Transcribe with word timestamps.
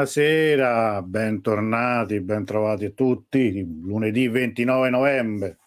Buonasera, 0.00 1.02
bentornati, 1.02 2.22
bentrovati 2.22 2.94
tutti. 2.94 3.62
Lunedì 3.82 4.28
29 4.28 4.88
novembre. 4.88 5.58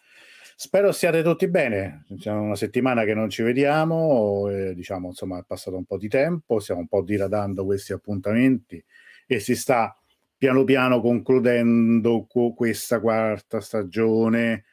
Spero 0.56 0.92
siate 0.92 1.22
tutti 1.22 1.48
bene. 1.48 2.04
Siamo 2.18 2.42
una 2.42 2.56
settimana 2.56 3.04
che 3.04 3.14
non 3.14 3.30
ci 3.30 3.44
vediamo, 3.44 4.50
e, 4.50 4.74
diciamo, 4.74 5.10
insomma, 5.10 5.38
è 5.38 5.44
passato 5.46 5.78
un 5.78 5.86
po' 5.86 6.00
di 6.00 6.08
tempo, 6.08 6.60
stiamo 6.60 6.82
un 6.82 6.88
po' 6.88 7.04
diradando 7.04 7.64
questi 7.64 7.94
appuntamenti 7.94 8.84
e 9.28 9.40
si 9.40 9.56
sta 9.56 9.96
piano 10.36 10.64
piano 10.64 11.00
concludendo 11.00 12.26
questa 12.26 13.00
quarta 13.00 13.62
stagione. 13.62 14.64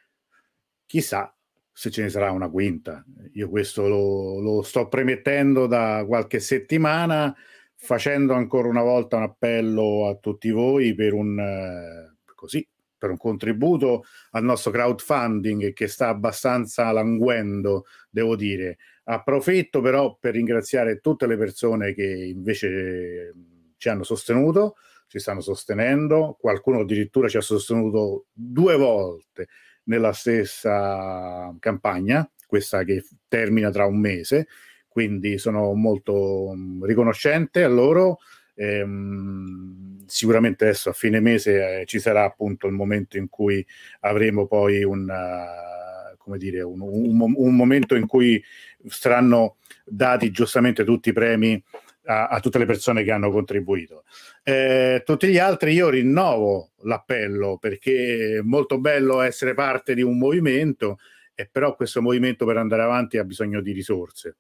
Chissà 0.87 1.37
se 1.70 1.91
ce 1.91 2.00
ne 2.00 2.09
sarà 2.09 2.31
una 2.31 2.49
quinta. 2.49 3.04
Io 3.34 3.50
questo 3.50 3.87
lo, 3.88 4.41
lo 4.41 4.62
sto 4.62 4.88
premettendo 4.88 5.66
da 5.66 6.03
qualche 6.06 6.41
settimana 6.41 7.37
facendo 7.82 8.34
ancora 8.34 8.68
una 8.68 8.82
volta 8.82 9.16
un 9.16 9.22
appello 9.22 10.06
a 10.06 10.14
tutti 10.16 10.50
voi 10.50 10.94
per 10.94 11.14
un, 11.14 11.38
eh, 11.38 12.16
così, 12.34 12.66
per 12.96 13.10
un 13.10 13.16
contributo 13.16 14.04
al 14.32 14.44
nostro 14.44 14.70
crowdfunding 14.70 15.72
che 15.72 15.88
sta 15.88 16.08
abbastanza 16.08 16.92
languendo, 16.92 17.86
devo 18.10 18.36
dire. 18.36 18.76
Approfitto 19.04 19.80
però 19.80 20.16
per 20.20 20.34
ringraziare 20.34 21.00
tutte 21.00 21.26
le 21.26 21.38
persone 21.38 21.94
che 21.94 22.04
invece 22.04 23.34
ci 23.78 23.88
hanno 23.88 24.04
sostenuto, 24.04 24.76
ci 25.06 25.19
stanno 25.19 25.40
sostenendo, 25.40 26.36
qualcuno 26.38 26.80
addirittura 26.80 27.28
ci 27.28 27.38
ha 27.38 27.40
sostenuto 27.40 28.26
due 28.30 28.76
volte 28.76 29.48
nella 29.84 30.12
stessa 30.12 31.52
campagna, 31.58 32.30
questa 32.46 32.84
che 32.84 33.02
termina 33.26 33.70
tra 33.70 33.86
un 33.86 33.98
mese, 33.98 34.46
quindi 34.90 35.38
sono 35.38 35.72
molto 35.74 36.52
mm, 36.54 36.84
riconoscente 36.84 37.62
a 37.62 37.68
loro. 37.68 38.18
Ehm, 38.56 40.04
sicuramente 40.06 40.64
adesso 40.64 40.90
a 40.90 40.92
fine 40.92 41.20
mese 41.20 41.80
eh, 41.80 41.86
ci 41.86 42.00
sarà 42.00 42.24
appunto 42.24 42.66
il 42.66 42.72
momento 42.72 43.16
in 43.16 43.28
cui 43.28 43.64
avremo 44.00 44.46
poi 44.46 44.82
un, 44.82 45.08
uh, 45.08 46.16
come 46.18 46.36
dire, 46.38 46.60
un, 46.62 46.80
un, 46.80 47.32
un, 47.36 47.56
momento 47.56 47.94
in 47.94 48.06
cui 48.06 48.42
saranno 48.88 49.56
dati 49.84 50.32
giustamente 50.32 50.84
tutti 50.84 51.10
i 51.10 51.12
premi 51.12 51.62
a, 52.06 52.26
a 52.26 52.40
tutte 52.40 52.58
le 52.58 52.66
persone 52.66 53.04
che 53.04 53.12
hanno 53.12 53.30
contribuito. 53.30 54.02
Eh, 54.42 55.02
tutti 55.04 55.28
gli 55.28 55.38
altri 55.38 55.72
io 55.72 55.88
rinnovo 55.88 56.72
l'appello 56.82 57.58
perché 57.58 58.38
è 58.38 58.40
molto 58.40 58.80
bello 58.80 59.20
essere 59.20 59.54
parte 59.54 59.94
di 59.94 60.02
un 60.02 60.18
movimento, 60.18 60.98
e 61.34 61.48
però 61.50 61.76
questo 61.76 62.02
movimento 62.02 62.44
per 62.44 62.56
andare 62.56 62.82
avanti 62.82 63.16
ha 63.18 63.24
bisogno 63.24 63.60
di 63.60 63.72
risorse 63.72 64.36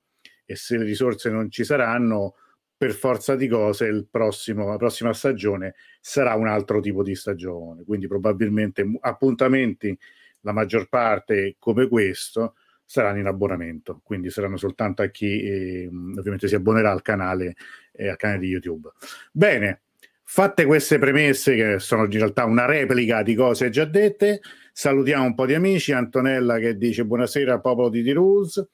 e 0.50 0.56
se 0.56 0.76
le 0.76 0.82
risorse 0.82 1.30
non 1.30 1.48
ci 1.48 1.62
saranno, 1.62 2.34
per 2.76 2.92
forza 2.92 3.36
di 3.36 3.46
cose 3.46 4.06
prossimo, 4.10 4.66
la 4.66 4.76
prossima 4.76 5.12
stagione 5.12 5.74
sarà 6.00 6.34
un 6.34 6.48
altro 6.48 6.80
tipo 6.80 7.04
di 7.04 7.14
stagione. 7.14 7.84
Quindi 7.84 8.08
probabilmente 8.08 8.84
appuntamenti, 9.00 9.96
la 10.40 10.52
maggior 10.52 10.88
parte 10.88 11.54
come 11.60 11.86
questo, 11.86 12.54
saranno 12.84 13.20
in 13.20 13.26
abbonamento, 13.26 14.00
quindi 14.02 14.30
saranno 14.30 14.56
soltanto 14.56 15.02
a 15.02 15.06
chi 15.06 15.40
eh, 15.40 15.86
ovviamente 15.86 16.48
si 16.48 16.56
abbonerà 16.56 16.90
al 16.90 17.02
canale, 17.02 17.54
eh, 17.92 18.08
al 18.08 18.16
canale 18.16 18.40
di 18.40 18.48
YouTube. 18.48 18.88
Bene, 19.30 19.82
fatte 20.24 20.64
queste 20.64 20.98
premesse 20.98 21.54
che 21.54 21.78
sono 21.78 22.06
in 22.06 22.10
realtà 22.10 22.44
una 22.44 22.64
replica 22.64 23.22
di 23.22 23.36
cose 23.36 23.70
già 23.70 23.84
dette, 23.84 24.40
salutiamo 24.72 25.22
un 25.22 25.34
po' 25.36 25.46
di 25.46 25.54
amici, 25.54 25.92
Antonella 25.92 26.58
che 26.58 26.76
dice 26.76 27.04
buonasera 27.04 27.60
popolo 27.60 27.88
di 27.88 28.02
Tirus, 28.02 28.66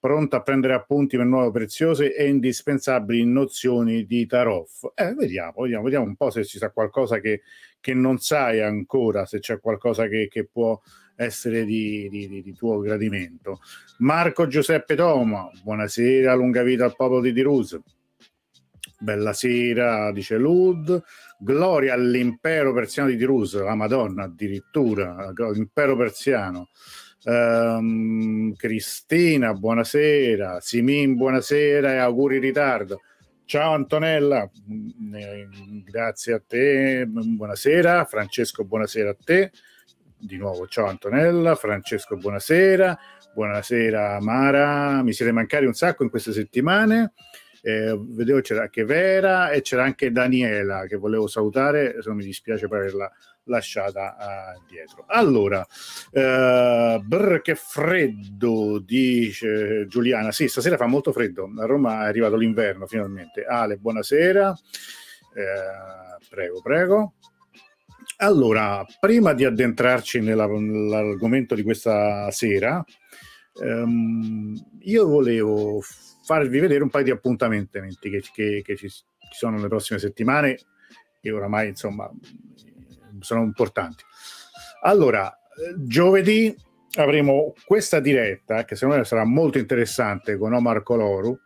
pronto 0.00 0.36
a 0.36 0.42
prendere 0.42 0.74
appunti 0.74 1.16
per 1.16 1.26
nuove 1.26 1.50
preziose 1.50 2.14
e 2.14 2.28
indispensabili 2.28 3.24
nozioni 3.24 4.04
di 4.04 4.26
Taroff. 4.26 4.84
Eh, 4.94 5.14
vediamo, 5.14 5.62
vediamo, 5.62 5.84
vediamo 5.84 6.04
un 6.06 6.16
po' 6.16 6.30
se 6.30 6.44
ci 6.44 6.58
sta 6.58 6.70
qualcosa 6.70 7.18
che, 7.18 7.42
che 7.80 7.94
non 7.94 8.18
sai 8.18 8.60
ancora, 8.62 9.26
se 9.26 9.40
c'è 9.40 9.58
qualcosa 9.60 10.06
che, 10.06 10.28
che 10.28 10.46
può 10.46 10.80
essere 11.16 11.64
di, 11.64 12.08
di, 12.08 12.42
di, 12.42 12.54
tuo 12.54 12.78
gradimento. 12.78 13.60
Marco 13.98 14.46
Giuseppe 14.46 14.94
Toma, 14.94 15.50
buonasera, 15.62 16.32
lunga 16.34 16.62
vita 16.62 16.84
al 16.84 16.94
popolo 16.94 17.20
di 17.20 17.32
Dirus. 17.32 17.78
Bella 19.00 19.32
sera, 19.32 20.12
dice 20.12 20.36
Lud. 20.36 21.02
Gloria 21.40 21.94
all'impero 21.94 22.72
persiano 22.72 23.08
di 23.08 23.16
Dirus, 23.16 23.60
la 23.60 23.74
Madonna 23.74 24.24
addirittura, 24.24 25.32
l'impero 25.52 25.96
persiano. 25.96 26.68
Um, 27.24 28.54
Cristina, 28.54 29.52
buonasera. 29.52 30.60
Simin, 30.60 31.16
buonasera 31.16 31.94
e 31.94 31.96
auguri 31.96 32.36
in 32.36 32.42
ritardo. 32.42 33.02
Ciao 33.44 33.72
Antonella, 33.72 34.48
mm, 34.70 35.14
eh, 35.14 35.48
grazie 35.84 36.34
a 36.34 36.42
te, 36.46 37.06
buonasera. 37.06 38.04
Francesco, 38.04 38.64
buonasera 38.64 39.10
a 39.10 39.16
te. 39.22 39.50
Di 40.16 40.36
nuovo, 40.36 40.68
ciao 40.68 40.86
Antonella. 40.86 41.56
Francesco, 41.56 42.16
buonasera. 42.16 42.96
Buonasera 43.34 44.20
Mara, 44.20 45.02
mi 45.02 45.12
siete 45.12 45.32
mancati 45.32 45.64
un 45.64 45.74
sacco 45.74 46.04
in 46.04 46.10
queste 46.10 46.32
settimane. 46.32 47.12
Eh, 47.62 47.98
vedevo 48.00 48.40
c'era 48.40 48.62
anche 48.62 48.84
Vera 48.84 49.50
e 49.50 49.62
c'era 49.62 49.82
anche 49.82 50.12
Daniela 50.12 50.86
che 50.86 50.96
volevo 50.96 51.26
salutare, 51.26 51.96
se 52.00 52.08
non 52.08 52.16
mi 52.16 52.24
dispiace 52.24 52.68
per 52.68 52.78
averla 52.78 53.10
lasciata 53.48 54.16
uh, 54.56 54.62
dietro. 54.68 55.04
Allora, 55.08 55.60
uh, 55.60 57.00
brr, 57.00 57.40
che 57.42 57.54
freddo, 57.54 58.78
dice 58.78 59.86
Giuliana. 59.88 60.32
Sì, 60.32 60.48
stasera 60.48 60.76
fa 60.76 60.86
molto 60.86 61.12
freddo. 61.12 61.50
A 61.58 61.66
Roma 61.66 62.04
è 62.04 62.08
arrivato 62.08 62.36
l'inverno 62.36 62.86
finalmente. 62.86 63.44
Ale, 63.44 63.76
buonasera. 63.76 64.50
Uh, 64.50 66.26
prego, 66.28 66.60
prego. 66.62 67.14
Allora, 68.20 68.84
prima 68.98 69.32
di 69.32 69.44
addentrarci 69.44 70.20
nella, 70.20 70.46
nell'argomento 70.46 71.54
di 71.54 71.62
questa 71.62 72.28
sera, 72.32 72.84
um, 73.62 74.54
io 74.80 75.06
volevo 75.06 75.80
farvi 76.24 76.58
vedere 76.58 76.82
un 76.82 76.90
paio 76.90 77.04
di 77.04 77.10
appuntamenti 77.10 77.80
che, 78.10 78.22
che, 78.32 78.62
che 78.64 78.76
ci, 78.76 78.88
sono 79.30 79.56
nelle 79.56 79.68
prossime 79.68 79.98
settimane 79.98 80.58
e 81.20 81.30
oramai 81.32 81.68
insomma 81.68 82.10
sono 83.20 83.42
importanti. 83.42 84.04
Allora, 84.82 85.36
giovedì 85.76 86.54
avremo 86.96 87.52
questa 87.66 88.00
diretta 88.00 88.64
che 88.64 88.74
secondo 88.74 88.98
me 89.00 89.04
sarà 89.04 89.24
molto 89.24 89.58
interessante 89.58 90.36
con 90.36 90.52
Omar 90.52 90.82
Coloru 90.82 91.38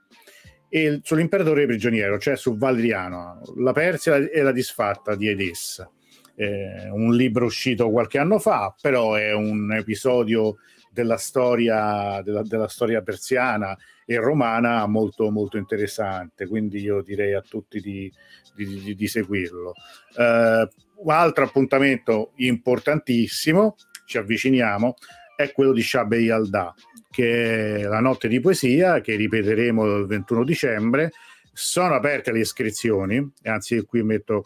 e 0.69 1.01
sull'imperatore 1.03 1.67
prigioniero, 1.67 2.19
cioè 2.19 2.37
su 2.37 2.57
Valeriano, 2.57 3.43
la 3.57 3.73
Persia 3.73 4.17
e 4.17 4.43
la 4.43 4.53
disfatta 4.53 5.15
di 5.15 5.29
Edessa. 5.29 5.91
Eh, 6.35 6.89
un 6.91 7.15
libro 7.15 7.45
uscito 7.45 7.91
qualche 7.91 8.19
anno 8.19 8.39
fa, 8.39 8.75
però 8.81 9.15
è 9.15 9.35
un 9.35 9.71
episodio 9.73 10.57
della 10.91 11.19
storia, 11.19 12.23
della, 12.23 12.43
della 12.43 12.69
storia 12.69 13.03
persiana 13.03 13.77
e 14.07 14.17
romana 14.17 14.87
molto, 14.87 15.31
molto 15.31 15.59
interessante, 15.59 16.47
quindi 16.47 16.81
io 16.81 17.03
direi 17.03 17.35
a 17.35 17.43
tutti 17.43 17.81
di, 17.81 18.11
di, 18.55 18.81
di, 18.81 18.95
di 18.95 19.07
seguirlo. 19.09 19.75
Un 20.17 20.69
altro 21.06 21.44
appuntamento 21.44 22.32
importantissimo, 22.37 23.76
ci 24.06 24.19
avviciniamo, 24.19 24.94
è 25.37 25.52
quello 25.52 25.72
di 25.72 25.82
Shabei 25.82 26.31
Alda, 26.31 26.75
che 27.10 27.76
è 27.76 27.82
la 27.82 28.00
notte 28.00 28.28
di 28.28 28.40
poesia, 28.40 29.00
che 29.00 29.16
ripeteremo 29.16 29.99
il 29.99 30.06
21 30.06 30.44
dicembre. 30.44 31.12
Sono 31.52 31.94
aperte 31.94 32.32
le 32.32 32.40
iscrizioni, 32.40 33.32
anzi 33.43 33.82
qui 33.84 34.02
metto 34.02 34.44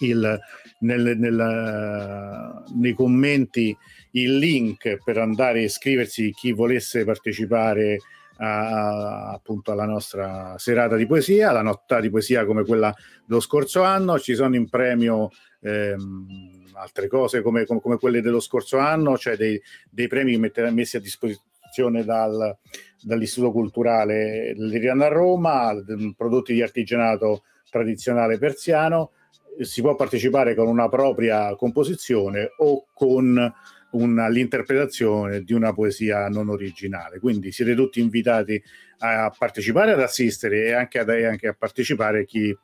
il, 0.00 0.38
nel, 0.80 1.16
nel, 1.16 2.64
nei 2.74 2.94
commenti 2.94 3.76
il 4.12 4.38
link 4.38 4.98
per 5.02 5.18
andare 5.18 5.60
a 5.60 5.64
iscriversi 5.64 6.32
chi 6.32 6.52
volesse 6.52 7.04
partecipare 7.04 7.98
a, 8.38 9.30
appunto 9.30 9.72
alla 9.72 9.86
nostra 9.86 10.54
serata 10.58 10.96
di 10.96 11.06
poesia, 11.06 11.52
la 11.52 11.62
nottata 11.62 12.00
di 12.00 12.10
poesia 12.10 12.44
come 12.44 12.64
quella 12.64 12.94
dello 13.24 13.40
scorso 13.40 13.82
anno. 13.82 14.18
Ci 14.18 14.34
sono 14.34 14.56
in 14.56 14.68
premio 14.68 15.30
ehm, 15.60 16.26
altre 16.74 17.08
cose 17.08 17.42
come, 17.42 17.64
come, 17.64 17.98
quelle 17.98 18.20
dello 18.20 18.40
scorso 18.40 18.78
anno, 18.78 19.16
cioè 19.16 19.36
dei, 19.36 19.60
dei 19.90 20.08
premi 20.08 20.38
messi 20.38 20.96
a 20.96 21.00
disposizione 21.00 22.04
dal, 22.04 22.56
dall'Istituto 23.02 23.52
Culturale 23.52 24.54
dell'Iriana 24.56 25.06
a 25.06 25.08
Roma, 25.08 25.74
prodotti 26.16 26.52
di 26.52 26.62
artigianato 26.62 27.44
tradizionale 27.70 28.38
persiano. 28.38 29.12
Si 29.60 29.80
può 29.80 29.94
partecipare 29.94 30.54
con 30.54 30.66
una 30.66 30.88
propria 30.88 31.54
composizione 31.56 32.50
o 32.58 32.86
con 32.92 33.52
una, 33.92 34.28
l'interpretazione 34.28 35.42
di 35.42 35.52
una 35.52 35.72
poesia 35.72 36.28
non 36.28 36.48
originale. 36.48 37.18
Quindi 37.18 37.52
siete 37.52 37.74
tutti 37.74 38.00
invitati 38.00 38.62
a 38.98 39.32
partecipare, 39.36 39.92
ad 39.92 40.00
assistere 40.00 40.66
e 40.66 40.72
anche, 40.72 40.98
ad, 40.98 41.08
anche 41.08 41.48
a 41.48 41.56
partecipare 41.58 42.24
chi, 42.24 42.54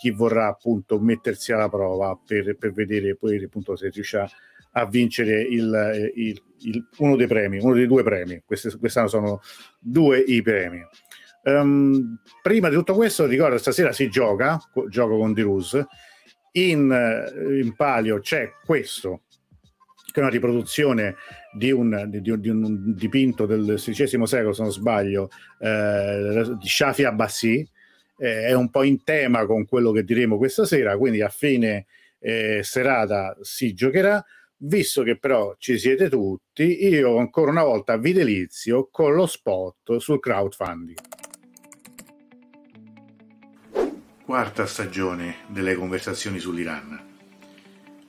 chi, 0.00 0.10
vorrà 0.10 0.46
appunto 0.46 0.98
mettersi 0.98 1.52
alla 1.52 1.68
prova 1.68 2.18
per, 2.24 2.56
per 2.56 2.72
vedere 2.72 3.16
poi 3.16 3.42
appunto 3.44 3.76
se 3.76 3.90
riuscirà 3.90 4.26
a 4.72 4.86
vincere 4.86 5.42
il, 5.42 6.12
il, 6.14 6.42
il, 6.60 6.88
uno 6.98 7.16
dei 7.16 7.26
premi, 7.26 7.58
uno 7.58 7.74
dei 7.74 7.86
due 7.86 8.02
premi. 8.02 8.42
Queste, 8.44 8.76
quest'anno 8.78 9.08
sono 9.08 9.40
due 9.78 10.18
i 10.18 10.42
premi. 10.42 10.80
Um, 11.42 12.20
prima 12.42 12.68
di 12.68 12.74
tutto 12.74 12.94
questo, 12.94 13.26
ricordo 13.26 13.56
stasera 13.58 13.92
si 13.92 14.08
gioca, 14.08 14.60
gioco 14.88 15.18
con 15.18 15.32
Dirus. 15.32 15.78
In, 16.52 16.90
eh, 16.90 17.60
in 17.60 17.74
palio 17.76 18.18
c'è 18.20 18.52
questo, 18.64 19.22
che 20.10 20.18
è 20.18 20.22
una 20.22 20.32
riproduzione 20.32 21.16
di 21.52 21.70
un, 21.70 22.06
di, 22.08 22.20
di 22.20 22.48
un 22.48 22.94
dipinto 22.94 23.46
del 23.46 23.74
XVI 23.76 24.26
secolo, 24.26 24.52
se 24.52 24.62
non 24.62 24.72
sbaglio, 24.72 25.30
eh, 25.58 26.56
di 26.58 26.68
Shafi 26.68 27.04
Abbasi. 27.04 27.68
Eh, 28.22 28.48
è 28.48 28.52
un 28.52 28.68
po' 28.68 28.82
in 28.82 29.02
tema 29.02 29.46
con 29.46 29.64
quello 29.64 29.92
che 29.92 30.04
diremo 30.04 30.36
questa 30.36 30.66
sera, 30.66 30.98
quindi 30.98 31.22
a 31.22 31.30
fine 31.30 31.86
eh, 32.18 32.60
serata 32.62 33.34
si 33.40 33.72
giocherà. 33.72 34.22
Visto 34.62 35.02
che 35.02 35.16
però 35.16 35.54
ci 35.56 35.78
siete 35.78 36.10
tutti, 36.10 36.84
io 36.86 37.16
ancora 37.16 37.50
una 37.50 37.64
volta 37.64 37.96
vi 37.96 38.12
delizio 38.12 38.90
con 38.90 39.14
lo 39.14 39.24
spot 39.26 39.96
sul 39.96 40.20
crowdfunding. 40.20 40.98
Quarta 44.22 44.66
stagione 44.66 45.36
delle 45.46 45.74
conversazioni 45.74 46.38
sull'Iran. 46.38 47.08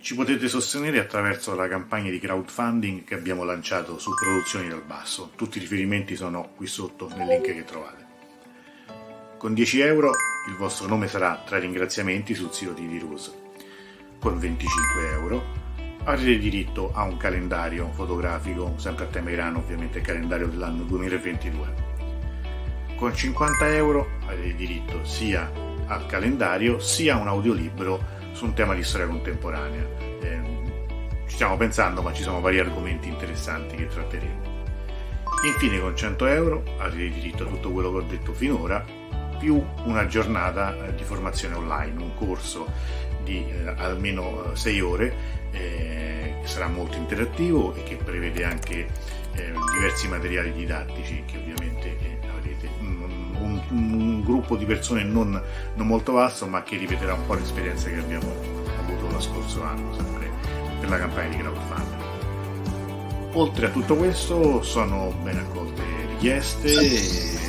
Ci 0.01 0.13
potete 0.13 0.49
sostenere 0.49 0.99
attraverso 0.99 1.55
la 1.55 1.69
campagna 1.69 2.09
di 2.09 2.19
crowdfunding 2.19 3.05
che 3.05 3.13
abbiamo 3.13 3.45
lanciato 3.45 3.97
su 3.97 4.11
Produzioni 4.13 4.67
dal 4.67 4.83
Basso. 4.83 5.31
Tutti 5.37 5.57
i 5.57 5.61
riferimenti 5.61 6.17
sono 6.17 6.51
qui 6.57 6.67
sotto 6.67 7.07
nel 7.15 7.27
link 7.27 7.45
che 7.45 7.63
trovate. 7.63 8.00
Con 9.41 9.55
10 9.55 9.79
euro 9.79 10.11
il 10.49 10.55
vostro 10.55 10.85
nome 10.85 11.07
sarà 11.07 11.41
tra 11.43 11.57
i 11.57 11.61
ringraziamenti 11.61 12.35
sul 12.35 12.53
sito 12.53 12.73
di 12.73 12.85
Virus. 12.85 13.35
Con 14.19 14.37
25 14.37 15.09
euro 15.13 15.43
avrete 16.03 16.37
diritto 16.37 16.91
a 16.93 17.05
un 17.05 17.17
calendario 17.17 17.89
fotografico, 17.91 18.75
sempre 18.77 19.05
a 19.05 19.07
tema 19.07 19.31
Irano, 19.31 19.57
ovviamente 19.57 19.97
il 19.97 20.03
calendario 20.03 20.45
dell'anno 20.45 20.83
2022. 20.83 21.73
Con 22.95 23.15
50 23.15 23.73
euro 23.73 24.09
avete 24.27 24.53
diritto 24.53 25.03
sia 25.05 25.51
al 25.87 26.05
calendario 26.05 26.77
sia 26.77 27.15
a 27.15 27.17
un 27.17 27.27
audiolibro 27.27 27.99
su 28.33 28.45
un 28.45 28.53
tema 28.53 28.75
di 28.75 28.83
storia 28.83 29.07
contemporanea. 29.07 29.87
Eh, 30.21 30.41
ci 31.25 31.33
stiamo 31.33 31.57
pensando, 31.57 32.03
ma 32.03 32.13
ci 32.13 32.21
sono 32.21 32.41
vari 32.41 32.59
argomenti 32.59 33.07
interessanti 33.07 33.75
che 33.75 33.87
tratteremo. 33.87 34.49
Infine, 35.45 35.79
con 35.79 35.97
100 35.97 36.25
euro 36.27 36.63
avrete 36.77 37.15
diritto 37.15 37.41
a 37.41 37.47
tutto 37.47 37.71
quello 37.71 37.89
che 37.89 37.97
ho 37.97 38.07
detto 38.07 38.33
finora, 38.33 38.99
più 39.41 39.61
una 39.85 40.05
giornata 40.05 40.85
eh, 40.85 40.95
di 40.95 41.03
formazione 41.03 41.55
online, 41.55 41.99
un 41.99 42.13
corso 42.15 42.71
di 43.23 43.43
eh, 43.43 43.73
almeno 43.75 44.55
6 44.55 44.77
eh, 44.77 44.81
ore 44.81 45.39
che 45.51 46.33
sarà 46.43 46.67
molto 46.67 46.95
interattivo 46.95 47.75
e 47.75 47.83
che 47.83 47.97
prevede 47.97 48.45
anche 48.45 48.87
diversi 49.75 50.07
materiali 50.07 50.53
didattici 50.53 51.23
che 51.25 51.37
ovviamente 51.37 52.19
avrete 52.37 52.69
un, 52.79 53.33
un, 53.37 53.61
un, 53.69 54.23
gruppo 54.23 54.55
di 54.55 54.63
persone 54.63 55.03
non, 55.03 55.41
non, 55.75 55.87
molto 55.87 56.13
vasto 56.13 56.47
ma 56.47 56.63
che 56.63 56.77
ripeterà 56.77 57.15
un 57.15 57.25
po' 57.25 57.33
l'esperienza 57.33 57.89
che 57.89 57.97
abbiamo 57.97 58.33
avuto 58.79 59.11
lo 59.11 59.19
scorso 59.19 59.61
anno 59.63 59.93
sempre 59.93 60.29
per 60.79 60.87
la 60.87 60.97
campagna 60.97 61.29
di 61.29 61.37
crowdfunding. 61.37 62.01
Oltre 63.33 63.65
a 63.65 63.69
tutto 63.69 63.95
questo 63.95 64.61
sono 64.61 65.13
ben 65.21 65.37
accolte 65.37 65.83
richieste, 66.07 67.40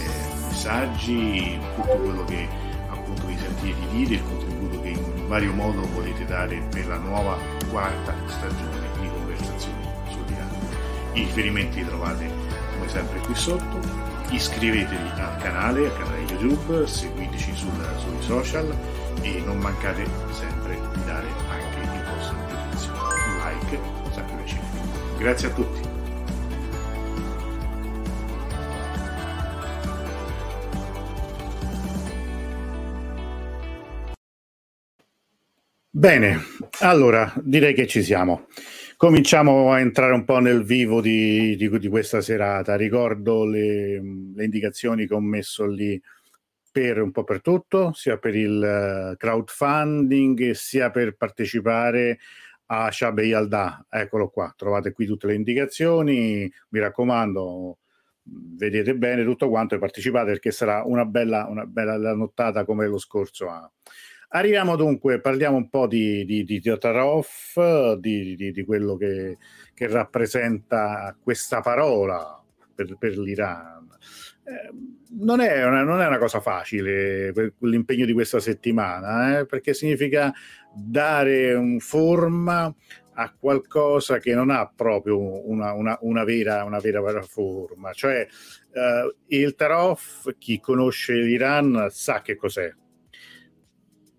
messaggi, 0.52 1.59
tutto 1.76 1.97
quello 1.97 2.25
che 2.26 2.47
appunto 2.90 3.26
vi 3.26 3.38
sentite 3.38 3.78
di 3.80 4.04
dire, 4.04 4.14
il 4.16 4.23
contributo 4.23 4.80
che 4.82 4.88
in 4.90 5.26
vario 5.26 5.52
modo 5.54 5.80
volete 5.94 6.26
dare 6.26 6.62
per 6.71 6.87
la 6.87 6.99
nuova 6.99 7.38
quarta 7.71 8.14
stagione 8.26 8.87
di 9.00 9.09
conversazioni 9.09 9.88
sul 10.11 10.23
dialogo. 10.25 10.66
I 11.14 11.21
riferimenti 11.21 11.78
li 11.78 11.87
trovate 11.87 12.30
come 12.75 12.88
sempre 12.88 13.18
qui 13.21 13.35
sotto. 13.35 13.80
Iscrivetevi 14.28 15.09
al 15.21 15.38
canale, 15.38 15.87
al 15.87 15.97
canale 15.97 16.21
YouTube, 16.21 16.87
seguiteci 16.87 17.54
sul, 17.54 17.71
sui 17.99 18.23
social 18.23 18.76
e 19.23 19.42
non 19.44 19.56
mancate 19.59 20.06
sempre 20.32 20.78
di 20.94 21.04
dare 21.04 21.28
anche 21.49 21.80
il 21.80 22.04
vostro 22.14 22.37
giudizio. 22.49 22.92
Like, 23.42 23.80
sempre 24.12 24.37
piacere. 24.37 24.62
Grazie 25.16 25.49
a 25.49 25.50
tutti. 25.50 25.91
Bene, 36.02 36.40
allora 36.80 37.32
direi 37.44 37.75
che 37.75 37.87
ci 37.87 38.02
siamo. 38.02 38.49
Cominciamo 38.97 39.71
a 39.71 39.78
entrare 39.78 40.12
un 40.12 40.25
po' 40.25 40.40
nel 40.40 40.64
vivo 40.64 41.00
di, 41.00 41.54
di, 41.54 41.78
di 41.78 41.87
questa 41.87 42.21
serata. 42.21 42.75
Ricordo 42.75 43.44
le, 43.44 44.02
le, 44.35 44.44
indicazioni 44.44 45.06
che 45.06 45.14
ho 45.14 45.21
messo 45.21 45.64
lì 45.64 46.02
per 46.73 47.00
un 47.00 47.12
po' 47.12 47.23
per 47.23 47.40
tutto, 47.40 47.92
sia 47.92 48.18
per 48.18 48.35
il 48.35 48.61
eh, 48.61 49.16
crowdfunding 49.16 50.50
sia 50.50 50.90
per 50.90 51.14
partecipare 51.14 52.18
a 52.66 52.90
Shabe 52.90 53.23
Yalda. 53.23 53.87
Eccolo 53.88 54.28
qua, 54.28 54.52
trovate 54.56 54.90
qui 54.90 55.06
tutte 55.06 55.28
le 55.28 55.35
indicazioni. 55.35 56.52
Mi 56.71 56.80
raccomando, 56.80 57.78
vedete 58.25 58.97
bene 58.97 59.23
tutto 59.23 59.49
quanto 59.49 59.76
e 59.76 59.78
partecipate 59.78 60.32
perché 60.32 60.50
sarà 60.50 60.82
una 60.85 61.04
bella, 61.04 61.47
una 61.49 61.64
bella 61.64 62.12
nottata 62.12 62.64
come 62.64 62.88
lo 62.88 62.99
scorso 62.99 63.47
anno. 63.47 63.75
Arriviamo 64.34 64.76
dunque, 64.76 65.20
parliamo 65.20 65.58
un 65.58 65.68
po' 65.68 65.86
di, 65.86 66.24
di, 66.24 66.44
di 66.44 66.58
Tatarov, 66.58 67.98
di, 67.98 68.34
di, 68.34 68.50
di, 68.50 68.64
quello 68.64 68.96
che, 68.96 69.36
che, 69.74 69.86
rappresenta 69.88 71.14
questa 71.22 71.60
parola 71.60 72.42
per, 72.74 72.96
per 72.96 73.18
l'Iran. 73.18 73.88
Eh, 74.44 74.70
non, 75.20 75.40
è 75.40 75.66
una, 75.66 75.82
non, 75.82 76.00
è 76.00 76.06
una, 76.06 76.16
cosa 76.16 76.40
facile 76.40 77.30
l'impegno 77.58 78.06
di 78.06 78.14
questa 78.14 78.40
settimana, 78.40 79.40
eh, 79.40 79.46
perché 79.46 79.74
significa 79.74 80.32
dare 80.74 81.52
un 81.52 81.78
forma 81.78 82.74
a 83.14 83.34
qualcosa 83.38 84.16
che 84.16 84.34
non 84.34 84.48
ha 84.48 84.66
proprio 84.74 85.46
una, 85.46 85.74
una, 85.74 85.98
una 86.00 86.24
vera, 86.24 86.66
vera, 86.80 87.20
forma. 87.20 87.92
Cioè, 87.92 88.26
eh, 88.72 89.14
il 89.26 89.54
Tarof, 89.56 90.34
chi 90.38 90.58
conosce 90.58 91.12
l'Iran 91.12 91.88
sa 91.90 92.22
che 92.22 92.34
cos'è 92.34 92.72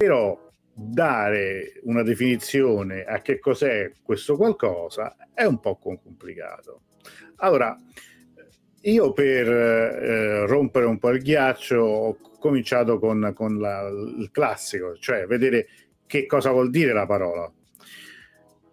però 0.03 0.37
dare 0.73 1.79
una 1.83 2.03
definizione 2.03 3.05
a 3.05 3.21
che 3.21 3.39
cos'è 3.39 3.93
questo 4.03 4.35
qualcosa 4.35 5.15
è 5.33 5.45
un 5.45 5.61
po' 5.61 5.77
complicato. 5.77 6.81
Allora, 7.37 7.73
io 8.81 9.13
per 9.13 9.47
eh, 9.47 10.45
rompere 10.45 10.87
un 10.87 10.97
po' 10.99 11.11
il 11.11 11.21
ghiaccio 11.21 11.77
ho 11.77 12.17
cominciato 12.37 12.99
con, 12.99 13.31
con 13.33 13.57
la, 13.59 13.87
il 13.87 14.29
classico, 14.29 14.97
cioè 14.97 15.25
vedere 15.25 15.67
che 16.05 16.25
cosa 16.25 16.51
vuol 16.51 16.69
dire 16.69 16.91
la 16.91 17.05
parola. 17.05 17.49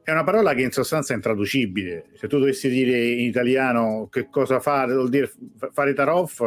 È 0.03 0.11
una 0.11 0.25
parola 0.25 0.53
che 0.55 0.63
in 0.63 0.73
sostanza 0.73 1.13
è 1.13 1.17
intraducibile. 1.17 2.07
Se 2.15 2.27
tu 2.27 2.41
dovessi 2.41 2.69
dire 2.69 2.99
in 2.99 3.27
italiano 3.27 4.09
che 4.11 4.27
cosa 4.29 4.59
fa, 4.59 4.85
vuol 4.87 5.11
dire 5.11 5.31
fare 5.71 5.93
taroff, 5.93 6.43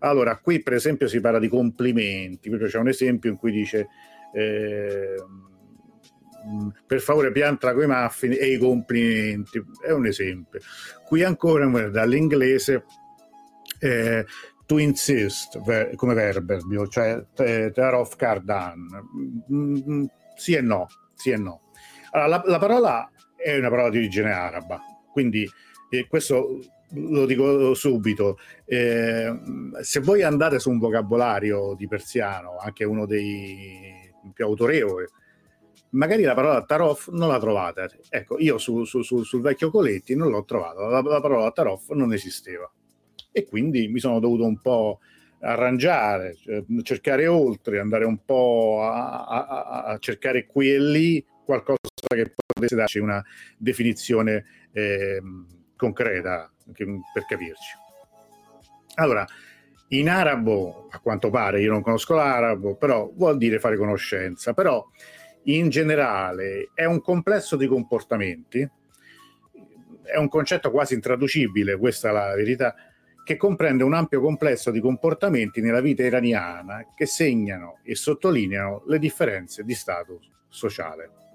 allora, 0.00 0.38
qui 0.38 0.62
per 0.62 0.74
esempio 0.74 1.08
si 1.08 1.20
parla 1.20 1.38
di 1.38 1.48
complimenti, 1.48 2.48
proprio 2.48 2.68
c'è 2.68 2.78
un 2.78 2.88
esempio 2.88 3.30
in 3.30 3.36
cui 3.36 3.52
dice 3.52 3.88
eh, 4.32 5.14
per 6.86 7.00
favore 7.00 7.32
piantala 7.32 7.74
con 7.74 7.82
i 7.82 7.86
muffin 7.86 8.32
e 8.32 8.52
i 8.52 8.58
complimenti, 8.58 9.62
è 9.84 9.90
un 9.90 10.06
esempio. 10.06 10.60
Qui 11.04 11.22
ancora 11.22 11.66
dall'inglese 11.88 12.84
eh, 13.80 14.24
to 14.66 14.78
insist 14.78 15.60
ver- 15.62 15.94
come 15.96 16.14
verbo, 16.14 16.86
cioè 16.88 17.24
tear 17.34 17.94
off 17.94 18.16
card 18.16 18.44
done. 18.44 18.86
Mm, 19.52 20.04
sì 20.36 20.54
e 20.54 20.60
no, 20.60 20.86
sì 21.14 21.30
e 21.30 21.36
no. 21.36 21.62
Allora, 22.10 22.28
la, 22.28 22.42
la 22.46 22.58
parola 22.58 23.10
è 23.36 23.56
una 23.56 23.68
parola 23.68 23.90
di 23.90 23.98
origine 23.98 24.32
araba, 24.32 24.80
quindi 25.12 25.48
eh, 25.90 26.06
questo 26.06 26.58
lo 26.92 27.26
dico 27.26 27.74
subito, 27.74 28.38
eh, 28.64 29.32
se 29.80 30.00
voi 30.00 30.22
andate 30.22 30.58
su 30.58 30.70
un 30.70 30.78
vocabolario 30.78 31.74
di 31.74 31.86
persiano, 31.86 32.56
anche 32.58 32.84
uno 32.84 33.06
dei 33.06 34.10
più 34.32 34.44
autorevoli, 34.44 35.06
magari 35.90 36.22
la 36.22 36.34
parola 36.34 36.62
tarof 36.64 37.08
non 37.10 37.28
la 37.28 37.38
trovate. 37.38 38.00
Ecco, 38.08 38.38
io 38.38 38.58
su, 38.58 38.84
su, 38.84 39.02
su, 39.02 39.22
sul 39.22 39.40
vecchio 39.40 39.70
Coletti 39.70 40.14
non 40.14 40.30
l'ho 40.30 40.44
trovata, 40.44 40.86
la, 40.86 41.00
la 41.02 41.20
parola 41.20 41.50
tarof 41.50 41.90
non 41.90 42.12
esisteva. 42.12 42.70
E 43.30 43.44
quindi 43.44 43.88
mi 43.88 44.00
sono 44.00 44.18
dovuto 44.18 44.44
un 44.44 44.60
po' 44.60 45.00
arrangiare, 45.40 46.36
cioè, 46.36 46.64
cercare 46.82 47.26
oltre, 47.26 47.78
andare 47.78 48.04
un 48.04 48.24
po' 48.24 48.80
a, 48.82 49.24
a, 49.24 49.82
a, 49.84 49.98
cercare 49.98 50.46
qui 50.46 50.72
e 50.72 50.80
lì 50.80 51.24
qualcosa 51.44 51.78
che 52.08 52.34
potesse 52.34 52.74
darci 52.74 52.98
una 52.98 53.22
definizione 53.56 54.44
eh, 54.72 55.22
concreta 55.78 56.52
per 56.74 57.24
capirci. 57.26 57.76
Allora, 58.96 59.24
in 59.88 60.10
arabo, 60.10 60.88
a 60.90 60.98
quanto 60.98 61.30
pare, 61.30 61.62
io 61.62 61.70
non 61.70 61.80
conosco 61.80 62.14
l'arabo, 62.14 62.74
però 62.74 63.10
vuol 63.14 63.38
dire 63.38 63.58
fare 63.58 63.78
conoscenza, 63.78 64.52
però 64.52 64.84
in 65.44 65.70
generale 65.70 66.70
è 66.74 66.84
un 66.84 67.00
complesso 67.00 67.56
di 67.56 67.66
comportamenti, 67.66 68.68
è 70.02 70.16
un 70.16 70.28
concetto 70.28 70.70
quasi 70.70 70.94
intraducibile, 70.94 71.78
questa 71.78 72.10
è 72.10 72.12
la 72.12 72.34
verità, 72.34 72.74
che 73.24 73.36
comprende 73.36 73.84
un 73.84 73.94
ampio 73.94 74.20
complesso 74.20 74.70
di 74.70 74.80
comportamenti 74.80 75.60
nella 75.60 75.80
vita 75.80 76.02
iraniana 76.02 76.86
che 76.94 77.06
segnano 77.06 77.78
e 77.82 77.94
sottolineano 77.94 78.82
le 78.86 78.98
differenze 78.98 79.64
di 79.64 79.74
status 79.74 80.28
sociale. 80.48 81.27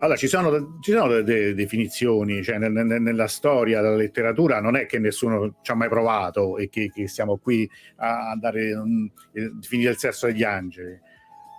Allora, 0.00 0.16
ci 0.16 0.28
sono, 0.28 0.78
ci 0.80 0.92
sono 0.92 1.22
delle 1.22 1.54
definizioni, 1.54 2.44
cioè 2.44 2.58
nel, 2.58 2.70
nel, 2.70 3.02
nella 3.02 3.26
storia 3.26 3.80
della 3.80 3.96
letteratura 3.96 4.60
non 4.60 4.76
è 4.76 4.86
che 4.86 5.00
nessuno 5.00 5.56
ci 5.60 5.72
ha 5.72 5.74
mai 5.74 5.88
provato 5.88 6.56
e 6.56 6.68
che, 6.68 6.92
che 6.94 7.08
siamo 7.08 7.38
qui 7.38 7.68
a 7.96 8.36
dare, 8.38 8.74
um, 8.74 9.10
definire 9.32 9.90
il 9.90 9.96
sesso 9.96 10.26
degli 10.26 10.44
angeli. 10.44 10.96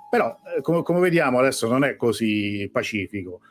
Però, 0.10 0.40
eh, 0.56 0.62
come, 0.62 0.84
come, 0.84 1.02
vediamo 1.02 1.40
adesso, 1.40 1.68
non 1.68 1.84
è 1.84 1.98
così 1.98 2.70
pacifico. 2.72 3.42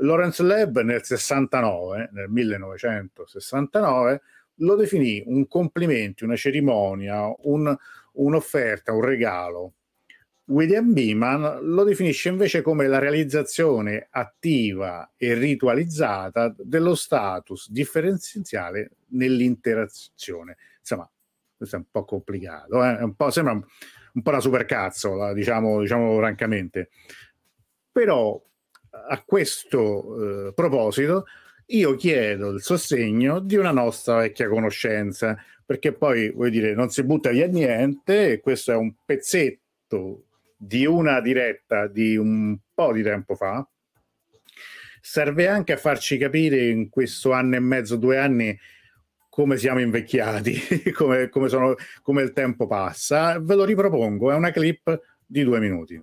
Lawrence 0.00 0.42
Lebb 0.42 0.80
nel 0.80 1.04
69, 1.04 2.10
nel 2.12 2.28
1969, 2.28 4.22
lo 4.56 4.74
definì 4.74 5.22
un 5.24 5.46
complimento, 5.46 6.24
una 6.24 6.34
cerimonia, 6.34 7.32
un, 7.44 7.74
un'offerta, 8.14 8.92
un 8.92 9.02
regalo 9.02 9.74
William 10.48 10.92
Beeman 10.92 11.58
lo 11.62 11.82
definisce 11.82 12.28
invece 12.28 12.62
come 12.62 12.86
la 12.86 12.98
realizzazione 12.98 14.06
attiva 14.10 15.12
e 15.16 15.34
ritualizzata 15.34 16.54
dello 16.56 16.94
status 16.94 17.70
differenziale 17.70 18.92
nell'interazione. 19.08 20.56
Insomma, 20.78 21.10
questo 21.56 21.76
è 21.76 21.78
un 21.80 21.86
po' 21.90 22.04
complicato, 22.04 22.84
eh? 22.84 23.02
un 23.02 23.14
po', 23.16 23.30
sembra 23.30 23.54
un, 23.54 24.22
po' 24.22 24.30
una 24.30 24.40
supercazzola, 24.40 25.32
diciamo, 25.32 25.80
diciamo 25.80 26.16
francamente. 26.16 26.90
Però 27.90 28.40
a 29.08 29.22
questo 29.24 30.48
eh, 30.48 30.52
proposito 30.54 31.24
io 31.66 31.96
chiedo 31.96 32.50
il 32.50 32.62
sostegno 32.62 33.40
di 33.40 33.56
una 33.56 33.72
nostra 33.72 34.18
vecchia 34.18 34.48
conoscenza, 34.48 35.36
perché 35.64 35.92
poi, 35.92 36.30
vuol 36.30 36.50
dire, 36.50 36.74
non 36.74 36.90
si 36.90 37.02
butta 37.02 37.30
via 37.30 37.48
niente, 37.48 38.38
questo 38.38 38.70
è 38.70 38.76
un 38.76 38.94
pezzetto 39.04 40.26
di 40.56 40.86
una 40.86 41.20
diretta 41.20 41.86
di 41.86 42.16
un 42.16 42.56
po' 42.72 42.92
di 42.92 43.02
tempo 43.02 43.34
fa, 43.34 43.68
serve 45.00 45.46
anche 45.46 45.72
a 45.72 45.76
farci 45.76 46.18
capire 46.18 46.68
in 46.68 46.88
questo 46.88 47.32
anno 47.32 47.56
e 47.56 47.60
mezzo, 47.60 47.96
due 47.96 48.18
anni, 48.18 48.58
come 49.28 49.56
siamo 49.58 49.80
invecchiati, 49.80 50.90
come, 50.96 51.28
come, 51.28 51.48
sono, 51.48 51.74
come 52.02 52.22
il 52.22 52.32
tempo 52.32 52.66
passa. 52.66 53.38
Ve 53.38 53.54
lo 53.54 53.64
ripropongo, 53.64 54.30
è 54.30 54.34
una 54.34 54.50
clip 54.50 55.00
di 55.26 55.44
due 55.44 55.60
minuti. 55.60 56.02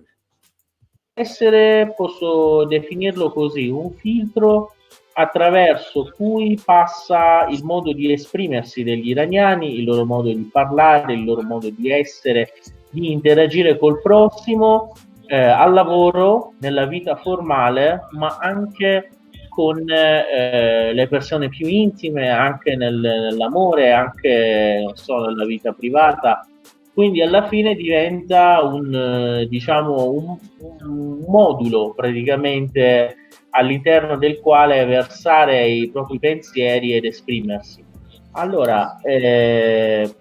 Essere, 1.12 1.92
posso 1.96 2.64
definirlo 2.64 3.30
così, 3.30 3.68
un 3.68 3.92
filtro 3.92 4.74
attraverso 5.14 6.12
cui 6.16 6.58
passa 6.62 7.46
il 7.48 7.62
modo 7.62 7.92
di 7.92 8.12
esprimersi 8.12 8.82
degli 8.82 9.10
iraniani, 9.10 9.78
il 9.78 9.84
loro 9.84 10.04
modo 10.04 10.28
di 10.28 10.48
parlare, 10.50 11.12
il 11.14 11.24
loro 11.24 11.42
modo 11.42 11.70
di 11.70 11.90
essere, 11.90 12.52
di 12.94 13.12
interagire 13.12 13.76
col 13.76 14.00
prossimo 14.00 14.92
eh, 15.26 15.36
al 15.36 15.72
lavoro, 15.72 16.54
nella 16.60 16.86
vita 16.86 17.16
formale, 17.16 18.06
ma 18.12 18.38
anche 18.40 19.10
con 19.48 19.84
eh, 19.88 20.92
le 20.92 21.08
persone 21.08 21.48
più 21.48 21.66
intime, 21.66 22.28
anche 22.28 22.76
nel, 22.76 22.98
nell'amore, 22.98 23.92
anche 23.92 24.84
so, 24.94 25.26
nella 25.26 25.44
vita 25.44 25.72
privata. 25.72 26.46
Quindi 26.92 27.22
alla 27.22 27.48
fine 27.48 27.74
diventa 27.74 28.62
un, 28.62 29.46
diciamo, 29.48 30.10
un, 30.10 30.36
un 30.82 31.24
modulo 31.26 31.92
praticamente 31.94 33.16
all'interno 33.50 34.16
del 34.16 34.40
quale 34.40 34.84
versare 34.84 35.66
i 35.66 35.90
propri 35.90 36.18
pensieri 36.18 36.92
ed 36.92 37.04
esprimersi. 37.04 37.84
Allora, 38.32 38.98
eh, 39.02 40.12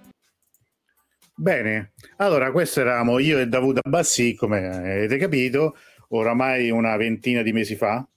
Bene, 1.35 1.93
allora 2.17 2.51
questo 2.51 2.81
eravamo 2.81 3.17
io 3.17 3.39
e 3.39 3.47
Davuda 3.47 3.81
Bassi, 3.83 4.35
come 4.35 4.67
avete 4.67 5.17
capito, 5.17 5.75
oramai 6.09 6.69
una 6.69 6.95
ventina 6.95 7.41
di 7.41 7.51
mesi 7.51 7.75
fa, 7.75 8.07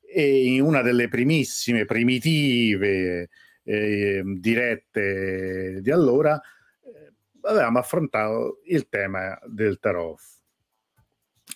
e 0.00 0.54
in 0.54 0.62
una 0.62 0.82
delle 0.82 1.06
primissime, 1.06 1.84
primitive 1.84 3.28
eh, 3.62 4.22
dirette 4.24 5.78
di 5.80 5.90
allora 5.92 6.40
eh, 6.82 7.12
avevamo 7.42 7.78
affrontato 7.78 8.60
il 8.64 8.88
tema 8.88 9.38
del 9.46 9.78
tarot. 9.78 10.18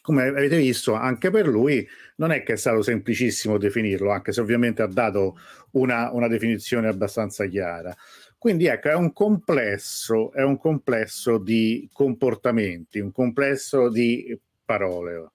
Come 0.03 0.29
avete 0.29 0.57
visto, 0.57 0.95
anche 0.95 1.31
per 1.31 1.49
lui 1.49 1.87
non 2.17 2.31
è 2.31 2.45
che 2.45 2.53
è 2.55 2.57
stato 2.57 2.81
semplicissimo 2.81 3.59
definirlo, 3.59 4.11
anche 4.11 4.33
se 4.33 4.41
ovviamente 4.41 4.83
ha 4.83 4.87
dato 4.87 5.37
una, 5.73 6.13
una 6.13 6.29
definizione 6.29 6.87
abbastanza 6.87 7.47
chiara. 7.47 7.95
Quindi 8.43 8.67
ecco, 8.67 8.89
è 8.89 8.95
un 8.97 9.13
complesso, 9.13 10.33
è 10.33 10.43
un 10.43 10.59
complesso 10.59 11.39
di 11.39 11.89
comportamenti, 11.93 12.99
un 12.99 13.13
complesso 13.13 13.89
di 13.89 14.37
parole. 14.65 15.31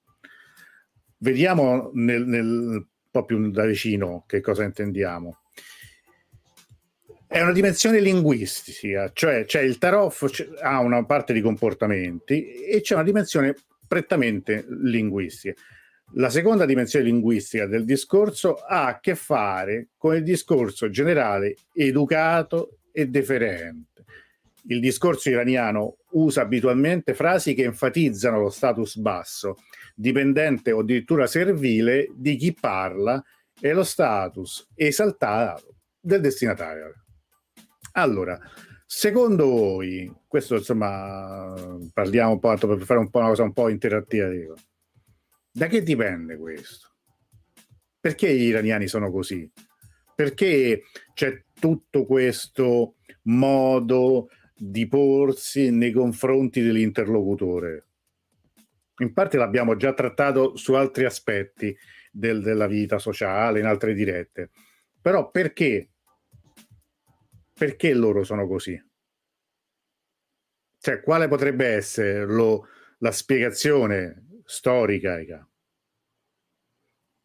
Vediamo 1.16 1.90
nel, 1.94 2.26
nel, 2.26 2.46
un 2.46 2.84
po' 3.10 3.24
più 3.24 3.50
da 3.50 3.64
vicino 3.64 4.24
che 4.26 4.42
cosa 4.42 4.64
intendiamo. 4.64 5.38
È 7.26 7.40
una 7.40 7.52
dimensione 7.52 7.98
linguistica, 7.98 9.10
cioè, 9.14 9.46
cioè 9.46 9.62
il 9.62 9.78
tarot 9.78 10.58
ha 10.60 10.78
una 10.80 11.02
parte 11.06 11.32
di 11.32 11.40
comportamenti 11.40 12.62
e 12.62 12.82
c'è 12.82 12.92
una 12.92 13.04
dimensione 13.04 13.54
prettamente 13.88 14.66
linguistica. 14.68 15.58
La 16.12 16.28
seconda 16.28 16.66
dimensione 16.66 17.06
linguistica 17.06 17.64
del 17.64 17.86
discorso 17.86 18.56
ha 18.56 18.84
a 18.84 19.00
che 19.00 19.14
fare 19.14 19.88
con 19.96 20.14
il 20.14 20.22
discorso 20.22 20.90
generale 20.90 21.56
educato 21.72 22.77
e 22.98 23.06
deferente. 23.06 24.04
Il 24.64 24.80
discorso 24.80 25.30
iraniano 25.30 25.98
usa 26.10 26.42
abitualmente 26.42 27.14
frasi 27.14 27.54
che 27.54 27.62
enfatizzano 27.62 28.40
lo 28.40 28.50
status 28.50 28.96
basso, 28.96 29.54
dipendente 29.94 30.72
o 30.72 30.80
addirittura 30.80 31.28
servile 31.28 32.08
di 32.12 32.34
chi 32.34 32.52
parla 32.52 33.22
e 33.60 33.72
lo 33.72 33.84
status 33.84 34.68
esaltato 34.74 35.76
del 36.00 36.20
destinatario. 36.20 37.04
Allora, 37.92 38.36
secondo 38.84 39.46
voi, 39.46 40.12
questo 40.26 40.56
insomma 40.56 41.54
parliamo 41.92 42.32
un 42.32 42.40
po' 42.40 42.52
per 42.56 42.82
fare 42.82 42.98
un 42.98 43.10
po' 43.10 43.18
una 43.20 43.28
cosa 43.28 43.44
un 43.44 43.52
po' 43.52 43.68
interattiva, 43.68 44.54
da 45.52 45.68
che 45.68 45.84
dipende 45.84 46.36
questo? 46.36 46.88
Perché 48.00 48.34
gli 48.34 48.42
iraniani 48.42 48.88
sono 48.88 49.12
così? 49.12 49.48
Perché 50.18 50.82
c'è 51.14 51.44
tutto 51.54 52.04
questo 52.04 52.96
modo 53.26 54.30
di 54.52 54.88
porsi 54.88 55.70
nei 55.70 55.92
confronti 55.92 56.60
dell'interlocutore. 56.60 57.86
In 58.96 59.12
parte 59.12 59.36
l'abbiamo 59.36 59.76
già 59.76 59.94
trattato 59.94 60.56
su 60.56 60.72
altri 60.74 61.04
aspetti 61.04 61.72
del, 62.10 62.42
della 62.42 62.66
vita 62.66 62.98
sociale, 62.98 63.60
in 63.60 63.66
altre 63.66 63.94
dirette. 63.94 64.50
Però 65.00 65.30
perché? 65.30 65.90
Perché 67.54 67.94
loro 67.94 68.24
sono 68.24 68.48
così? 68.48 68.76
Cioè, 70.78 71.00
quale 71.00 71.28
potrebbe 71.28 71.66
essere 71.68 72.24
lo, 72.24 72.66
la 72.98 73.12
spiegazione 73.12 74.40
storica? 74.44 75.48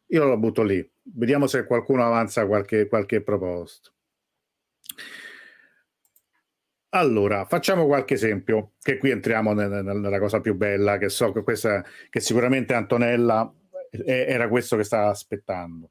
Io 0.06 0.24
lo 0.24 0.38
butto 0.38 0.62
lì. 0.62 0.92
Vediamo 1.06 1.46
se 1.46 1.66
qualcuno 1.66 2.04
avanza 2.04 2.46
qualche, 2.46 2.86
qualche 2.88 3.22
proposta. 3.22 3.90
Allora, 6.90 7.44
facciamo 7.44 7.86
qualche 7.86 8.14
esempio, 8.14 8.74
che 8.80 8.98
qui 8.98 9.10
entriamo 9.10 9.52
nella, 9.52 9.82
nella 9.82 10.18
cosa 10.18 10.40
più 10.40 10.54
bella, 10.54 10.96
che 10.96 11.08
so 11.08 11.32
che, 11.32 11.42
questa, 11.42 11.84
che 12.08 12.20
sicuramente 12.20 12.72
Antonella 12.72 13.52
era 13.90 14.48
questo 14.48 14.76
che 14.76 14.84
stava 14.84 15.08
aspettando. 15.08 15.90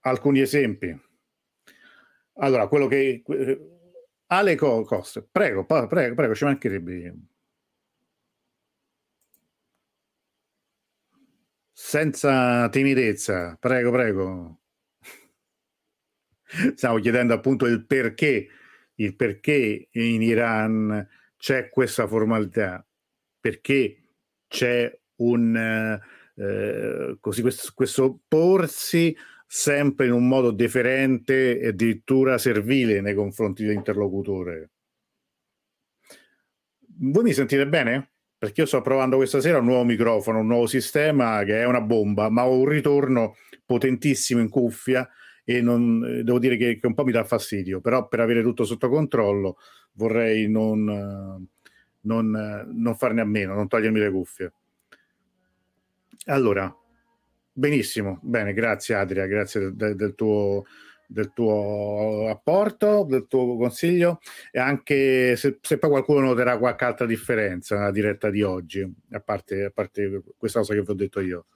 Alcuni 0.00 0.40
esempi. 0.40 0.98
Allora, 2.34 2.66
quello 2.66 2.86
che... 2.86 3.22
Ale 4.26 4.54
Coste, 4.54 5.26
prego, 5.30 5.66
prego, 5.66 6.14
prego, 6.14 6.34
ci 6.34 6.44
mancherebbe. 6.44 7.14
Senza 11.82 12.68
timidezza, 12.68 13.56
prego, 13.58 13.90
prego. 13.90 14.60
Stiamo 16.76 16.98
chiedendo 16.98 17.32
appunto 17.32 17.64
il 17.64 17.86
perché, 17.86 18.48
il 18.96 19.16
perché 19.16 19.88
in 19.92 20.22
Iran 20.22 21.08
c'è 21.38 21.70
questa 21.70 22.06
formalità, 22.06 22.86
perché 23.40 23.96
c'è 24.46 24.94
un 25.16 26.00
eh, 26.36 27.16
così 27.18 27.40
questo, 27.40 27.72
questo 27.74 28.20
porsi 28.28 29.16
sempre 29.46 30.04
in 30.04 30.12
un 30.12 30.28
modo 30.28 30.50
deferente 30.52 31.58
e 31.58 31.68
addirittura 31.68 32.36
servile 32.36 33.00
nei 33.00 33.14
confronti 33.14 33.64
dell'interlocutore. 33.64 34.70
Voi 36.98 37.22
mi 37.24 37.32
sentite 37.32 37.66
bene? 37.66 38.12
Perché 38.40 38.62
io 38.62 38.66
sto 38.66 38.80
provando 38.80 39.16
questa 39.16 39.38
sera 39.42 39.58
un 39.58 39.66
nuovo 39.66 39.84
microfono, 39.84 40.38
un 40.38 40.46
nuovo 40.46 40.66
sistema 40.66 41.44
che 41.44 41.60
è 41.60 41.66
una 41.66 41.82
bomba, 41.82 42.30
ma 42.30 42.46
ho 42.46 42.56
un 42.56 42.64
ritorno 42.64 43.36
potentissimo 43.66 44.40
in 44.40 44.48
cuffia 44.48 45.06
e 45.44 45.60
non, 45.60 46.02
eh, 46.06 46.22
devo 46.22 46.38
dire 46.38 46.56
che, 46.56 46.78
che, 46.78 46.86
un 46.86 46.94
po' 46.94 47.04
mi 47.04 47.12
dà 47.12 47.22
fastidio, 47.22 47.82
però 47.82 48.08
per 48.08 48.20
avere 48.20 48.40
tutto 48.40 48.64
sotto 48.64 48.88
controllo 48.88 49.58
vorrei 49.92 50.48
non, 50.48 51.46
non, 52.00 52.70
non 52.72 52.96
farne 52.96 53.20
a 53.20 53.26
meno, 53.26 53.52
non 53.52 53.68
togliermi 53.68 53.98
le 53.98 54.10
cuffie. 54.10 54.52
Allora, 56.28 56.74
benissimo, 57.52 58.20
bene, 58.22 58.54
grazie 58.54 58.94
Adria, 58.94 59.26
grazie 59.26 59.74
del, 59.74 59.96
del 59.96 60.14
tuo 60.14 60.64
del 61.10 61.32
tuo 61.32 62.28
apporto, 62.28 63.04
del 63.04 63.26
tuo 63.26 63.56
consiglio 63.56 64.20
e 64.52 64.60
anche 64.60 65.34
se, 65.34 65.58
se, 65.60 65.78
poi 65.78 65.90
qualcuno 65.90 66.20
noterà 66.20 66.56
qualche 66.56 66.84
altra 66.84 67.04
differenza 67.04 67.76
nella 67.76 67.90
diretta 67.90 68.30
di 68.30 68.42
oggi, 68.42 68.88
a 69.10 69.20
parte, 69.20 69.64
a 69.64 69.70
parte 69.70 70.22
questa 70.36 70.60
cosa 70.60 70.74
che 70.74 70.82
vi 70.82 70.90
ho 70.90 70.94
detto 70.94 71.20
io. 71.20 71.46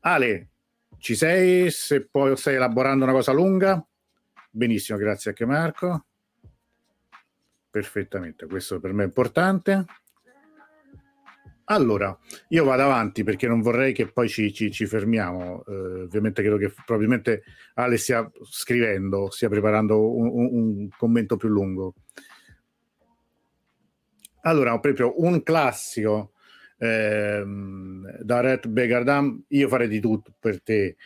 Ale, 0.00 0.50
ci 0.98 1.16
sei? 1.16 1.70
Se 1.72 2.06
poi 2.06 2.36
stai 2.36 2.54
elaborando 2.54 3.02
una 3.02 3.12
cosa 3.12 3.32
lunga? 3.32 3.84
Benissimo, 4.48 4.96
grazie 4.96 5.30
anche 5.30 5.44
Marco. 5.44 6.06
Perfettamente, 7.70 8.46
questo 8.46 8.78
per 8.78 8.92
me 8.92 9.02
è 9.02 9.06
importante. 9.06 9.84
Allora, 11.70 12.16
io 12.48 12.64
vado 12.64 12.82
avanti 12.82 13.24
perché 13.24 13.46
non 13.46 13.60
vorrei 13.60 13.92
che 13.92 14.10
poi 14.10 14.26
ci, 14.26 14.54
ci, 14.54 14.70
ci 14.70 14.86
fermiamo. 14.86 15.64
Eh, 15.66 16.02
ovviamente 16.02 16.40
credo 16.40 16.56
che 16.56 16.72
probabilmente 16.84 17.42
Ale 17.74 17.98
stia 17.98 18.30
scrivendo, 18.50 19.28
stia 19.30 19.50
preparando 19.50 20.16
un, 20.16 20.28
un, 20.28 20.88
commento 20.96 21.36
più 21.36 21.50
lungo. 21.50 21.94
Allora, 24.42 24.78
proprio 24.78 25.20
un 25.22 25.42
classico 25.42 26.32
ehm, 26.78 28.22
da 28.22 28.40
Red 28.40 28.66
Begardam, 28.66 29.44
io 29.48 29.68
farei 29.68 29.88
di 29.88 30.00
tutto 30.00 30.32
per 30.38 30.62
te. 30.62 30.96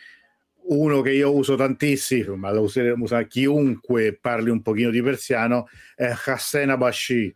Uno 0.67 1.01
che 1.01 1.11
io 1.11 1.35
uso 1.35 1.55
tantissimo, 1.55 2.37
ma 2.37 2.53
lo 2.53 2.61
usa 2.61 3.23
chiunque 3.23 4.17
parli 4.17 4.49
un 4.49 4.61
pochino 4.61 4.91
di 4.91 5.01
persiano, 5.01 5.67
è 5.93 6.13
Hassan 6.25 6.69
Abashid, 6.69 7.27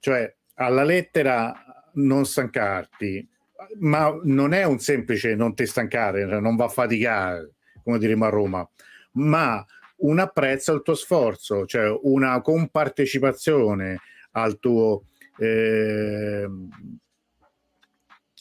cioè 0.00 0.34
alla 0.64 0.84
lettera 0.84 1.86
non 1.94 2.24
stancarti, 2.24 3.28
ma 3.80 4.18
non 4.24 4.52
è 4.52 4.64
un 4.64 4.78
semplice 4.78 5.34
non 5.34 5.54
ti 5.54 5.66
stancare, 5.66 6.24
non 6.40 6.56
va 6.56 6.64
a 6.66 6.68
faticare, 6.68 7.52
come 7.82 7.98
diremo 7.98 8.24
a 8.24 8.30
Roma, 8.30 8.68
ma 9.12 9.64
un 9.98 10.18
apprezzo 10.18 10.72
al 10.72 10.82
tuo 10.82 10.94
sforzo, 10.94 11.66
cioè 11.66 11.96
una 12.02 12.40
compartecipazione 12.40 14.00
al 14.32 14.58
tuo, 14.58 15.04
eh, 15.38 16.48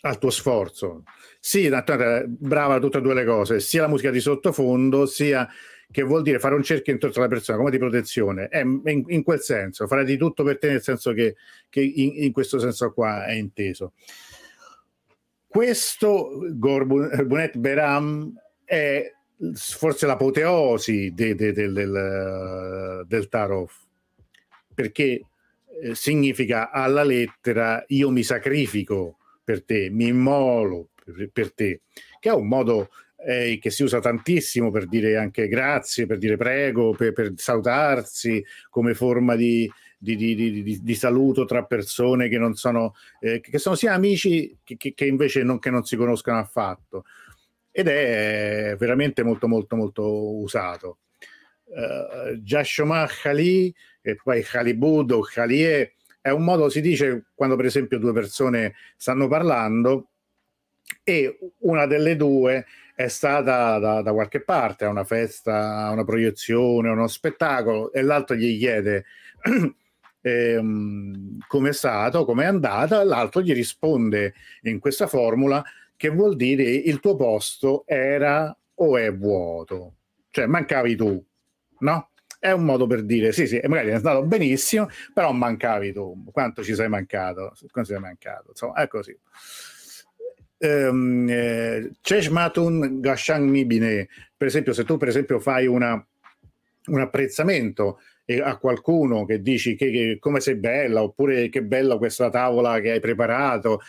al 0.01 0.17
tuo 0.17 0.29
sforzo. 0.29 1.03
Sì, 1.39 1.69
brava 2.27 2.79
tutte 2.79 2.99
e 2.99 3.01
due 3.01 3.13
le 3.13 3.25
cose, 3.25 3.59
sia 3.59 3.81
la 3.81 3.87
musica 3.87 4.11
di 4.11 4.19
sottofondo, 4.19 5.05
sia 5.05 5.47
che 5.91 6.03
vuol 6.03 6.21
dire 6.21 6.39
fare 6.39 6.55
un 6.55 6.63
cerchio 6.63 6.93
intorno 6.93 7.17
alla 7.17 7.27
persona 7.27 7.57
come 7.57 7.69
di 7.69 7.77
protezione, 7.77 8.47
è 8.47 8.61
in, 8.61 9.03
in, 9.07 9.23
quel 9.23 9.41
senso, 9.41 9.87
fare 9.87 10.05
di 10.05 10.17
tutto 10.17 10.43
per 10.43 10.57
te 10.57 10.69
nel 10.69 10.81
senso 10.81 11.11
che, 11.11 11.35
che 11.69 11.81
in, 11.81 12.23
in, 12.23 12.31
questo 12.31 12.59
senso 12.59 12.93
qua 12.93 13.25
è 13.25 13.33
inteso. 13.33 13.93
Questo 15.45 16.29
Gorbunet 16.53 17.57
Beram 17.57 18.33
è 18.63 19.11
forse 19.53 20.05
l'apoteosi 20.05 21.13
de, 21.13 21.35
de, 21.35 21.51
de, 21.51 21.71
del, 21.71 23.03
del 23.05 23.27
Tarov, 23.27 23.69
perché 24.73 25.25
eh, 25.81 25.95
significa 25.95 26.71
alla 26.71 27.03
lettera 27.03 27.83
io 27.87 28.09
mi 28.11 28.23
sacrifico 28.23 29.17
per 29.43 29.65
te, 29.65 29.89
mi 29.89 30.07
immolo 30.07 30.89
per 31.33 31.53
te, 31.53 31.81
che 32.19 32.29
è 32.29 32.33
un 32.33 32.47
modo 32.47 32.89
eh, 33.25 33.59
che 33.61 33.69
si 33.69 33.83
usa 33.83 33.99
tantissimo 33.99 34.71
per 34.71 34.87
dire 34.87 35.17
anche 35.17 35.47
grazie, 35.47 36.05
per 36.05 36.17
dire 36.17 36.37
prego, 36.37 36.93
per, 36.93 37.13
per 37.13 37.33
salutarsi 37.35 38.43
come 38.69 38.93
forma 38.93 39.35
di, 39.35 39.69
di, 39.97 40.15
di, 40.15 40.79
di, 40.81 40.95
saluto 40.95 41.45
tra 41.45 41.63
persone 41.63 42.27
che 42.29 42.37
non 42.37 42.55
sono, 42.55 42.95
eh, 43.19 43.39
che 43.39 43.59
sono 43.59 43.75
sia 43.75 43.93
amici 43.93 44.57
che, 44.63 44.75
che, 44.77 44.93
che 44.93 45.05
invece 45.05 45.43
non, 45.43 45.59
che 45.59 45.69
non 45.69 45.83
si 45.83 45.95
conoscono 45.95 46.39
affatto. 46.39 47.05
Ed 47.69 47.87
è 47.87 48.75
veramente 48.77 49.23
molto, 49.23 49.47
molto, 49.47 49.75
molto 49.75 50.35
usato. 50.39 50.97
Uh, 51.63 52.35
Jashomah 52.35 53.07
Khali 53.07 53.73
e 54.01 54.15
poi 54.21 54.41
Khalibud 54.41 55.11
o 55.11 55.21
Khalie 55.21 55.93
è 56.19 56.29
un 56.29 56.43
modo, 56.43 56.69
si 56.69 56.81
dice 56.81 57.27
quando 57.33 57.55
per 57.55 57.65
esempio 57.65 57.97
due 57.97 58.11
persone 58.11 58.75
stanno 58.97 59.29
parlando 59.29 60.09
e 61.03 61.37
una 61.59 61.85
delle 61.85 62.15
due 62.15 62.65
è 62.95 63.07
stata 63.07 63.79
da, 63.79 64.01
da, 64.01 64.13
qualche 64.13 64.41
parte, 64.41 64.85
a 64.85 64.89
una 64.89 65.03
festa, 65.03 65.85
a 65.85 65.91
una 65.91 66.03
proiezione, 66.03 66.89
a 66.89 66.93
uno 66.93 67.07
spettacolo, 67.07 67.91
e 67.91 68.01
l'altro 68.01 68.35
gli 68.35 68.57
chiede 68.57 69.05
ehm, 70.21 71.37
come 71.47 71.69
è 71.69 71.73
stato, 71.73 72.25
come 72.25 72.43
è 72.43 72.47
andata, 72.47 73.03
l'altro 73.03 73.41
gli 73.41 73.53
risponde 73.53 74.33
in 74.63 74.79
questa 74.79 75.07
formula 75.07 75.63
che 75.95 76.09
vuol 76.09 76.35
dire 76.35 76.63
il 76.63 76.99
tuo 76.99 77.15
posto 77.15 77.83
era 77.85 78.55
o 78.75 78.97
è 78.97 79.13
vuoto, 79.13 79.95
cioè 80.31 80.45
mancavi 80.47 80.95
tu, 80.95 81.23
no? 81.79 82.09
È 82.39 82.49
un 82.49 82.63
modo 82.63 82.87
per 82.87 83.03
dire 83.03 83.31
sì, 83.31 83.45
sì, 83.45 83.61
magari 83.65 83.89
è 83.89 83.93
andato 83.93 84.23
benissimo, 84.23 84.87
però 85.13 85.31
mancavi 85.31 85.93
tu. 85.93 86.23
Quanto 86.31 86.63
ci 86.63 86.73
sei 86.73 86.89
mancato? 86.89 87.53
Quanto 87.69 87.91
sei 87.91 87.99
mancato? 87.99 88.47
Insomma, 88.49 88.81
è 88.81 88.87
così 88.87 89.15
ehm, 90.61 91.27
eh, 91.29 91.91
Cheshmatun 92.01 92.99
Gashang 93.01 93.49
Mibine, 93.49 94.07
per 94.37 94.47
esempio, 94.47 94.73
se 94.73 94.83
tu 94.83 94.97
per 94.97 95.07
esempio 95.07 95.39
fai 95.39 95.65
una, 95.65 95.93
un 96.85 96.99
apprezzamento 96.99 97.99
a 98.41 98.57
qualcuno 98.57 99.25
che 99.25 99.41
dici 99.41 99.75
che, 99.75 99.91
che, 99.91 100.17
come 100.17 100.39
sei 100.39 100.55
bella 100.55 101.03
oppure 101.03 101.49
che 101.49 101.63
bella 101.63 101.97
questa 101.97 102.29
tavola 102.29 102.79
che 102.79 102.91
hai 102.91 102.99
preparato, 103.01 103.81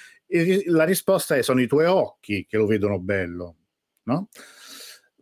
la 0.66 0.84
risposta 0.84 1.36
è 1.36 1.42
sono 1.42 1.60
i 1.60 1.68
tuoi 1.68 1.84
occhi 1.84 2.46
che 2.48 2.56
lo 2.56 2.66
vedono 2.66 2.98
bello, 2.98 3.56
no? 4.04 4.28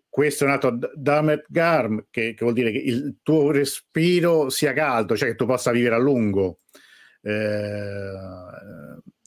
Questo 0.08 0.44
è 0.44 0.46
un 0.46 0.52
altro 0.54 0.78
Damet 0.94 1.44
Garm, 1.48 2.06
che, 2.10 2.34
che, 2.34 2.42
vuol 2.44 2.54
dire 2.54 2.72
che 2.72 2.78
il 2.78 3.18
tuo 3.22 3.50
respiro 3.50 4.48
sia 4.48 4.72
caldo, 4.72 5.16
cioè 5.16 5.28
che 5.30 5.34
tu 5.36 5.46
possa 5.46 5.70
vivere 5.70 5.94
a 5.94 5.98
lungo. 5.98 6.60
Eh, 7.22 8.12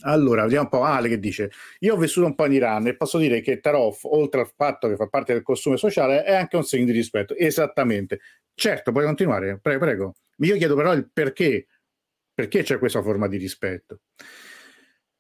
allora, 0.04 0.44
vediamo 0.44 0.64
un 0.64 0.70
po'. 0.70 0.84
Ale 0.84 1.10
che 1.10 1.20
dice: 1.20 1.52
Io 1.80 1.96
ho 1.96 1.98
vissuto 1.98 2.26
un 2.26 2.36
po' 2.36 2.46
in 2.46 2.54
Iran 2.54 2.88
e 2.88 2.96
posso 2.96 3.18
dire 3.18 3.42
che 3.42 3.60
Tarof, 3.60 4.04
oltre 4.06 4.42
al 4.42 4.52
fatto 4.56 4.88
che 4.88 4.96
fa 4.96 5.08
parte 5.08 5.34
del 5.34 5.44
costume 5.44 5.78
sociale, 5.78 6.24
è 6.24 6.34
anche 6.34 6.56
un 6.56 6.64
segno 6.64 6.86
di 6.86 6.92
rispetto. 6.92 7.36
Esattamente. 7.36 8.20
Certo, 8.54 8.92
puoi 8.92 9.06
continuare, 9.06 9.60
prego, 9.60 9.80
prego. 9.80 10.16
Io 10.38 10.56
chiedo 10.58 10.76
però 10.76 10.94
il 10.94 11.10
perché. 11.12 11.68
Perché 12.36 12.64
c'è 12.64 12.80
questa 12.80 13.02
forma 13.04 13.28
di 13.28 13.38
rispetto? 13.38 14.02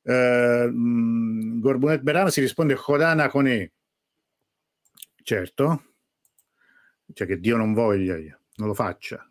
Uh, 0.01 1.59
Gorbunet 1.59 2.01
Beran 2.01 2.31
si 2.31 2.41
risponde 2.41 2.75
Hodana 2.85 3.29
con 3.29 3.47
E. 3.47 3.71
Certo. 5.21 5.83
Cioè 7.13 7.27
che 7.27 7.39
Dio 7.39 7.55
non 7.55 7.73
voglia, 7.73 8.15
non 8.55 8.67
lo 8.67 8.73
faccia. 8.73 9.25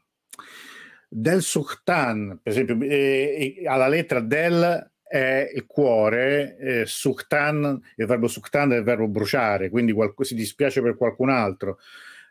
Del 1.09 1.43
Sultan, 1.43 2.38
per 2.43 2.53
esempio, 2.53 2.79
eh, 2.81 3.65
alla 3.67 3.88
lettera 3.88 4.21
del 4.21 4.91
è 5.12 5.51
il 5.55 5.66
cuore, 5.66 6.57
eh, 6.57 6.87
suktan, 6.87 7.79
il 7.96 8.07
verbo 8.07 8.29
suktan 8.29 8.72
è 8.72 8.79
il 8.79 8.83
verbo 8.83 9.09
bruciare, 9.09 9.68
quindi 9.68 9.92
qualc- 9.92 10.25
si 10.25 10.35
dispiace 10.35 10.81
per 10.81 10.96
qualcun 10.96 11.29
altro. 11.29 11.79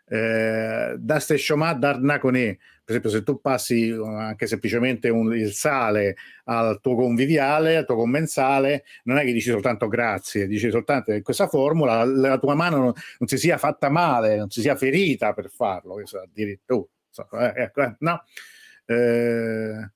Eh, 0.07 0.95
da 0.97 1.19
steshomà 1.19 1.73
darnacone, 1.73 2.57
per 2.83 2.95
esempio 2.95 3.11
se 3.11 3.21
tu 3.21 3.39
passi 3.39 3.95
anche 4.03 4.47
semplicemente 4.47 5.09
un, 5.09 5.31
il 5.35 5.51
sale 5.51 6.15
al 6.45 6.79
tuo 6.81 6.95
conviviale, 6.95 7.77
al 7.77 7.85
tuo 7.85 7.97
commensale, 7.97 8.83
non 9.03 9.17
è 9.17 9.25
che 9.25 9.31
dici 9.31 9.51
soltanto 9.51 9.87
grazie, 9.87 10.47
dici 10.47 10.71
soltanto 10.71 11.11
che 11.11 11.21
questa 11.21 11.47
formula 11.47 12.03
la, 12.03 12.29
la 12.29 12.39
tua 12.39 12.55
mano 12.55 12.77
non, 12.77 12.93
non, 13.19 13.27
si 13.27 13.37
sia 13.37 13.59
fatta 13.59 13.89
male, 13.89 14.37
non 14.37 14.49
si 14.49 14.61
sia 14.61 14.75
ferita 14.75 15.33
per 15.33 15.51
farlo, 15.51 15.97
addirittura. 16.23 16.89
Eh, 17.33 17.61
ecco, 17.61 17.81
eh, 17.83 17.95
no? 17.99 18.23
Eh, 18.85 19.91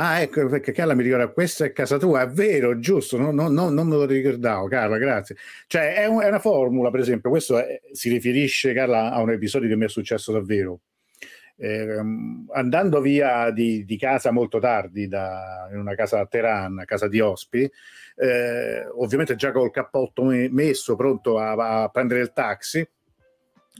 Ah, 0.00 0.20
ecco, 0.20 0.46
perché 0.46 0.70
Carla 0.70 0.94
mi 0.94 1.02
ricorda, 1.02 1.26
questa 1.26 1.64
è 1.64 1.72
casa 1.72 1.98
tua, 1.98 2.22
è 2.22 2.28
vero, 2.28 2.78
giusto, 2.78 3.18
no, 3.18 3.32
no, 3.32 3.48
no, 3.48 3.68
non 3.68 3.88
me 3.88 3.96
lo 3.96 4.04
ricordavo, 4.06 4.68
Carla, 4.68 4.96
grazie. 4.96 5.34
Cioè, 5.66 5.94
è, 5.94 6.06
un, 6.06 6.20
è 6.22 6.28
una 6.28 6.38
formula, 6.38 6.88
per 6.90 7.00
esempio, 7.00 7.30
questo 7.30 7.58
è, 7.58 7.80
si 7.90 8.08
riferisce, 8.08 8.72
Carla, 8.72 9.10
a 9.10 9.20
un 9.20 9.32
episodio 9.32 9.68
che 9.68 9.74
mi 9.74 9.86
è 9.86 9.88
successo 9.88 10.30
davvero. 10.30 10.82
Eh, 11.56 12.00
andando 12.52 13.00
via 13.00 13.50
di, 13.50 13.84
di, 13.84 13.98
casa 13.98 14.30
molto 14.30 14.60
tardi, 14.60 15.08
da, 15.08 15.68
in 15.72 15.78
una 15.78 15.96
casa 15.96 16.20
a 16.20 16.26
Teheran, 16.26 16.84
casa 16.86 17.08
di 17.08 17.18
ospiti, 17.18 17.68
eh, 18.18 18.86
ovviamente 18.98 19.34
già 19.34 19.50
col 19.50 19.72
cappotto 19.72 20.22
messo, 20.22 20.94
pronto 20.94 21.40
a, 21.40 21.82
a 21.82 21.88
prendere 21.88 22.20
il 22.20 22.32
taxi, 22.32 22.88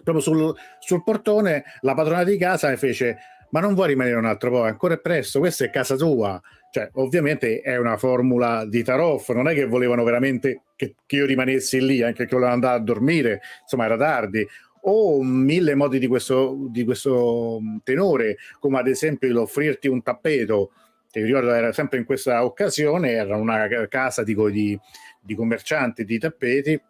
proprio 0.03 0.21
sul, 0.21 0.53
sul 0.81 1.05
portone 1.05 1.63
la 1.83 1.95
padrona 1.95 2.25
di 2.25 2.37
casa 2.37 2.71
mi 2.71 2.77
fece 2.77 3.19
ma 3.51 3.61
non 3.61 3.75
vuoi 3.75 3.89
rimanere 3.89 4.17
un 4.17 4.27
altro 4.27 4.51
po'? 4.51 4.63
Ancora 4.63 4.95
è 4.95 5.01
presto, 5.01 5.39
questa 5.39 5.65
è 5.65 5.71
casa 5.71 5.97
tua. 5.97 6.41
Cioè, 6.71 6.91
ovviamente 6.95 7.61
è 7.61 7.77
una 7.77 7.97
formula 7.97 8.67
di 8.67 8.83
Taroff, 8.83 9.31
non 9.31 9.49
è 9.49 9.55
che 9.55 9.67
volevano 9.67 10.05
veramente 10.05 10.63
che, 10.77 10.95
che 11.07 11.17
io 11.17 11.27
rimanessi 11.27 11.85
lì, 11.85 12.03
anche 12.03 12.25
che 12.25 12.31
volevano 12.31 12.55
andare 12.55 12.77
a 12.77 12.83
dormire, 12.83 13.41
insomma 13.63 13.87
era 13.87 13.97
tardi. 13.97 14.47
o 14.83 15.23
mille 15.23 15.75
modi 15.75 15.99
di 15.99 16.07
questo, 16.07 16.69
di 16.71 16.85
questo 16.85 17.61
tenore, 17.83 18.37
come 18.61 18.79
ad 18.79 18.87
esempio 18.87 19.33
l'offrirti 19.33 19.89
un 19.89 20.03
tappeto, 20.03 20.73
ti 21.11 21.23
ricordo 21.23 21.51
era 21.53 21.73
sempre 21.73 21.99
in 21.99 22.05
questa 22.05 22.45
occasione, 22.45 23.13
era 23.13 23.37
una 23.37 23.67
casa 23.89 24.23
di, 24.23 24.35
di, 24.51 24.79
di 25.21 25.35
commercianti 25.35 26.05
di 26.05 26.19
tappeti 26.19 26.81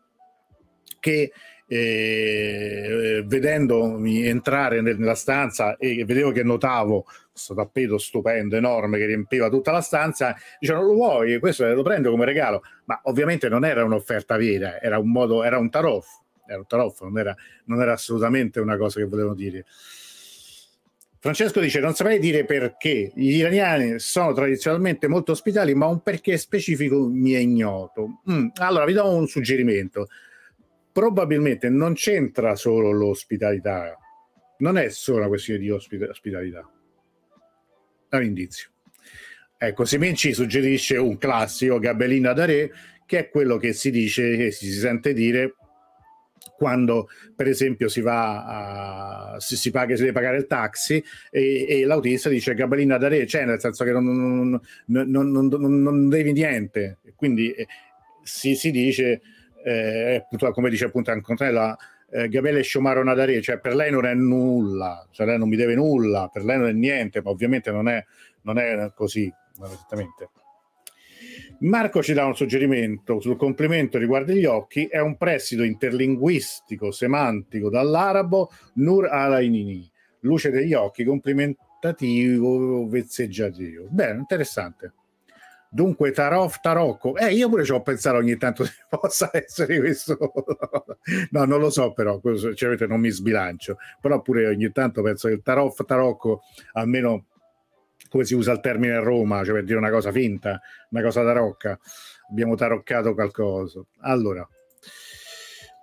che 1.01 1.33
eh, 1.69 3.23
vedendomi 3.27 4.27
entrare 4.27 4.81
nella 4.81 5.15
stanza 5.15 5.77
e 5.77 6.05
vedevo 6.05 6.33
che 6.33 6.43
notavo 6.43 7.05
questo 7.31 7.55
tappeto 7.55 7.99
stupendo, 7.99 8.57
enorme 8.57 8.99
che 8.99 9.07
riempiva 9.07 9.49
tutta 9.51 9.71
la 9.71 9.83
stanza, 9.83 10.35
dicevano 10.59 10.87
lo 10.87 10.95
vuoi? 10.95 11.39
Questo 11.39 11.67
lo 11.73 11.83
prendo 11.83 12.11
come 12.11 12.25
regalo, 12.25 12.63
ma 12.87 12.99
ovviamente 13.05 13.49
non 13.49 13.65
era 13.65 13.85
un'offerta 13.85 14.37
vera, 14.37 14.81
era 14.81 14.99
un 14.99 15.11
modo, 15.11 15.45
era 15.45 15.59
un 15.59 15.69
taroff, 15.71 16.07
era 16.47 16.59
un 16.59 16.67
taroff, 16.67 17.03
non 17.03 17.19
era, 17.19 17.37
non 17.67 17.81
era 17.83 17.93
assolutamente 17.93 18.61
una 18.61 18.77
cosa 18.77 18.99
che 18.99 19.07
volevano 19.07 19.35
dire. 19.35 19.67
Francesco 21.21 21.61
dice: 21.61 21.81
Non 21.81 21.95
saprei 21.95 22.19
dire 22.21 22.45
perché 22.45 23.11
gli 23.15 23.37
iraniani 23.37 23.99
sono 23.99 24.33
tradizionalmente 24.33 25.09
molto 25.09 25.33
ospitali, 25.33 25.75
ma 25.75 25.87
un 25.87 26.01
perché 26.01 26.39
specifico 26.39 27.09
mi 27.09 27.33
è 27.33 27.39
ignoto. 27.39 28.23
Mm, 28.31 28.49
allora 28.57 28.85
vi 28.85 28.93
do 28.93 29.11
un 29.11 29.27
suggerimento 29.27 30.09
probabilmente 30.99 31.69
non 31.69 31.95
c'entra 31.95 32.57
solo 32.57 32.91
l'ospitalità, 32.91 33.97
non 34.59 34.77
è 34.77 34.89
solo 34.89 35.19
una 35.19 35.29
questione 35.29 35.61
di 35.61 35.71
ospita- 35.71 36.09
ospitalità. 36.09 36.69
Indizio. 38.15 38.71
Ecco, 39.57 39.85
Semenci 39.85 40.33
suggerisce 40.33 40.97
un 40.97 41.17
classico 41.17 41.79
Gabellina 41.79 42.33
da 42.33 42.47
Re, 42.47 42.73
che 43.07 43.19
è 43.21 43.29
quello 43.29 43.59
che 43.59 43.75
si 43.75 43.93
dice, 43.93 44.37
che 44.37 44.51
si 44.51 44.73
sente 44.73 45.13
dire 45.13 45.55
quando 46.57 47.09
per 47.37 47.47
esempio 47.47 47.89
si 47.89 48.01
va 48.01 49.35
a, 49.35 49.39
si, 49.39 49.57
si, 49.57 49.71
paga, 49.71 49.95
si 49.95 50.01
deve 50.01 50.15
pagare 50.15 50.39
il 50.39 50.49
taxi 50.49 51.01
e, 51.31 51.65
e 51.69 51.85
l'autista 51.85 52.29
dice 52.29 52.55
Gabellina 52.55 52.99
da 52.99 53.07
re, 53.07 53.25
cioè 53.25 53.45
nel 53.45 53.61
senso 53.61 53.85
che 53.85 53.93
non, 53.93 54.61
non, 54.87 55.11
non, 55.11 55.83
non 55.83 56.09
devi 56.09 56.33
niente, 56.33 56.99
quindi 57.15 57.53
eh, 57.53 57.69
si, 58.25 58.57
si 58.57 58.73
dice 58.73 59.21
eh, 59.65 60.25
come 60.53 60.71
dice 60.71 60.87
appunto 60.87 61.11
Antonella, 61.11 61.77
eh, 62.11 62.29
Gabriele 62.29 62.63
Sciomaro 62.63 63.05
Nadare, 63.05 63.41
cioè 63.41 63.59
per 63.59 63.75
lei 63.75 63.91
non 63.91 64.07
è 64.07 64.15
nulla, 64.15 65.07
cioè 65.11 65.27
lei 65.27 65.39
non 65.39 65.49
mi 65.49 65.57
deve 65.57 65.75
nulla, 65.75 66.31
per 66.33 66.45
lei 66.45 66.59
non 66.59 66.69
è 66.69 66.73
niente, 66.73 67.21
ma 67.23 67.31
ovviamente 67.31 67.71
non 67.71 67.89
è, 67.89 68.05
non 68.43 68.59
è 68.59 68.91
così, 68.95 69.33
esattamente. 69.63 70.31
Marco 71.61 72.03
ci 72.03 72.13
dà 72.13 72.25
un 72.25 72.37
suggerimento 72.37 73.21
sul 73.21 73.37
complemento 73.37 73.99
riguardo 73.99 74.33
gli 74.33 74.45
occhi, 74.45 74.87
è 74.87 75.01
un 75.01 75.17
prestito 75.17 75.65
interlinguistico 75.65 76.93
semantico 76.93 77.69
dall'arabo 77.69 78.51
Nur 78.75 79.09
al-Ainini, 79.09 79.91
luce 80.21 80.51
degli 80.51 80.73
occhi, 80.73 81.05
complimentativo, 81.05 82.87
vezzeggiativo. 82.87 83.87
Bene, 83.91 84.21
interessante. 84.21 84.93
Dunque, 85.71 86.13
Tarof 86.13 86.61
Tarocco, 86.61 87.17
eh, 87.17 87.33
io 87.33 87.49
pure 87.49 87.65
ci 87.65 87.73
ho 87.73 87.83
pensato 87.83 88.17
ogni 88.17 88.37
tanto 88.37 88.65
se 88.65 88.73
possa 88.89 89.31
essere 89.33 89.79
questo. 89.79 90.17
no, 91.31 91.45
non 91.45 91.61
lo 91.61 91.71
so, 91.71 91.93
però, 91.93 92.21
cioè, 92.55 92.87
non 92.87 93.01
mi 93.01 93.11
sbilancio. 93.11 93.77
Però 94.01 94.21
pure 94.23 94.47
ogni 94.47 94.71
tanto 94.73 95.03
penso 95.03 95.29
che 95.29 95.35
il 95.35 95.43
Tarof 95.43 95.85
Tarocco, 95.85 96.43
almeno 96.73 97.27
come 98.09 98.25
si 98.25 98.35
usa 98.35 98.53
il 98.53 98.61
termine 98.61 98.95
a 98.95 99.01
Roma, 99.01 99.45
cioè 99.45 99.55
per 99.55 99.65
dire 99.65 99.79
una 99.79 99.91
cosa 99.91 100.11
finta, 100.11 100.61
una 100.91 101.03
cosa 101.03 101.23
tarocca, 101.23 101.79
abbiamo 102.31 102.55
taroccato 102.55 103.15
qualcosa. 103.15 103.83
Allora, 104.01 104.49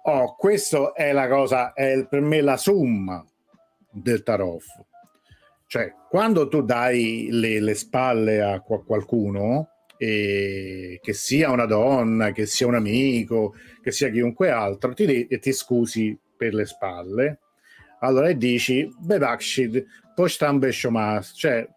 oh, 0.04 0.36
questo 0.36 0.96
è 0.96 1.12
la 1.12 1.28
cosa, 1.28 1.74
è 1.74 2.06
per 2.08 2.22
me 2.22 2.42
la 2.42 2.58
somma 2.58 3.24
del 3.92 4.24
Tarof. 4.24 4.66
Cioè, 5.68 5.94
quando 6.10 6.48
tu 6.48 6.62
dai 6.62 7.28
le, 7.32 7.60
le 7.60 7.74
spalle 7.76 8.42
a 8.42 8.62
qualcuno, 8.62 9.75
che 9.98 11.14
sia 11.14 11.52
una 11.52 11.66
donna, 11.66 12.32
che 12.32 12.46
sia 12.46 12.68
un 12.68 12.76
amico, 12.76 13.56
che 13.82 13.92
sia 13.92 14.10
chiunque 14.10 14.50
altro, 14.50 14.94
ti, 14.94 15.28
ti 15.28 15.52
scusi 15.54 16.18
per 16.36 16.54
le 16.54 16.66
spalle. 16.66 17.40
Allora 18.00 18.28
e 18.28 18.38
dici, 18.38 18.88
Bebakshid, 19.00 19.86
postam 20.14 20.60
beshomas, 20.60 21.34
cioè 21.36 21.68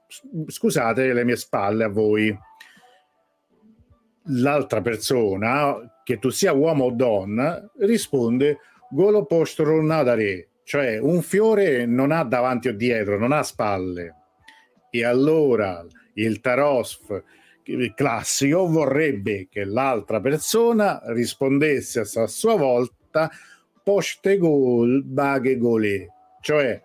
scusate 0.46 1.12
le 1.12 1.24
mie 1.24 1.36
spalle 1.36 1.84
a 1.84 1.88
voi. 1.88 2.36
L'altra 4.30 4.80
persona, 4.82 6.00
che 6.04 6.18
tu 6.18 6.28
sia 6.30 6.52
uomo 6.52 6.84
o 6.84 6.90
donna, 6.90 7.70
risponde 7.78 8.58
Golo 8.90 9.26
postro 9.26 9.82
nadare, 9.82 10.48
cioè 10.64 10.98
un 10.98 11.20
fiore 11.20 11.84
non 11.84 12.10
ha 12.10 12.24
davanti 12.24 12.68
o 12.68 12.72
dietro, 12.72 13.18
non 13.18 13.32
ha 13.32 13.42
spalle. 13.42 14.14
E 14.90 15.04
allora 15.04 15.84
il 16.14 16.40
tarosf 16.40 17.22
classico 17.94 18.66
vorrebbe 18.66 19.48
che 19.50 19.64
l'altra 19.64 20.20
persona 20.20 21.00
rispondesse 21.06 22.00
a 22.00 22.26
sua 22.26 22.56
volta 22.56 23.30
poste 23.82 24.38
gol 24.38 25.02
baghe 25.02 25.56
gole, 25.56 26.08
cioè 26.40 26.80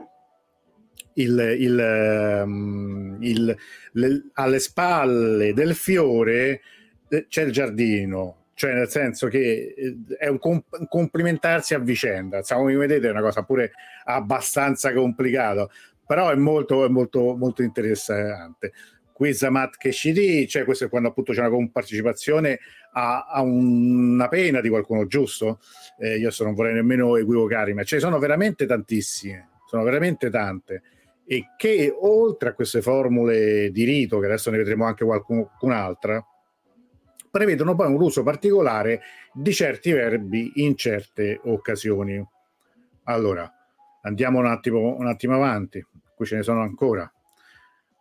il, 1.16 1.56
il, 1.60 2.44
um, 2.46 3.18
il, 3.22 3.56
le, 3.92 4.24
alle 4.34 4.60
spalle 4.60 5.54
del 5.54 5.76
fiore 5.76 6.62
eh, 7.10 7.28
c'è 7.28 7.44
il 7.44 7.52
giardino, 7.52 8.46
cioè 8.54 8.74
nel 8.74 8.90
senso 8.90 9.28
che 9.28 9.74
eh, 9.78 9.98
è 10.18 10.28
un, 10.28 10.40
comp- 10.40 10.88
complimentarsi 10.88 11.74
a 11.74 11.80
vicenda. 11.80 12.38
Insomma, 12.38 12.62
come 12.62 12.76
vedete 12.76 13.08
è 13.08 13.12
una 13.12 13.22
cosa 13.22 13.44
pure 13.44 13.74
abbastanza 14.06 14.94
complicata, 14.94 15.68
però 16.06 16.32
è 16.32 16.36
molto, 16.36 16.86
è 16.86 16.90
molto, 16.90 17.36
molto 17.36 17.62
interessante. 17.64 18.72
Quizamat 19.24 19.78
che 19.78 19.94
ci 19.94 20.12
dice, 20.12 20.66
questo 20.66 20.84
è 20.84 20.90
quando 20.90 21.08
appunto 21.08 21.32
c'è 21.32 21.40
una 21.40 21.50
compartecipazione 21.50 22.60
a, 22.92 23.26
a 23.26 23.42
una 23.42 24.28
pena 24.28 24.60
di 24.60 24.68
qualcuno, 24.68 25.08
giusto? 25.08 25.60
Eh, 25.98 26.18
io 26.18 26.28
adesso 26.28 26.44
non 26.44 26.54
vorrei 26.54 26.74
nemmeno 26.74 27.16
equivocarmi, 27.16 27.74
ma 27.74 27.84
ce 27.84 27.96
ne 27.96 28.02
sono 28.02 28.20
veramente 28.20 28.66
tantissime, 28.66 29.52
sono 29.66 29.84
veramente 29.84 30.30
tante 30.30 30.82
e 31.26 31.52
che 31.56 31.96
oltre 31.98 32.50
a 32.50 32.54
queste 32.54 32.82
formule 32.82 33.72
di 33.72 33.86
rito, 33.86 34.20
che 34.20 34.26
adesso 34.26 34.52
ne 34.52 34.58
vedremo 34.58 34.84
anche 34.84 35.06
qualcun'altra, 35.06 36.22
prevedono 37.32 37.76
poi 37.76 37.94
un 37.94 38.02
uso 38.02 38.24
particolare 38.24 39.04
di 39.32 39.54
certi 39.54 39.94
verbi 39.94 40.52
in 40.56 40.76
certe 40.76 41.40
occasioni. 41.46 42.22
Allora, 43.04 43.50
andiamo 44.02 44.40
un 44.40 44.48
attimo, 44.48 44.98
un 44.98 45.08
attimo 45.08 45.36
avanti, 45.36 45.82
qui 46.14 46.26
ce 46.26 46.36
ne 46.36 46.44
sono 46.44 46.62
ancora. 46.62 47.10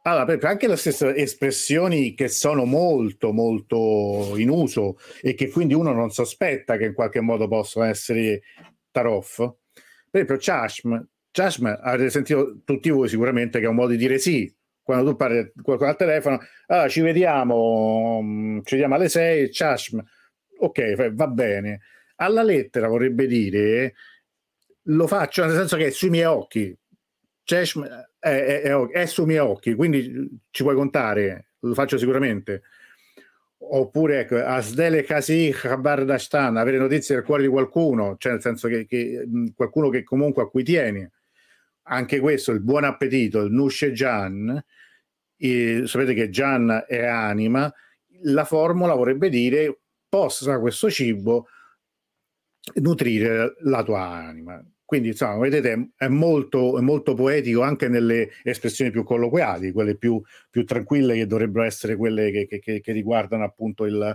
Allora, 0.05 0.25
perché 0.25 0.47
anche 0.47 0.67
le 0.67 0.77
stesse 0.77 1.15
espressioni 1.15 2.15
che 2.15 2.27
sono 2.27 2.65
molto, 2.65 3.33
molto 3.33 4.35
in 4.37 4.49
uso 4.49 4.99
e 5.21 5.35
che 5.35 5.49
quindi 5.49 5.75
uno 5.75 5.93
non 5.93 6.11
sospetta 6.11 6.77
che 6.77 6.87
in 6.87 6.95
qualche 6.95 7.21
modo 7.21 7.47
possano 7.47 7.87
essere 7.87 8.43
taroff. 8.91 9.37
Per 9.37 10.23
esempio, 10.23 10.37
chashm. 10.41 11.07
Chashm 11.31 11.67
avete 11.81 12.11
sentito 12.11 12.62
tutti 12.65 12.91
voi 12.91 13.09
sicuramente 13.09 13.61
che 13.61 13.67
è 13.67 13.69
un 13.69 13.77
modo 13.77 13.91
di 13.91 13.97
dire 13.97 14.19
sì. 14.19 14.53
Quando 14.83 15.11
tu 15.11 15.17
parli 15.17 15.53
con 15.55 15.62
qualcuno 15.62 15.91
al 15.91 15.97
telefono, 15.97 16.41
ah, 16.67 16.88
ci 16.88 17.01
vediamo, 17.01 18.21
mm, 18.21 18.59
ci 18.65 18.75
vediamo 18.75 18.97
alle 18.97 19.09
6, 19.09 19.51
chashm. 19.53 20.01
Ok, 20.59 21.12
va 21.12 21.29
bene. 21.29 21.81
Alla 22.17 22.43
lettera 22.43 22.88
vorrebbe 22.88 23.27
dire 23.29 23.95
lo 24.87 25.07
faccio 25.07 25.45
nel 25.45 25.55
senso 25.55 25.77
che 25.77 25.87
è 25.87 25.91
sui 25.91 26.11
miei 26.11 26.25
occhi. 26.25 26.77
Chashm 27.45 27.85
è, 28.19 28.63
è, 28.63 28.87
è, 28.89 29.07
sui 29.07 29.27
miei 29.27 29.39
occhi, 29.39 29.75
quindi 29.75 30.41
ci 30.51 30.63
puoi 30.63 30.75
contare, 30.75 31.53
lo 31.61 31.75
faccio 31.75 31.99
sicuramente. 31.99 32.63
Oppure 33.65 34.21
ecco, 34.21 34.37
Asdele 34.37 35.03
Kasi 35.05 35.53
Khabardashtan, 35.55 36.57
avere 36.57 36.79
notizie 36.79 37.15
del 37.15 37.25
cuore 37.25 37.43
di 37.43 37.49
qualcuno, 37.49 38.17
cioè 38.19 38.33
nel 38.33 38.41
senso 38.41 38.69
che, 38.69 38.87
che 38.87 39.27
qualcuno 39.55 39.89
che 39.89 40.03
comunque 40.03 40.43
a 40.43 40.49
cui 40.49 40.65
tieni. 40.65 41.09
Anche 41.85 42.21
questo, 42.21 42.53
il 42.53 42.61
buon 42.61 42.85
appetito, 42.85 43.41
il 43.41 43.53
Nushe 43.53 43.93
Jan, 43.93 44.63
e, 45.37 45.83
sapete 45.87 46.15
che 46.15 46.31
Gian 46.31 46.85
è 46.87 47.05
anima, 47.05 47.73
la 48.23 48.45
formula 48.45 48.95
vorrebbe 48.95 49.29
dire 49.29 49.81
possa 50.09 50.59
questo 50.61 50.91
cibo 50.91 51.49
nutrire 52.75 53.57
la 53.61 53.83
tua 53.83 54.03
anima. 54.03 54.63
Quindi, 54.93 55.09
insomma, 55.09 55.39
vedete, 55.39 55.93
è 55.97 56.09
molto, 56.09 56.77
è 56.77 56.83
molto 56.83 57.15
poetico 57.15 57.63
anche 57.63 57.89
nelle 57.89 58.29
espressioni 58.43 58.91
più 58.91 59.05
colloquiali, 59.05 59.73
quelle 59.73 59.97
più, 59.97 60.21
più 60.51 60.67
tranquille 60.67 61.15
che 61.15 61.27
dovrebbero 61.27 61.65
essere 61.65 61.97
quelle 61.97 62.31
che, 62.31 62.59
che, 62.61 62.81
che 62.83 62.93
riguardano 62.93 63.43
appunto 63.43 63.87
il, 63.87 64.15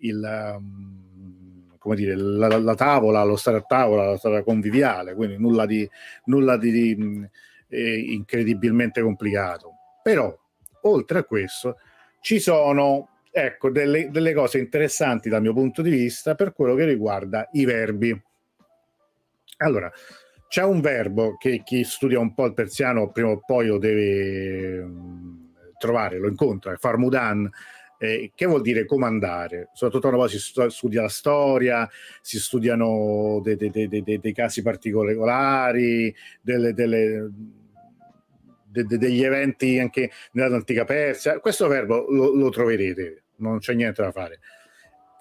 il 0.00 0.54
um, 0.56 1.76
come 1.78 1.94
dire, 1.94 2.16
la, 2.16 2.58
la, 2.58 2.74
tavola, 2.74 3.22
lo 3.22 3.36
stare 3.36 3.58
a 3.58 3.60
tavola, 3.62 4.10
lo 4.10 4.16
stare 4.16 4.42
conviviale, 4.42 5.14
quindi 5.14 5.38
nulla 5.38 5.66
di, 5.66 5.88
nulla 6.24 6.56
di, 6.56 6.72
di 6.72 7.28
eh, 7.68 7.98
incredibilmente 8.00 9.02
complicato. 9.02 9.70
Però, 10.02 10.36
oltre 10.80 11.20
a 11.20 11.22
questo, 11.22 11.76
ci 12.20 12.40
sono 12.40 13.20
ecco, 13.30 13.70
delle, 13.70 14.10
delle 14.10 14.34
cose 14.34 14.58
interessanti 14.58 15.28
dal 15.28 15.42
mio 15.42 15.52
punto 15.52 15.80
di 15.80 15.90
vista 15.90 16.34
per 16.34 16.52
quello 16.52 16.74
che 16.74 16.86
riguarda 16.86 17.48
i 17.52 17.64
verbi 17.64 18.20
allora, 19.62 19.90
c'è 20.48 20.62
un 20.62 20.80
verbo 20.80 21.36
che 21.38 21.62
chi 21.64 21.82
studia 21.82 22.18
un 22.18 22.34
po' 22.34 22.44
il 22.46 22.54
persiano 22.54 23.10
prima 23.10 23.30
o 23.30 23.40
poi 23.40 23.68
lo 23.68 23.78
deve 23.78 24.82
mm, 24.84 25.34
trovare, 25.78 26.18
lo 26.18 26.28
incontra, 26.28 26.72
è 26.72 26.76
farmudan, 26.76 27.50
eh, 28.02 28.32
che 28.34 28.46
vuol 28.46 28.60
dire 28.60 28.84
comandare. 28.84 29.70
Soprattutto 29.72 30.08
quando 30.08 30.26
poi 30.26 30.28
si 30.28 30.68
studia 30.68 31.02
la 31.02 31.08
storia, 31.08 31.88
si 32.20 32.38
studiano 32.38 33.40
dei, 33.42 33.56
dei, 33.56 33.88
dei, 33.88 34.02
dei 34.02 34.32
casi 34.32 34.60
particolari, 34.60 36.14
delle, 36.40 36.74
delle, 36.74 37.30
de, 38.66 38.84
degli 38.84 39.22
eventi 39.22 39.78
anche 39.78 40.10
nell'antica 40.32 40.84
Persia. 40.84 41.38
Questo 41.38 41.68
verbo 41.68 42.06
lo, 42.10 42.34
lo 42.34 42.50
troverete, 42.50 43.22
non 43.36 43.58
c'è 43.58 43.74
niente 43.74 44.02
da 44.02 44.10
fare. 44.10 44.40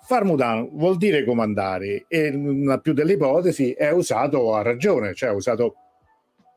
Farmudan 0.04 0.70
vuol 0.74 0.98
dire 0.98 1.24
comandare 1.24 2.06
e 2.08 2.32
la 2.32 2.80
più 2.80 2.94
delle 2.94 3.14
ipotesi 3.14 3.72
è 3.72 3.92
usato 3.92 4.56
a 4.56 4.62
ragione, 4.62 5.14
cioè 5.14 5.30
è 5.30 5.34
usato, 5.34 5.76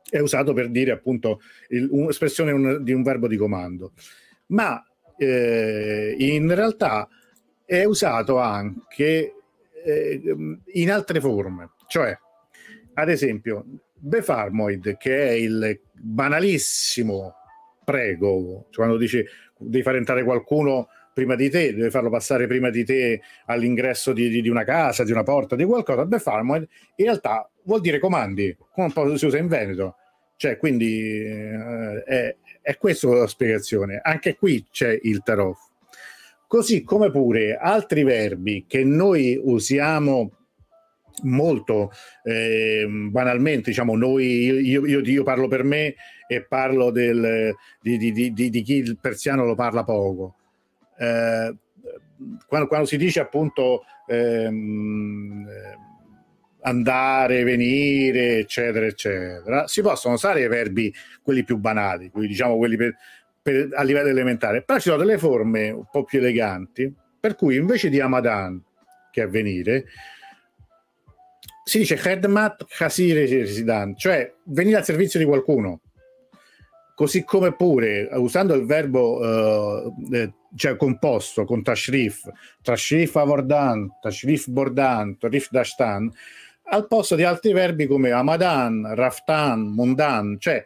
è 0.09 0.19
usato 0.19 0.53
per 0.53 0.71
dire 0.71 0.93
appunto 0.93 1.41
il, 1.69 1.89
un'espressione 1.91 2.53
un, 2.53 2.83
di 2.83 2.93
un 2.93 3.03
verbo 3.03 3.29
di 3.29 3.37
comando. 3.37 3.93
Ma 4.47 4.83
eh, 5.17 6.15
in 6.19 6.55
realtà 6.55 7.09
è 7.65 7.85
usato 7.85 8.39
anche 8.39 9.35
eh, 9.85 10.37
in 10.73 10.91
altre 10.91 11.21
forme, 11.21 11.73
cioè 11.87 12.17
ad 12.95 13.09
esempio 13.09 13.65
Befarmoid 13.95 14.97
che 14.97 15.29
è 15.29 15.33
il 15.33 15.81
banalissimo 15.93 17.35
prego, 17.85 18.67
cioè 18.71 18.85
quando 18.85 18.97
dici 18.97 19.25
devi 19.59 19.83
fare 19.83 19.99
entrare 19.99 20.25
qualcuno 20.25 20.89
prima 21.15 21.37
di 21.37 21.49
te, 21.49 21.75
devi 21.75 21.91
farlo 21.91 22.11
passare 22.11 22.47
prima 22.47 22.69
di 22.69 22.85
te 22.85 23.23
all'ingresso 23.47 24.13
di, 24.13 24.29
di, 24.29 24.43
di 24.43 24.49
una 24.49 24.65
casa, 24.65 25.05
di 25.05 25.13
una 25.13 25.23
porta, 25.23 25.57
di 25.57 25.65
qualcosa, 25.65 26.05
Befarmoid 26.05 26.69
in 26.97 27.05
realtà 27.05 27.49
vuol 27.63 27.81
dire 27.81 27.99
comandi, 27.99 28.55
come 28.73 28.89
un 28.89 28.93
po' 28.93 29.17
si 29.17 29.25
usa 29.25 29.39
in 29.39 29.47
Veneto, 29.47 29.97
cioè 30.37 30.59
quindi 30.59 31.23
eh, 31.23 32.03
è, 32.05 32.37
è 32.61 32.77
questa 32.77 33.09
la 33.09 33.27
spiegazione. 33.27 34.01
Anche 34.03 34.37
qui 34.37 34.67
c'è 34.71 34.99
il 35.03 35.23
tarot. 35.23 35.57
Così 36.47 36.83
come 36.83 37.11
pure 37.11 37.57
altri 37.57 38.03
verbi 38.03 38.65
che 38.67 38.85
noi 38.85 39.41
usiamo 39.43 40.31
molto 41.23 41.91
eh, 42.25 42.87
banalmente, 42.89 43.71
diciamo, 43.71 43.97
noi, 43.97 44.67
io, 44.67 44.85
io, 44.85 45.01
io, 45.01 45.23
parlo 45.23 45.49
per 45.49 45.63
me 45.63 45.95
e 46.27 46.45
parlo 46.45 46.91
del, 46.91 47.55
di, 47.81 47.97
di, 47.97 48.33
di, 48.33 48.51
di, 48.51 48.63
chi 48.63 48.75
il 48.75 48.99
persiano 49.01 49.45
lo 49.45 49.55
parla 49.55 49.85
poco. 49.85 50.37
Eh, 50.99 51.57
quando, 52.47 52.69
quando, 52.69 52.87
si 52.87 52.97
dice 52.97 53.21
appunto 53.21 53.85
ehm, 54.07 55.47
andare, 56.63 57.45
venire, 57.45 58.39
eccetera, 58.39 58.87
eccetera. 58.87 59.67
Si 59.67 59.83
possono 59.83 60.15
usare 60.15 60.43
i 60.43 60.49
verbi, 60.49 60.93
quelli 61.23 61.45
più 61.45 61.59
banali, 61.59 62.11
quelli, 62.11 62.29
diciamo 62.29 62.57
quelli 62.57 62.77
per, 62.77 62.97
per, 63.43 63.69
a 63.75 63.83
livello 63.83 64.09
elementare, 64.09 64.63
però 64.63 64.79
ci 64.79 64.89
sono 64.89 65.03
delle 65.03 65.19
forme 65.19 65.71
un 65.71 65.87
po' 65.91 66.05
più 66.05 66.19
eleganti, 66.19 66.93
per 67.21 67.37
cui 67.37 67.57
invece 67.57 67.89
di 67.89 68.01
Amadan, 68.01 68.63
che 69.11 69.23
è 69.23 69.29
venire, 69.29 69.87
si 71.65 71.79
dice 71.79 71.97
Khedmat 71.97 72.67
Khasir 72.69 73.29
Resident, 73.29 73.97
cioè 73.97 74.35
venire 74.45 74.77
al 74.79 74.85
servizio 74.85 75.19
di 75.19 75.25
qualcuno. 75.25 75.81
Così 76.95 77.25
come 77.25 77.55
pure 77.57 78.09
usando 78.13 78.55
il 78.55 78.67
verbo 78.67 79.19
uh, 79.19 80.15
eh, 80.15 80.33
cioè 80.57 80.77
composto 80.77 81.45
con 81.45 81.63
tashrif, 81.63 82.31
tashrif 82.63 83.17
avordan, 83.17 83.99
tashrif 84.01 84.49
bordan, 84.49 85.19
tashrif 85.19 85.49
dashtan, 85.51 86.11
al 86.67 86.87
posto 86.87 87.15
di 87.15 87.25
altri 87.25 87.53
verbi 87.53 87.87
come 87.87 88.11
amadan, 88.11 88.95
raftan, 88.95 89.61
mundan, 89.61 90.37
cioè 90.39 90.65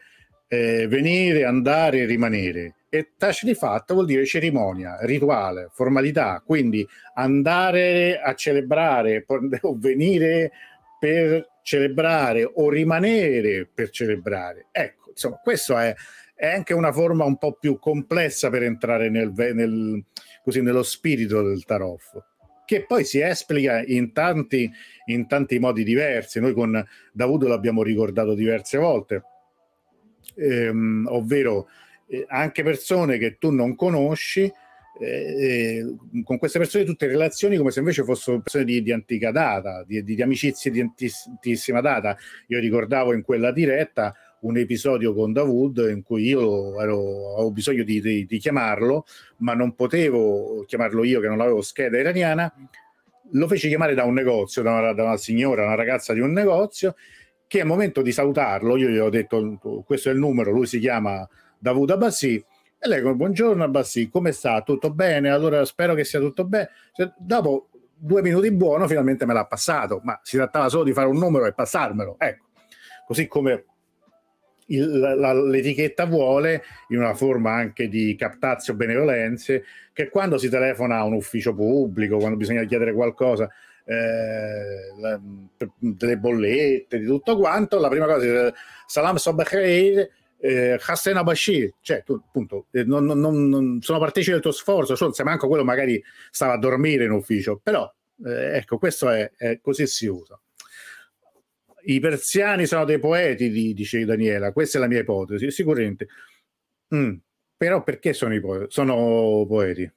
eh, 0.49 0.87
venire, 0.89 1.45
andare, 1.45 2.07
rimanere. 2.07 2.75
E 2.91 3.13
tashrifat 3.19 3.93
vuol 3.93 4.07
dire 4.07 4.25
cerimonia, 4.25 4.99
rituale, 5.03 5.69
formalità, 5.73 6.43
quindi 6.45 6.87
andare 7.15 8.19
a 8.19 8.35
celebrare 8.35 9.25
o 9.29 9.77
venire 9.77 10.53
per 10.99 11.47
celebrare 11.63 12.51
o 12.51 12.71
rimanere 12.71 13.69
per 13.73 13.91
celebrare. 13.91 14.69
Ecco, 14.71 15.11
insomma, 15.11 15.39
questo 15.43 15.77
è, 15.77 15.95
è 16.39 16.47
anche 16.47 16.73
una 16.73 16.93
forma 16.93 17.25
un 17.25 17.37
po' 17.37 17.55
più 17.55 17.81
complessa 17.81 18.49
per 18.49 18.63
entrare 18.63 19.11
nel, 19.11 19.33
nel, 19.35 20.05
così, 20.45 20.63
nello 20.63 20.85
spirito 20.85 21.43
del 21.43 21.65
tarot 21.65 22.01
che 22.65 22.85
poi 22.87 23.03
si 23.03 23.19
esplica 23.19 23.83
in 23.85 24.13
tanti, 24.13 24.71
in 25.07 25.27
tanti 25.27 25.59
modi 25.59 25.83
diversi. 25.85 26.39
Noi 26.39 26.53
con 26.53 26.87
Davuto 27.13 27.49
l'abbiamo 27.49 27.83
ricordato 27.83 28.35
diverse 28.35 28.77
volte, 28.77 29.23
ehm, 30.37 31.07
ovvero 31.11 31.67
eh, 32.07 32.27
anche 32.29 32.63
persone 32.63 33.17
che 33.17 33.39
tu 33.39 33.51
non 33.51 33.75
conosci. 33.75 34.53
Eh, 35.01 35.07
eh, 35.07 35.97
con 36.25 36.39
queste 36.39 36.59
persone 36.59 36.85
tutte 36.85 37.07
relazioni 37.07 37.57
come 37.57 37.71
se 37.71 37.79
invece 37.79 38.05
fossero 38.05 38.41
persone 38.41 38.65
di, 38.65 38.83
di 38.83 38.93
antica 38.93 39.31
data, 39.31 39.83
di, 39.87 40.05
di, 40.05 40.21
amicizie 40.21 40.71
di 40.71 40.81
antissima 40.81 41.81
data. 41.81 42.19
Io 42.49 42.61
ricordavo 42.61 43.15
in 43.15 43.23
quella 43.23 43.51
diretta 43.51 44.15
un 44.41 44.57
episodio 44.57 45.15
con 45.15 45.33
Davud 45.33 45.89
in 45.91 46.03
cui 46.03 46.27
io 46.27 46.81
ero, 46.81 47.35
avevo 47.35 47.51
bisogno 47.51 47.83
di, 47.83 48.01
di, 48.01 48.27
di, 48.27 48.39
chiamarlo, 48.39 49.05
ma 49.39 49.55
non 49.55 49.75
potevo 49.75 50.65
chiamarlo 50.67 51.05
io 51.05 51.21
che 51.21 51.29
non 51.29 51.41
avevo 51.41 51.61
scheda 51.61 51.99
iraniana. 51.99 52.53
Lo 53.33 53.49
feci 53.49 53.69
chiamare 53.69 53.95
da 53.95 54.05
un 54.05 54.15
negozio, 54.15 54.63
da 54.63 54.79
una, 54.79 54.93
da 54.93 55.05
una 55.05 55.17
signora, 55.17 55.65
una 55.65 55.75
ragazza 55.75 56.13
di 56.13 56.21
un 56.21 56.33
negozio, 56.33 56.95
che 57.47 57.61
al 57.61 57.67
momento 57.67 58.03
di 58.03 58.13
salutarlo, 58.13 58.77
io 58.77 58.89
gli 58.89 58.99
ho 58.99 59.11
detto 59.11 59.59
questo 59.85 60.11
è 60.11 60.13
il 60.13 60.19
numero, 60.19 60.51
lui 60.51 60.67
si 60.67 60.79
chiama 60.79 61.29
Davud 61.59 61.91
Abbassi, 61.91 62.43
e 62.81 62.89
lei 62.89 63.03
come 63.03 63.15
buongiorno 63.15 63.65
Abbassi, 63.65 64.09
come 64.09 64.33
sta? 64.33 64.63
Tutto 64.63 64.93
bene? 64.93 65.31
Allora 65.31 65.65
spero 65.65 65.95
che 65.95 66.05
sia 66.05 66.21
tutto 66.21 66.45
bene. 66.45 66.71
Cioè, 66.93 67.13
dopo 67.19 67.71
due 67.99 68.23
minuti 68.23 68.53
buono 68.53 68.87
finalmente 68.87 69.27
me 69.27 69.35
l'ha 69.35 69.47
passato, 69.47 70.01
ma 70.05 70.19
si 70.23 70.37
trattava 70.37 70.69
solo 70.69 70.85
di 70.85 70.93
fare 70.93 71.09
un 71.09 71.19
numero 71.19 71.47
e 71.47 71.53
passarmelo. 71.53 72.17
Ecco, 72.19 72.45
così 73.07 73.27
come 73.27 73.65
il, 74.69 74.99
la, 74.99 75.33
l'etichetta 75.33 76.07
vuole, 76.07 76.63
in 76.89 76.99
una 76.99 77.15
forma 77.15 77.53
anche 77.53 77.89
di 77.89 78.15
captazio 78.17 78.75
benevolenze, 78.75 79.65
che 79.93 80.09
quando 80.09 80.39
si 80.39 80.49
telefona 80.49 80.99
a 80.99 81.05
un 81.05 81.15
ufficio 81.15 81.55
pubblico, 81.55 82.19
quando 82.19 82.37
bisogna 82.37 82.65
chiedere 82.65 82.93
qualcosa, 82.93 83.49
eh, 83.85 84.93
la, 85.01 85.21
delle 85.79 86.19
bollette, 86.19 86.99
di 86.99 87.07
tutto 87.07 87.37
quanto, 87.37 87.79
la 87.79 87.89
prima 87.89 88.07
cosa 88.07 88.49
è 88.49 88.53
Salam 88.87 89.17
Sobakheir, 89.17 90.09
eh, 90.41 90.79
Hassan 90.81 91.17
Abashir, 91.17 91.73
cioè 91.81 92.03
tu 92.05 92.13
appunto 92.13 92.67
eh, 92.71 92.85
non, 92.85 93.05
non, 93.05 93.49
non, 93.49 93.79
sono 93.81 93.99
partecipe 93.99 94.33
del 94.33 94.43
tuo 94.43 94.53
sforzo, 94.53 94.95
cioè, 94.95 95.13
se 95.13 95.25
manco 95.25 95.49
quello 95.49 95.65
magari 95.65 96.03
stava 96.31 96.53
a 96.53 96.59
dormire 96.59 97.05
in 97.05 97.11
ufficio, 97.11 97.59
però 97.61 97.93
eh, 98.25 98.57
ecco, 98.57 98.79
questo 98.79 99.09
è, 99.11 99.33
è 99.37 99.59
così 99.61 99.87
si 99.87 100.07
usa 100.07 100.39
i 101.91 102.01
persiani 102.01 102.67
sono 102.67 102.85
dei 102.85 102.99
poeti, 102.99 103.51
dice 103.51 104.05
Daniela, 104.05 104.53
questa 104.53 104.79
è 104.79 104.81
la 104.81 104.89
mia 104.89 105.01
ipotesi, 105.01 105.51
sicuramente. 105.51 106.09
Mm, 106.95 107.15
però 107.57 107.83
perché 107.83 108.13
sono, 108.13 108.35
i 108.35 108.41
poeti? 108.41 108.67
sono 108.69 109.47
poeti? 109.47 109.91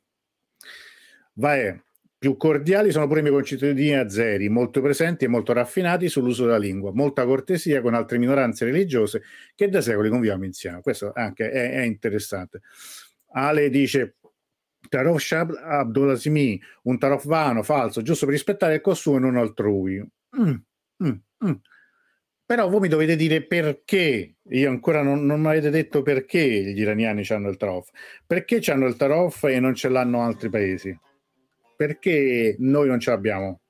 Vai, 1.34 1.82
più 2.17 2.38
cordiali 2.38 2.91
sono 2.91 3.08
pure 3.08 3.19
i 3.19 3.23
miei 3.23 3.34
concittadini 3.34 3.95
azeri, 3.95 4.47
molto 4.47 4.82
presenti 4.82 5.25
e 5.25 5.27
molto 5.27 5.54
raffinati 5.54 6.08
sull'uso 6.08 6.45
della 6.45 6.58
lingua, 6.58 6.91
molta 6.93 7.25
cortesia 7.25 7.82
con 7.82 7.93
altre 7.93 8.17
minoranze 8.17 8.63
religiose 8.63 9.23
che 9.54 9.67
da 9.69 9.82
secoli 9.82 10.10
conviviamo 10.10 10.45
insieme. 10.45 10.82
Questo 10.82 11.12
anche 11.13 11.51
è, 11.51 11.71
è 11.71 11.82
interessante. 11.82 12.62
Ale 13.34 13.69
dice 13.69 14.15
Tarof 14.88 15.21
Shab 15.21 15.51
Abdulazimi, 15.51 16.62
un 16.84 16.97
tarof 16.97 17.25
vano, 17.25 17.63
falso, 17.63 18.01
giusto 18.01 18.25
per 18.25 18.36
rispettare 18.36 18.75
il 18.75 18.82
costume 18.82 19.19
non 19.19 19.36
altrui. 19.36 19.99
Mm, 20.39 20.54
mm, 21.04 21.15
mm. 21.45 21.51
Però 22.51 22.67
voi 22.67 22.81
mi 22.81 22.89
dovete 22.89 23.15
dire 23.15 23.43
perché, 23.43 24.35
io 24.41 24.69
ancora 24.69 25.01
non, 25.01 25.25
non 25.25 25.39
mi 25.39 25.47
avete 25.47 25.69
detto 25.69 26.01
perché 26.01 26.41
gli 26.41 26.81
iraniani 26.81 27.25
hanno 27.29 27.47
il 27.47 27.55
Tarof. 27.55 27.89
Perché 28.27 28.59
hanno 28.69 28.87
il 28.87 28.97
Tarof 28.97 29.45
e 29.45 29.61
non 29.61 29.73
ce 29.73 29.87
l'hanno 29.87 30.21
altri 30.21 30.49
paesi? 30.49 30.93
Perché 31.77 32.57
noi 32.59 32.89
non 32.89 32.99
ce 32.99 33.11
l'abbiamo? 33.11 33.61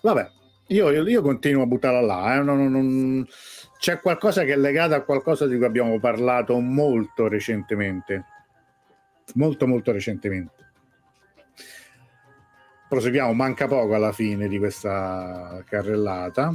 Vabbè, 0.00 0.26
io, 0.68 0.90
io, 0.90 1.06
io 1.06 1.20
continuo 1.20 1.64
a 1.64 1.66
buttarla 1.66 2.00
là. 2.00 2.36
Eh? 2.36 2.42
Non, 2.42 2.72
non, 2.72 3.26
c'è 3.78 4.00
qualcosa 4.00 4.44
che 4.44 4.54
è 4.54 4.56
legato 4.56 4.94
a 4.94 5.02
qualcosa 5.02 5.46
di 5.46 5.58
cui 5.58 5.66
abbiamo 5.66 6.00
parlato 6.00 6.58
molto 6.60 7.28
recentemente. 7.28 8.24
Molto, 9.34 9.66
molto 9.66 9.92
recentemente 9.92 10.60
proseguiamo, 12.90 13.32
manca 13.34 13.68
poco 13.68 13.94
alla 13.94 14.10
fine 14.10 14.48
di 14.48 14.58
questa 14.58 15.62
carrellata. 15.64 16.52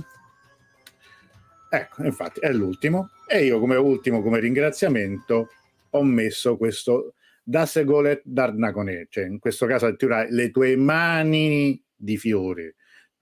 Ecco, 1.76 2.04
infatti 2.04 2.40
è 2.40 2.52
l'ultimo. 2.54 3.10
E 3.28 3.44
io 3.44 3.60
come 3.60 3.76
ultimo, 3.76 4.22
come 4.22 4.40
ringraziamento, 4.40 5.50
ho 5.90 6.04
messo 6.04 6.58
questo 6.58 7.16
Dasegolet 7.44 8.22
Darnacone, 8.24 9.08
cioè 9.10 9.26
in 9.26 9.40
questo 9.40 9.66
caso 9.66 9.86
addirittura 9.86 10.26
le 10.30 10.52
tue 10.52 10.76
mani 10.76 11.82
di 11.96 12.18
fiori 12.18 12.74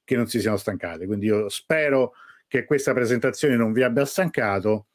che 0.04 0.16
non 0.16 0.28
si 0.28 0.40
siano 0.40 0.58
stancate. 0.58 1.06
Quindi 1.06 1.28
io 1.28 1.50
spero 1.50 2.14
che 2.48 2.66
questa 2.66 2.94
presentazione 2.94 3.56
non 3.56 3.74
vi 3.74 3.82
abbia 3.82 4.06
stancato 4.06 4.88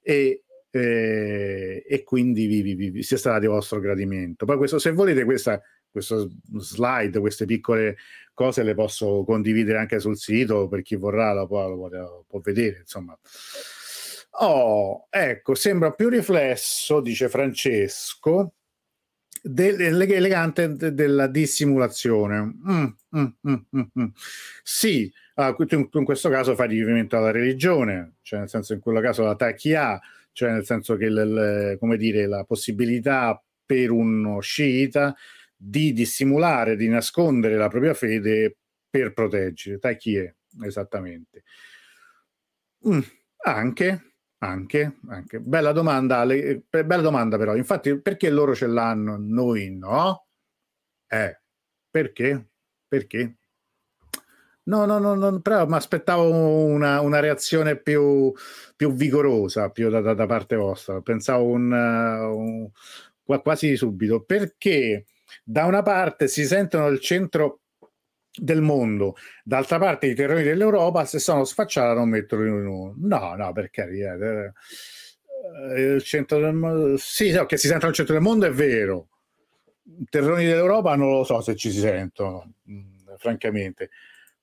e, 0.00 0.44
eh, 0.70 1.84
e 1.86 2.02
quindi 2.04 2.46
vi, 2.46 2.62
vi, 2.62 2.90
vi, 2.90 3.02
sia 3.02 3.18
stata 3.18 3.38
di 3.38 3.46
vostro 3.46 3.80
gradimento. 3.80 4.46
Poi 4.46 4.56
questo, 4.56 4.78
se 4.78 4.92
volete 4.92 5.24
questa, 5.24 5.60
questo 5.90 6.30
slide, 6.56 7.20
queste 7.20 7.44
piccole 7.44 7.96
cose 8.34 8.62
le 8.62 8.74
posso 8.74 9.24
condividere 9.24 9.78
anche 9.78 10.00
sul 10.00 10.16
sito 10.16 10.68
per 10.68 10.82
chi 10.82 10.96
vorrà 10.96 11.32
lo 11.32 11.46
può, 11.46 11.68
lo 11.68 12.24
può, 12.26 12.40
vedere 12.40 12.78
insomma. 12.80 13.16
Oh, 14.40 15.06
ecco, 15.10 15.54
sembra 15.54 15.90
più 15.90 16.08
riflesso, 16.08 17.00
dice 17.00 17.28
Francesco, 17.28 18.54
elegante 19.42 20.74
della 20.74 21.26
dissimulazione. 21.26 22.40
Mm, 22.40 22.84
mm, 23.16 23.24
mm, 23.48 23.54
mm, 23.76 23.80
mm. 24.00 24.06
sì, 24.62 25.12
ah, 25.34 25.54
in 25.58 26.04
questo 26.04 26.28
caso 26.30 26.54
fa 26.54 26.64
riferimento 26.64 27.16
alla 27.16 27.30
religione, 27.30 28.14
cioè 28.22 28.40
nel 28.40 28.48
senso 28.48 28.72
in 28.72 28.80
quello 28.80 29.00
caso 29.00 29.24
la 29.24 29.36
tachia, 29.36 30.00
cioè 30.32 30.50
nel 30.52 30.64
senso 30.64 30.96
che 30.96 31.10
l, 31.10 31.76
come 31.78 31.96
dire, 31.96 32.26
la 32.26 32.44
possibilità 32.44 33.40
per 33.64 33.90
uno 33.90 34.40
sciita 34.40 35.14
di 35.64 35.92
dissimulare, 35.92 36.74
di 36.74 36.88
nascondere 36.88 37.54
la 37.54 37.68
propria 37.68 37.94
fede 37.94 38.56
per 38.90 39.12
proteggere. 39.12 39.78
Tachie, 39.78 40.38
esattamente. 40.64 41.44
Mm, 42.88 43.00
anche, 43.44 44.14
anche, 44.38 44.96
anche. 45.08 45.38
Bella 45.38 45.70
domanda, 45.70 46.24
le, 46.24 46.64
bella 46.68 47.00
domanda 47.00 47.38
però. 47.38 47.54
Infatti, 47.54 48.00
perché 48.00 48.28
loro 48.28 48.56
ce 48.56 48.66
l'hanno, 48.66 49.16
noi 49.16 49.70
no? 49.70 50.26
Eh, 51.06 51.40
perché? 51.88 52.48
Perché? 52.88 53.36
No, 54.64 54.84
no, 54.84 54.98
no, 54.98 55.14
no 55.14 55.40
però 55.40 55.66
mi 55.66 55.74
aspettavo 55.74 56.64
una, 56.64 57.00
una, 57.00 57.20
reazione 57.20 57.76
più, 57.76 58.32
più 58.76 58.92
vigorosa 58.92 59.70
più 59.70 59.90
da, 59.90 60.00
da, 60.00 60.14
da, 60.14 60.26
parte 60.26 60.56
vostra. 60.56 61.00
Pensavo 61.00 61.46
un, 61.46 61.72
un, 61.72 62.70
quasi 63.42 63.76
subito. 63.76 64.22
Perché 64.22 65.06
da 65.44 65.64
una 65.64 65.82
parte 65.82 66.28
si 66.28 66.44
sentono 66.44 66.86
il 66.88 67.00
centro 67.00 67.60
del 68.34 68.62
mondo, 68.62 69.16
d'altra 69.44 69.78
parte 69.78 70.06
i 70.06 70.14
terrori 70.14 70.42
dell'Europa 70.42 71.04
se 71.04 71.18
sono 71.18 71.44
sfacciati 71.44 71.96
non 71.96 72.08
metterlo 72.08 72.46
in 72.46 72.66
uno. 72.66 72.94
No, 72.98 73.34
no, 73.34 73.52
per 73.52 73.70
carità. 73.70 74.14
Eh, 74.14 74.52
eh, 75.74 75.80
il 75.94 76.02
centro 76.02 76.38
del 76.38 76.54
mondo, 76.54 76.96
sì, 76.96 77.30
no, 77.30 77.46
che 77.46 77.56
si 77.56 77.66
sentono 77.66 77.90
al 77.90 77.94
centro 77.94 78.14
del 78.14 78.22
mondo 78.22 78.46
è 78.46 78.52
vero. 78.52 79.08
I 79.84 80.06
terroni 80.08 80.44
dell'Europa 80.44 80.94
non 80.96 81.10
lo 81.10 81.24
so 81.24 81.40
se 81.40 81.56
ci 81.56 81.70
si 81.70 81.80
sentono, 81.80 82.54
mh, 82.62 82.74
mm, 82.74 83.14
francamente. 83.18 83.90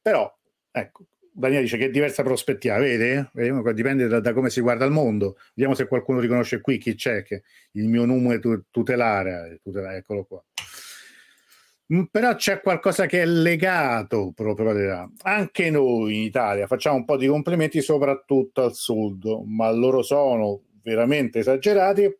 Però, 0.01 0.31
ecco, 0.71 1.05
Daniele 1.31 1.63
dice 1.63 1.77
che 1.77 1.85
è 1.85 1.89
diversa 1.89 2.21
prospettiva, 2.21 2.77
vede? 2.77 3.31
Dipende 3.73 4.07
da, 4.07 4.19
da, 4.19 4.33
come 4.33 4.49
si 4.49 4.61
guarda 4.61 4.85
il 4.85 4.91
mondo. 4.91 5.37
Vediamo 5.53 5.73
se 5.73 5.87
qualcuno 5.87 6.19
riconosce 6.19 6.61
qui 6.61 6.77
chi 6.77 6.95
c'è, 6.95 7.23
che 7.23 7.43
il 7.71 7.87
mio 7.87 8.05
numero 8.05 8.65
tutelare, 8.69 9.59
tutelare 9.63 9.97
eccolo 9.97 10.25
qua. 10.25 10.43
Però 12.11 12.35
c'è 12.35 12.61
qualcosa 12.61 13.07
che 13.07 13.23
è 13.23 13.25
legato 13.25 14.31
proprio 14.35 15.11
anche 15.23 15.71
noi 15.71 16.17
in 16.17 16.21
Italia 16.21 16.67
facciamo 16.67 16.97
un 16.97 17.05
po' 17.05 17.17
di 17.17 17.25
complimenti 17.25 17.81
soprattutto 17.81 18.61
al 18.61 18.75
sud 18.75 19.25
ma 19.45 19.71
loro 19.71 20.03
sono 20.03 20.61
veramente 20.83 21.39
esagerati. 21.39 22.15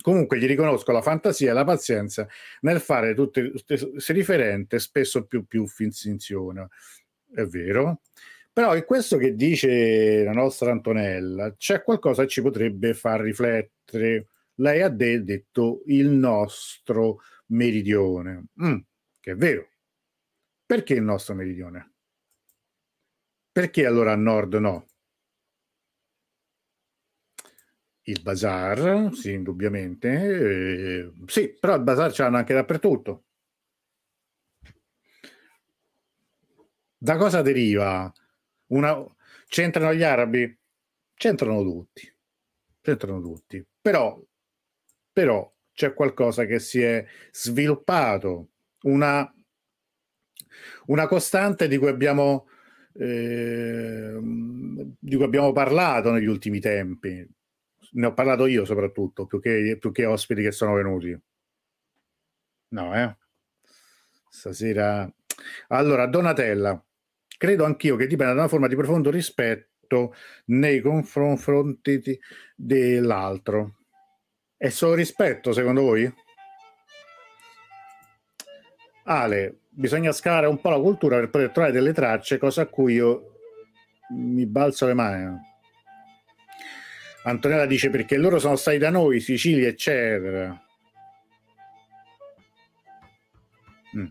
Comunque 0.00 0.38
gli 0.38 0.46
riconosco 0.46 0.92
la 0.92 1.02
fantasia 1.02 1.50
e 1.50 1.54
la 1.54 1.64
pazienza 1.64 2.28
nel 2.60 2.78
fare 2.80 3.14
tutte 3.14 3.50
queste 3.50 4.12
riferente 4.12 4.78
spesso 4.78 5.26
più 5.26 5.44
più 5.44 5.66
finzione. 5.66 6.68
È 7.32 7.42
vero? 7.46 8.00
Però 8.52 8.76
in 8.76 8.84
questo 8.84 9.16
che 9.16 9.34
dice 9.34 10.22
la 10.22 10.30
nostra 10.30 10.70
Antonella 10.70 11.52
c'è 11.56 11.82
qualcosa 11.82 12.22
che 12.22 12.28
ci 12.28 12.42
potrebbe 12.42 12.94
far 12.94 13.22
riflettere. 13.22 14.28
Lei 14.58 14.82
ha 14.82 14.88
detto 14.88 15.82
il 15.86 16.10
nostro 16.10 17.18
meridione, 17.46 18.46
mm, 18.62 18.78
che 19.20 19.30
è 19.32 19.36
vero. 19.36 19.68
Perché 20.66 20.94
il 20.94 21.02
nostro 21.02 21.34
meridione? 21.34 21.92
Perché 23.52 23.86
allora 23.86 24.12
a 24.12 24.16
nord 24.16 24.54
no? 24.54 24.86
Il 28.06 28.20
bazar, 28.22 29.14
sì, 29.14 29.32
indubbiamente. 29.32 30.08
Eh, 30.08 31.12
sì, 31.26 31.56
però 31.58 31.74
il 31.74 31.82
bazar 31.82 32.12
ce 32.12 32.22
l'hanno 32.22 32.36
anche 32.36 32.52
dappertutto. 32.54 33.24
Da 36.98 37.16
cosa 37.16 37.42
deriva? 37.42 38.12
Una... 38.68 39.04
C'entrano 39.46 39.94
gli 39.94 40.02
arabi? 40.02 40.58
C'entrano 41.14 41.62
tutti. 41.62 42.12
C'entrano 42.80 43.20
tutti. 43.20 43.64
Però, 43.80 44.20
però 45.12 45.53
c'è 45.74 45.92
qualcosa 45.92 46.46
che 46.46 46.58
si 46.58 46.80
è 46.80 47.04
sviluppato, 47.30 48.50
una, 48.82 49.30
una 50.86 51.06
costante 51.06 51.68
di 51.68 51.76
cui 51.76 51.88
abbiamo 51.88 52.46
eh, 52.96 54.18
di 54.20 55.16
cui 55.16 55.24
abbiamo 55.24 55.52
parlato 55.52 56.10
negli 56.10 56.26
ultimi 56.26 56.60
tempi. 56.60 57.26
Ne 57.92 58.06
ho 58.06 58.14
parlato 58.14 58.46
io 58.46 58.64
soprattutto, 58.64 59.26
più 59.26 59.40
che, 59.40 59.76
più 59.78 59.92
che 59.92 60.06
ospiti 60.06 60.42
che 60.42 60.52
sono 60.52 60.74
venuti. 60.74 61.16
No, 62.68 62.94
eh? 62.94 63.16
Stasera... 64.28 65.12
Allora, 65.68 66.06
Donatella, 66.06 66.82
credo 67.36 67.64
anch'io 67.64 67.96
che 67.96 68.06
dipenda 68.06 68.32
da 68.32 68.40
una 68.40 68.48
forma 68.48 68.68
di 68.68 68.76
profondo 68.76 69.10
rispetto 69.10 70.14
nei 70.46 70.80
confronti 70.80 72.18
dell'altro. 72.56 73.83
È 74.64 74.70
solo 74.70 74.94
rispetto, 74.94 75.52
secondo 75.52 75.82
voi? 75.82 76.10
Ale, 79.02 79.58
bisogna 79.68 80.10
scalare 80.10 80.46
un 80.46 80.58
po' 80.58 80.70
la 80.70 80.78
cultura 80.78 81.18
per 81.18 81.28
poter 81.28 81.50
trovare 81.50 81.74
delle 81.74 81.92
tracce, 81.92 82.38
cosa 82.38 82.62
a 82.62 82.66
cui 82.66 82.94
io 82.94 83.36
mi 84.12 84.46
balzo 84.46 84.86
le 84.86 84.94
mani. 84.94 85.38
Antonella 87.24 87.66
dice 87.66 87.90
perché 87.90 88.16
loro 88.16 88.38
sono 88.38 88.56
stati 88.56 88.78
da 88.78 88.88
noi, 88.88 89.20
Sicilia, 89.20 89.68
eccetera. 89.68 90.58
Mm. 93.98 94.06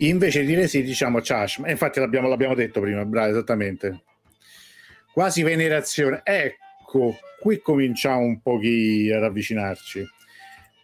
Invece 0.00 0.40
di 0.40 0.48
dire 0.48 0.68
sì, 0.68 0.82
diciamo 0.82 1.20
Chashma. 1.22 1.70
Infatti 1.70 1.98
l'abbiamo, 1.98 2.28
l'abbiamo 2.28 2.54
detto 2.54 2.82
prima, 2.82 3.06
bravo, 3.06 3.30
esattamente. 3.30 4.02
Quasi 5.14 5.42
venerazione. 5.42 6.20
Ecco, 6.24 6.65
qui 7.40 7.60
cominciamo 7.60 8.20
un 8.20 8.40
po' 8.40 8.58
ad 8.58 9.22
avvicinarci. 9.22 10.04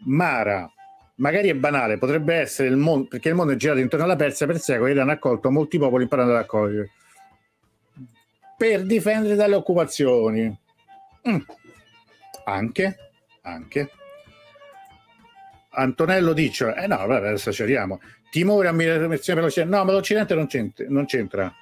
Mara, 0.05 0.71
magari 1.17 1.49
è 1.49 1.55
banale, 1.55 1.99
potrebbe 1.99 2.35
essere 2.35 2.69
il 2.69 2.77
mondo, 2.77 3.09
perché 3.09 3.29
il 3.29 3.35
mondo 3.35 3.53
è 3.53 3.57
girato 3.57 3.79
intorno 3.79 4.05
alla 4.05 4.17
Persia 4.17 4.47
per 4.47 4.59
secoli 4.59 4.93
ed 4.93 4.99
hanno 4.99 5.13
accolto 5.13 5.51
molti 5.51 5.79
popoli 5.79 6.05
imparando 6.05 6.33
ad 6.33 6.41
accogliere 6.41 6.91
per 8.63 8.85
difendere 8.85 9.35
dalle 9.35 9.57
occupazioni. 9.57 10.57
Mm. 11.29 11.37
Anche, 12.45 12.97
anche. 13.41 13.91
Antonello 15.71 16.33
dice, 16.33 16.73
eh 16.77 16.87
no, 16.87 16.99
vabbè, 16.99 17.27
adesso 17.27 17.51
arriviamo. 17.51 18.01
Timore, 18.31 18.69
ammirazione 18.69 19.41
per 19.41 19.43
l'Occidente. 19.43 19.77
No, 19.77 19.85
ma 19.85 19.91
l'Occidente 19.91 20.37
non 20.37 20.47
c'entra, 20.47 20.87
non 20.89 21.07
c'entra, 21.07 21.53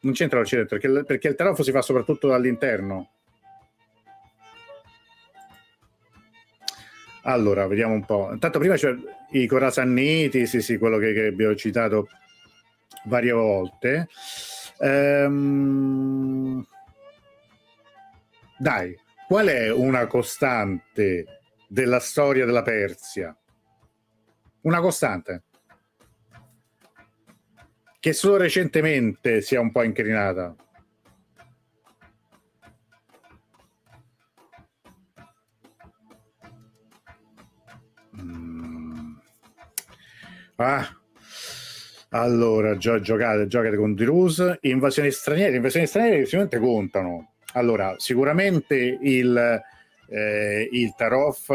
non 0.00 0.12
c'entra 0.12 0.38
l'Occidente, 0.38 0.78
perché, 0.78 1.04
perché 1.04 1.28
il 1.28 1.34
trafo 1.34 1.62
si 1.62 1.70
fa 1.70 1.80
soprattutto 1.80 2.28
dall'interno 2.28 3.08
Allora, 7.22 7.66
vediamo 7.66 7.94
un 7.94 8.04
po'. 8.04 8.30
Intanto 8.32 8.58
prima 8.58 8.76
c'è 8.76 8.94
i 9.32 9.46
Corasanniti, 9.46 10.46
sì, 10.46 10.60
sì, 10.60 10.78
quello 10.78 10.98
che, 10.98 11.12
che 11.12 11.26
abbiamo 11.26 11.54
citato 11.54 12.08
varie 13.04 13.32
volte. 13.32 14.08
Ehm... 14.78 16.64
Dai, 18.58 18.98
qual 19.26 19.46
è 19.46 19.70
una 19.72 20.06
costante 20.06 21.40
della 21.66 22.00
storia 22.00 22.44
della 22.44 22.62
Persia? 22.62 23.34
Una 24.62 24.80
costante 24.80 25.44
che 28.00 28.14
solo 28.14 28.38
recentemente 28.38 29.42
si 29.42 29.54
è 29.54 29.58
un 29.58 29.70
po' 29.70 29.82
incrinata. 29.82 30.54
Ah, 40.62 40.86
allora, 42.10 42.76
gio- 42.76 43.00
giocate, 43.00 43.46
giocate 43.46 43.76
con 43.76 43.94
Dirus. 43.94 44.58
Invasioni 44.60 45.10
straniere, 45.10 45.56
invasioni 45.56 45.86
straniere 45.86 46.24
sicuramente 46.24 46.58
contano. 46.58 47.30
Allora, 47.54 47.94
sicuramente 47.96 48.98
il, 49.00 49.62
eh, 50.10 50.68
il 50.70 50.94
Tarof 50.94 51.50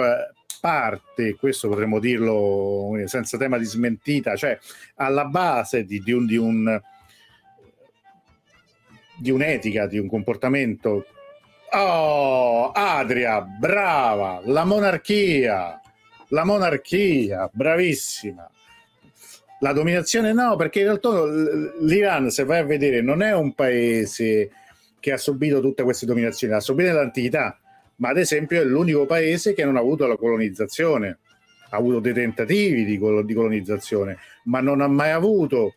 parte, 0.59 1.35
questo 1.35 1.67
potremmo 1.69 1.99
dirlo 1.99 2.93
senza 3.05 3.37
tema 3.37 3.59
di 3.59 3.65
smentita, 3.65 4.35
cioè 4.35 4.57
alla 4.95 5.25
base 5.25 5.85
di, 5.85 5.99
di 5.99 6.11
un, 6.11 6.25
di 6.25 6.37
un 6.37 6.81
di 9.17 9.29
un'etica, 9.29 9.85
di 9.85 9.99
un 9.99 10.07
comportamento. 10.07 11.05
Oh, 11.73 12.71
Adria, 12.71 13.39
brava, 13.41 14.41
la 14.45 14.65
monarchia, 14.65 15.79
la 16.29 16.43
monarchia, 16.43 17.47
bravissima. 17.53 18.49
La 19.59 19.71
dominazione 19.71 20.33
no, 20.33 20.55
perché 20.55 20.79
in 20.79 20.85
realtà 20.85 21.23
l'Iran, 21.79 22.29
se 22.29 22.43
vai 22.43 22.59
a 22.59 22.65
vedere, 22.65 23.01
non 23.01 23.21
è 23.21 23.33
un 23.33 23.53
paese 23.53 24.51
che 24.99 25.11
ha 25.11 25.17
subito 25.17 25.61
tutte 25.61 25.83
queste 25.83 26.05
dominazioni, 26.05 26.53
ha 26.53 26.59
subito 26.59 26.89
nell'antichità, 26.89 27.57
ma 27.97 28.09
ad 28.09 28.17
esempio 28.17 28.59
è 28.59 28.65
l'unico 28.65 29.05
paese 29.05 29.53
che 29.53 29.63
non 29.63 29.77
ha 29.77 29.79
avuto 29.79 30.07
la 30.07 30.17
colonizzazione, 30.17 31.19
ha 31.69 31.77
avuto 31.77 31.99
dei 31.99 32.13
tentativi 32.13 32.83
di, 32.83 32.97
col- 32.97 33.25
di 33.25 33.33
colonizzazione, 33.33 34.17
ma 34.45 34.59
non 34.59 34.81
ha 34.81 34.87
mai 34.87 35.11
avuto 35.11 35.75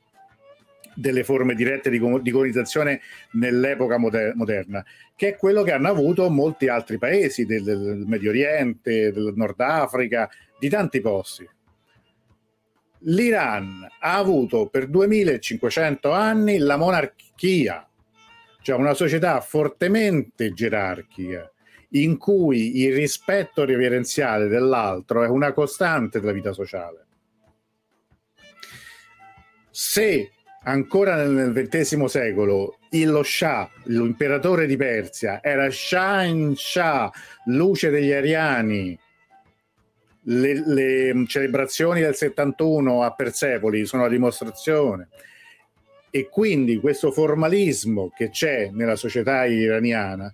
delle 0.94 1.22
forme 1.22 1.54
dirette 1.54 1.90
di, 1.90 2.00
di 2.22 2.30
colonizzazione 2.30 3.00
nell'epoca 3.32 3.98
moder- 3.98 4.34
moderna, 4.34 4.84
che 5.14 5.28
è 5.28 5.36
quello 5.36 5.62
che 5.62 5.70
hanno 5.70 5.88
avuto 5.88 6.28
molti 6.28 6.66
altri 6.66 6.98
paesi 6.98 7.46
del, 7.46 7.62
del 7.62 8.04
Medio 8.06 8.30
Oriente, 8.30 9.12
del 9.12 9.32
Nord 9.36 9.60
Africa, 9.60 10.28
di 10.58 10.68
tanti 10.68 11.00
posti. 11.00 11.48
L'Iran 13.02 13.86
ha 14.00 14.16
avuto 14.16 14.66
per 14.68 14.88
2500 14.88 16.10
anni 16.10 16.58
la 16.58 16.76
monarchia, 16.76 17.88
cioè 18.60 18.76
una 18.76 18.94
società 18.94 19.40
fortemente 19.40 20.52
gerarchica, 20.52 21.50
in 21.90 22.18
cui 22.18 22.80
il 22.80 22.94
rispetto 22.94 23.64
reverenziale 23.64 24.48
dell'altro 24.48 25.22
è 25.22 25.28
una 25.28 25.52
costante 25.52 26.20
della 26.20 26.32
vita 26.32 26.52
sociale. 26.52 27.06
Se 29.70 30.32
ancora 30.64 31.24
nel 31.24 31.52
XX 31.52 32.04
secolo 32.04 32.78
lo 32.90 33.22
Shah, 33.22 33.70
l'imperatore 33.84 34.66
di 34.66 34.76
Persia, 34.76 35.40
era 35.42 35.70
Shahin 35.70 36.54
Shah, 36.56 37.10
luce 37.46 37.90
degli 37.90 38.12
ariani, 38.12 38.98
le, 40.28 40.62
le, 40.66 41.24
celebrazioni 41.26 42.00
del 42.00 42.14
71 42.14 43.02
a 43.02 43.12
Persepoli 43.12 43.86
sono 43.86 44.02
la 44.02 44.08
dimostrazione. 44.08 45.08
E 46.10 46.28
quindi 46.28 46.78
questo 46.78 47.10
formalismo 47.10 48.10
che 48.16 48.30
c'è 48.30 48.70
nella 48.72 48.96
società 48.96 49.44
iraniana 49.44 50.30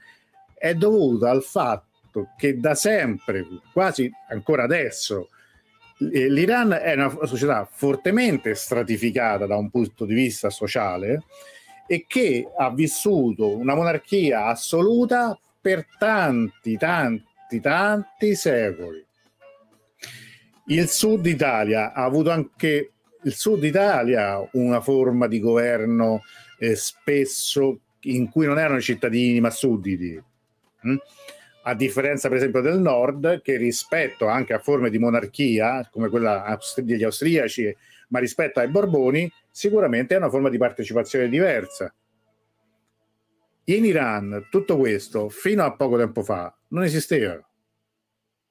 è 0.54 0.74
dovuto 0.74 1.26
al 1.26 1.42
fatto 1.42 2.28
che 2.36 2.58
da 2.58 2.74
sempre, 2.74 3.44
quasi 3.72 4.10
ancora 4.28 4.62
adesso, 4.64 5.30
l'Iran 5.98 6.72
è 6.72 6.94
una 6.94 7.10
società 7.24 7.68
fortemente 7.70 8.54
stratificata 8.54 9.46
da 9.46 9.56
un 9.56 9.70
punto 9.70 10.04
di 10.04 10.14
vista 10.14 10.50
sociale 10.50 11.22
e 11.86 12.04
che 12.06 12.48
ha 12.56 12.70
vissuto 12.70 13.56
una 13.56 13.74
monarchia 13.74 14.46
assoluta 14.46 15.38
per 15.60 15.86
tanti, 15.98 16.76
tanti, 16.76 17.60
tanti 17.60 18.34
secoli. 18.34 19.03
Il 20.66 20.88
sud 20.88 21.26
Italia 21.26 21.92
ha 21.92 22.04
avuto 22.04 22.30
anche 22.30 22.92
il 23.22 23.32
sud 23.32 23.62
Italia 23.64 24.46
una 24.52 24.80
forma 24.80 25.26
di 25.26 25.40
governo 25.40 26.22
eh, 26.58 26.74
spesso 26.74 27.80
in 28.00 28.30
cui 28.30 28.46
non 28.46 28.58
erano 28.58 28.80
cittadini 28.80 29.40
ma 29.40 29.50
sudditi. 29.50 30.22
Hm? 30.80 30.96
a 31.66 31.74
differenza 31.74 32.28
per 32.28 32.38
esempio 32.38 32.60
del 32.60 32.78
nord 32.78 33.40
che 33.42 33.56
rispetto 33.56 34.26
anche 34.26 34.52
a 34.52 34.58
forme 34.58 34.90
di 34.90 34.98
monarchia 34.98 35.86
come 35.90 36.08
quella 36.08 36.58
degli 36.76 37.04
austriaci 37.04 37.74
ma 38.08 38.18
rispetto 38.18 38.60
ai 38.60 38.68
Borboni 38.68 39.30
sicuramente 39.50 40.14
è 40.14 40.18
una 40.18 40.28
forma 40.28 40.50
di 40.50 40.58
partecipazione 40.58 41.28
diversa 41.28 41.92
in 43.64 43.84
Iran 43.84 44.46
tutto 44.50 44.76
questo 44.76 45.30
fino 45.30 45.64
a 45.64 45.74
poco 45.74 45.96
tempo 45.96 46.22
fa 46.22 46.54
non 46.68 46.84
esisteva 46.84 47.42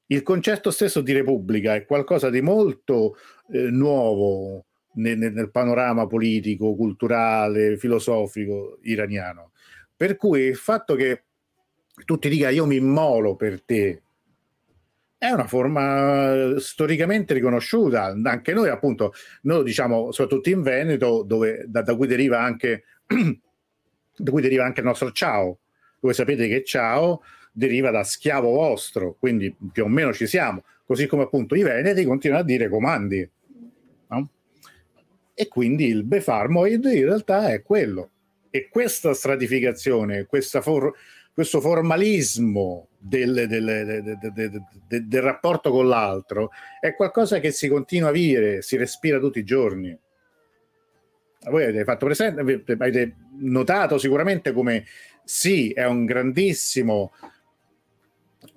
il 0.07 0.21
concetto 0.21 0.71
stesso 0.71 1.01
di 1.01 1.13
repubblica 1.13 1.75
è 1.75 1.85
qualcosa 1.85 2.29
di 2.29 2.41
molto 2.41 3.15
eh, 3.51 3.69
nuovo 3.69 4.65
nel, 4.95 5.17
nel 5.17 5.51
panorama 5.51 6.07
politico, 6.07 6.75
culturale, 6.75 7.77
filosofico 7.77 8.77
iraniano 8.81 9.51
per 10.03 10.17
cui 10.17 10.41
il 10.41 10.57
fatto 10.57 10.95
che 10.95 11.23
tu 12.03 12.17
ti 12.17 12.27
dica 12.27 12.49
io 12.49 12.65
mi 12.65 12.75
immolo 12.75 13.37
per 13.37 13.63
te, 13.63 14.01
è 15.17 15.29
una 15.29 15.47
forma 15.47 16.59
storicamente 16.59 17.33
riconosciuta. 17.33 18.13
Anche 18.23 18.51
noi, 18.51 18.67
appunto, 18.67 19.13
noi 19.43 19.63
diciamo 19.63 20.11
soprattutto 20.11 20.49
in 20.49 20.61
Veneto, 20.61 21.23
dove, 21.23 21.63
da, 21.67 21.83
da, 21.83 21.95
cui 21.95 22.07
deriva 22.07 22.41
anche, 22.41 22.83
da 23.07 24.31
cui 24.31 24.41
deriva 24.41 24.65
anche 24.65 24.81
il 24.81 24.87
nostro 24.87 25.11
ciao. 25.11 25.59
Voi 26.01 26.13
sapete 26.13 26.49
che 26.49 26.65
ciao 26.65 27.21
deriva 27.53 27.91
da 27.91 28.03
schiavo 28.03 28.51
vostro, 28.51 29.15
quindi 29.19 29.55
più 29.71 29.85
o 29.85 29.87
meno 29.87 30.11
ci 30.11 30.27
siamo. 30.27 30.63
Così 30.85 31.07
come 31.07 31.23
appunto 31.23 31.55
i 31.55 31.63
Veneti 31.63 32.03
continuano 32.03 32.43
a 32.43 32.45
dire 32.45 32.67
comandi. 32.67 33.29
No? 34.09 34.29
E 35.33 35.47
quindi 35.47 35.85
il 35.85 36.03
befarmoid 36.03 36.85
in 36.85 37.05
realtà 37.05 37.51
è 37.51 37.61
quello. 37.61 38.09
E 38.49 38.67
questa 38.69 39.13
stratificazione, 39.13 40.25
questa 40.25 40.61
forma 40.61 40.91
questo 41.33 41.59
formalismo 41.59 42.89
del, 42.99 43.47
del, 43.47 44.03
del, 44.87 45.07
del, 45.07 45.21
rapporto 45.21 45.71
con 45.71 45.87
l'altro 45.87 46.51
è 46.79 46.93
qualcosa 46.93 47.39
che 47.39 47.51
si 47.51 47.67
continua 47.67 48.09
a 48.09 48.11
vivere, 48.11 48.61
si 48.61 48.77
respira 48.77 49.17
tutti 49.17 49.39
i 49.39 49.43
giorni. 49.43 49.97
Voi 51.49 51.63
avete 51.63 51.83
fatto 51.83 52.05
presente, 52.05 52.39
avete 52.39 53.15
notato 53.39 53.97
sicuramente 53.97 54.53
come 54.53 54.85
sì, 55.23 55.71
è 55.71 55.85
un 55.85 56.05
grandissimo 56.05 57.13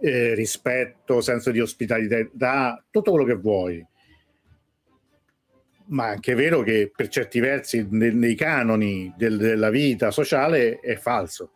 eh, 0.01 0.35
rispetto, 0.35 1.21
senso 1.21 1.51
di 1.51 1.61
ospitalità, 1.61 2.83
tutto 2.91 3.11
quello 3.11 3.27
che 3.27 3.35
vuoi. 3.35 3.85
Ma 5.89 6.09
è 6.09 6.11
anche 6.11 6.35
vero 6.35 6.63
che 6.63 6.91
per 6.95 7.09
certi 7.09 7.39
versi 7.39 7.87
nei, 7.91 8.13
nei 8.15 8.35
canoni 8.35 9.13
del, 9.17 9.37
della 9.37 9.71
vita 9.71 10.11
sociale 10.11 10.81
è 10.81 10.97
falso 10.97 11.53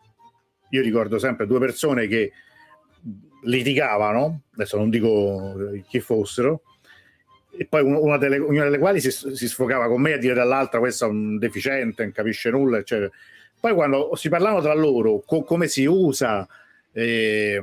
io 0.71 0.83
ricordo 0.83 1.19
sempre 1.19 1.47
due 1.47 1.59
persone 1.59 2.07
che 2.07 2.33
litigavano, 3.43 4.43
adesso 4.53 4.77
non 4.77 4.91
dico 4.91 5.55
chi 5.89 6.01
fossero, 6.01 6.63
e 7.57 7.67
poi 7.67 7.83
una 7.83 8.17
delle, 8.17 8.39
una 8.39 8.65
delle 8.65 8.79
quali 8.79 9.01
si, 9.01 9.11
si, 9.11 9.49
sfogava 9.49 9.89
con 9.89 10.01
me 10.01 10.13
a 10.13 10.19
dire 10.19 10.35
dall'altra 10.35 10.79
questo 10.79 11.07
è 11.07 11.09
un 11.09 11.39
deficiente, 11.39 12.03
non 12.03 12.13
capisce 12.13 12.51
nulla, 12.51 12.79
eccetera. 12.79 13.11
Poi 13.59 13.75
quando 13.75 14.15
si 14.15 14.29
parlavano 14.29 14.63
tra 14.63 14.75
loro, 14.75 15.21
co- 15.27 15.43
come 15.43 15.67
si 15.67 15.85
usa 15.85 16.47
eh, 16.93 17.61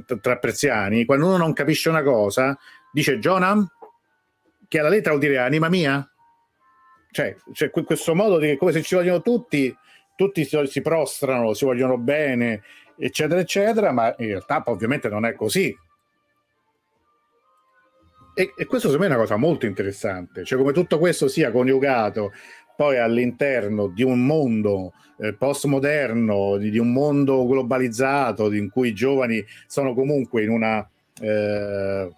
tra, 0.00 0.16
tra, 0.18 0.38
persiani, 0.38 1.04
quando 1.04 1.26
uno 1.26 1.36
non 1.36 1.52
capisce 1.52 1.88
una 1.88 2.02
cosa, 2.02 2.56
dice 2.92 3.18
Jonam, 3.18 3.66
che 4.68 4.78
alla 4.78 4.88
lettera 4.88 5.10
vuol 5.10 5.20
dire 5.20 5.38
anima 5.38 5.68
mia. 5.68 6.06
Cioè, 7.10 7.36
cioè 7.52 7.70
questo 7.70 8.14
modo 8.14 8.38
di 8.38 8.56
come 8.56 8.72
se 8.72 8.82
ci 8.82 8.94
vogliono 8.94 9.20
tutti 9.20 9.76
tutti 10.16 10.44
si, 10.44 10.58
si 10.66 10.80
prostrano, 10.80 11.54
si 11.54 11.64
vogliono 11.64 11.98
bene, 11.98 12.62
eccetera, 12.96 13.40
eccetera, 13.40 13.92
ma 13.92 14.14
in 14.18 14.26
realtà 14.26 14.62
ovviamente 14.66 15.08
non 15.08 15.24
è 15.24 15.34
così. 15.34 15.76
E, 18.34 18.54
e, 18.56 18.64
questo 18.64 18.88
secondo 18.88 18.98
me 18.98 19.12
è 19.12 19.16
una 19.16 19.26
cosa 19.26 19.36
molto 19.36 19.66
interessante, 19.66 20.44
cioè 20.44 20.58
come 20.58 20.72
tutto 20.72 20.98
questo 20.98 21.28
sia 21.28 21.50
coniugato 21.50 22.32
poi 22.82 22.98
all'interno 22.98 23.86
di 23.86 24.02
un 24.02 24.26
mondo 24.26 24.92
eh, 25.20 25.34
postmoderno, 25.34 26.56
di, 26.56 26.68
di, 26.68 26.78
un 26.78 26.92
mondo 26.92 27.46
globalizzato, 27.46 28.52
in 28.52 28.70
cui 28.70 28.88
i 28.88 28.92
giovani 28.92 29.44
sono 29.68 29.94
comunque 29.94 30.42
in 30.42 30.50
una 30.50 30.90
eh, 31.20 32.10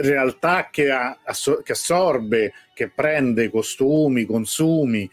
realtà 0.00 0.70
che, 0.70 0.90
asso- 0.90 1.60
che, 1.62 1.72
assorbe, 1.72 2.54
che 2.72 2.88
prende 2.88 3.50
costumi, 3.50 4.24
consumi, 4.24 5.06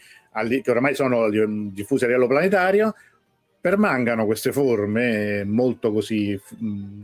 che 0.64 0.72
ormai 0.72 0.95
sono 0.95 1.30
diffusi 1.30 2.06
a 2.06 2.08
livello 2.08 2.28
planetario, 2.28 2.95
permangano 3.60 4.26
queste 4.26 4.54
forme 4.54 5.43
molto 5.43 5.91
così 5.91 6.39
mh, 6.60 7.02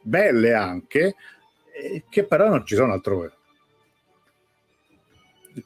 belle 0.00 0.54
anche, 0.54 1.14
eh, 1.74 2.04
che 2.08 2.24
però 2.24 2.48
non 2.48 2.64
ci 2.64 2.74
sono 2.74 2.94
altrove 2.94 3.32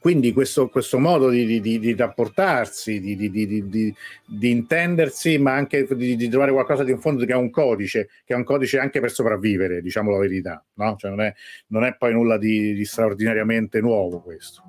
quindi 0.00 0.32
questo, 0.32 0.68
questo 0.68 0.98
modo 0.98 1.28
di, 1.28 1.60
di, 1.60 1.78
di 1.78 1.94
rapportarsi, 1.94 3.00
di, 3.00 3.16
di, 3.16 4.50
intendersi, 4.50 5.38
ma 5.38 5.54
anche 5.54 5.86
di, 5.94 6.28
trovare 6.28 6.52
qualcosa 6.52 6.82
di 6.82 6.90
in 6.90 7.00
fondo 7.00 7.24
che 7.24 7.32
è 7.32 7.36
un 7.36 7.50
codice, 7.50 8.08
che 8.24 8.34
è 8.34 8.36
un 8.36 8.44
codice 8.44 8.78
anche 8.78 9.00
per 9.00 9.12
sopravvivere, 9.12 9.80
diciamo 9.80 10.10
la 10.10 10.18
verità, 10.18 10.64
no? 10.74 10.96
cioè 10.98 11.10
non, 11.10 11.20
è, 11.20 11.34
non, 11.68 11.84
è, 11.84 11.94
poi 11.96 12.12
nulla 12.12 12.36
di, 12.36 12.84
straordinariamente 12.84 13.80
nuovo 13.80 14.20
questo. 14.20 14.62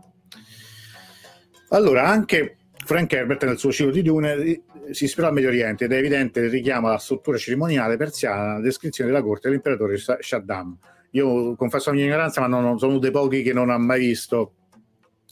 Allora, 1.70 2.05
anche 2.05 2.57
Frank 2.86 3.11
Herbert 3.11 3.43
nel 3.45 3.57
suo 3.57 3.72
ciclo 3.72 3.91
di 3.91 4.01
Dune 4.01 4.61
si 4.91 5.05
ispira 5.05 5.28
al 5.28 5.34
Medio 5.34 5.49
Oriente 5.49 5.86
ed 5.86 5.91
è 5.91 5.97
evidente 5.97 6.39
il 6.39 6.49
richiamo 6.49 6.88
alla 6.88 6.97
struttura 6.97 7.38
cerimoniale 7.38 7.97
persiana, 7.97 8.51
alla 8.51 8.61
descrizione 8.61 9.09
della 9.09 9.24
corte 9.24 9.47
dell'imperatore 9.49 9.97
Shaddam. 9.97 10.78
Io 11.11 11.55
confesso 11.55 11.89
la 11.89 11.95
mia 11.95 12.05
ignoranza, 12.05 12.41
ma 12.41 12.47
non, 12.47 12.78
sono 12.78 12.91
uno 12.91 12.99
dei 12.99 13.11
pochi 13.11 13.41
che 13.41 13.53
non 13.53 13.70
ha 13.70 13.78
mai 13.78 13.99
visto 13.99 14.53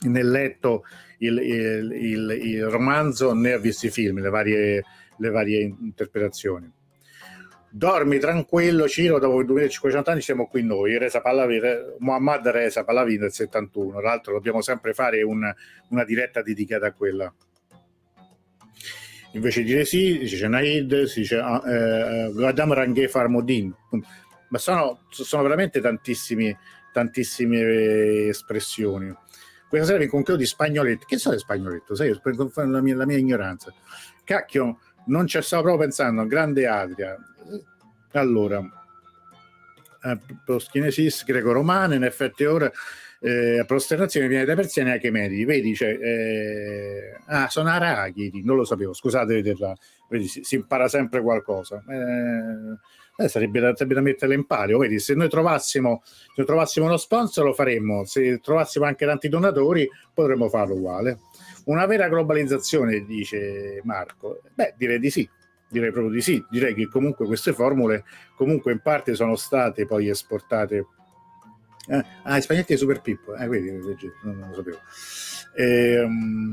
né 0.02 0.24
letto 0.24 0.84
il, 1.20 1.38
il, 1.38 1.92
il, 1.94 2.40
il, 2.42 2.66
romanzo 2.66 3.34
né 3.34 3.54
ha 3.54 3.58
visto 3.58 3.86
i 3.86 3.90
film, 3.90 4.22
le 4.22 4.30
varie, 4.30 4.84
le 5.18 5.30
varie 5.30 5.62
interpretazioni. 5.62 6.72
Dormi 7.70 8.20
tranquillo, 8.20 8.88
Ciro, 8.88 9.20
dopo 9.20 9.44
2500 9.44 10.10
anni 10.10 10.22
siamo 10.22 10.48
qui 10.48 10.64
noi, 10.64 10.98
Reza 10.98 11.20
Pallavi, 11.20 11.60
Muhammad 12.00 12.48
Reza 12.48 12.86
Pallavi 12.86 13.18
del 13.18 13.34
71, 13.34 14.00
tra 14.00 14.02
l'altro 14.02 14.34
dobbiamo 14.34 14.62
sempre 14.62 14.94
fare 14.94 15.22
un, 15.24 15.54
una 15.90 16.04
diretta 16.06 16.42
dedicata 16.42 16.88
a 16.88 16.94
quella. 16.94 17.34
Invece 19.34 19.64
di 19.64 19.66
dire 19.68 19.84
sì, 19.84 20.18
dice 20.20 20.48
Naid, 20.48 21.04
si 21.04 21.20
dice 21.20 21.36
eh, 21.36 22.46
Adam 22.46 22.74
Ranghe 22.74 23.10
Farmodin, 23.10 23.76
ma 24.48 24.58
sono, 24.58 25.02
sono 25.10 25.44
veramente 25.44 25.82
tantissime 25.82 26.58
espressioni. 28.30 29.14
Questa 29.76 29.92
sera 29.92 30.06
vi 30.06 30.10
concludo 30.10 30.40
di 30.40 30.46
spagnoletto. 30.46 31.06
Che 31.06 31.18
sono 31.18 31.34
le 31.36 31.42
spagnoletto? 31.42 31.96
Sai, 31.96 32.18
la 32.54 32.82
mia, 32.82 32.96
la 32.96 33.06
mia 33.06 33.18
ignoranza. 33.18 33.74
Cacchio, 34.24 34.80
non 35.08 35.28
ci 35.28 35.42
stavo 35.42 35.64
proprio 35.64 35.84
pensando. 35.84 36.26
Grande 36.28 36.66
Adria. 36.66 37.18
Allora, 38.14 38.62
eh, 40.02 40.20
proskinesis 40.46 41.26
greco-romana, 41.26 41.94
in 41.94 42.06
effetti 42.06 42.46
ora 42.46 42.72
eh, 43.20 43.66
prosternazione 43.68 44.30
viene 44.30 44.46
dai 44.46 44.56
persiani 44.56 44.92
ai 44.92 45.00
chemeri. 45.02 45.44
Vedi, 45.44 45.76
cioè, 45.76 45.90
eh, 45.90 47.20
ah, 47.26 47.50
sono 47.50 47.68
arachidi, 47.68 48.46
non 48.46 48.56
lo 48.56 48.64
sapevo, 48.64 48.94
scusate, 48.94 49.42
vedi, 50.08 50.28
si, 50.28 50.42
si, 50.42 50.56
impara 50.56 50.88
sempre 50.88 51.22
qualcosa. 51.22 51.84
Eh, 51.86 52.78
eh, 53.18 53.30
sarebbe, 53.30 53.60
da, 53.60 53.76
sarebbe 53.76 53.94
da 53.94 54.02
metterla 54.02 54.34
in 54.34 54.46
pari. 54.46 54.78
Vedi, 54.78 55.00
se 55.00 55.14
noi 55.14 55.30
trovassimo, 55.30 56.04
se 56.36 56.44
trovassimo 56.44 56.86
uno 56.86 56.98
sponsor 56.98 57.46
lo 57.46 57.54
faremmo, 57.54 58.04
se 58.06 58.40
trovassimo 58.40 58.86
anche 58.86 59.06
tanti 59.06 59.30
donatori 59.30 59.90
potremmo 60.14 60.50
farlo 60.50 60.76
uguale. 60.76 61.20
Una 61.66 61.86
vera 61.86 62.10
globalizzazione, 62.10 63.06
dice 63.06 63.82
Marco. 63.84 64.42
Beh, 64.54 64.76
direi 64.78 65.00
di 65.00 65.10
sì. 65.10 65.28
Direi 65.68 65.92
proprio 65.92 66.14
di 66.14 66.22
sì. 66.22 66.44
Direi 66.50 66.74
che 66.74 66.88
comunque 66.88 67.26
queste 67.26 67.54
formule 67.54 68.04
comunque 68.36 68.72
in 68.72 68.80
parte 68.82 69.16
sono 69.16 69.36
state 69.36 69.86
poi 69.86 70.10
esportate. 70.10 70.86
Eh, 71.88 72.04
ah, 72.24 72.42
spagnetti 72.42 72.74
di 72.74 72.80
Super 72.80 73.02
Pippo, 73.02 73.36
eh, 73.36 73.48
quindi, 73.48 73.72
non, 73.72 74.40
non 74.40 74.50
lo 74.50 74.56
sapevo. 74.56 74.80
Eh, 75.56 76.08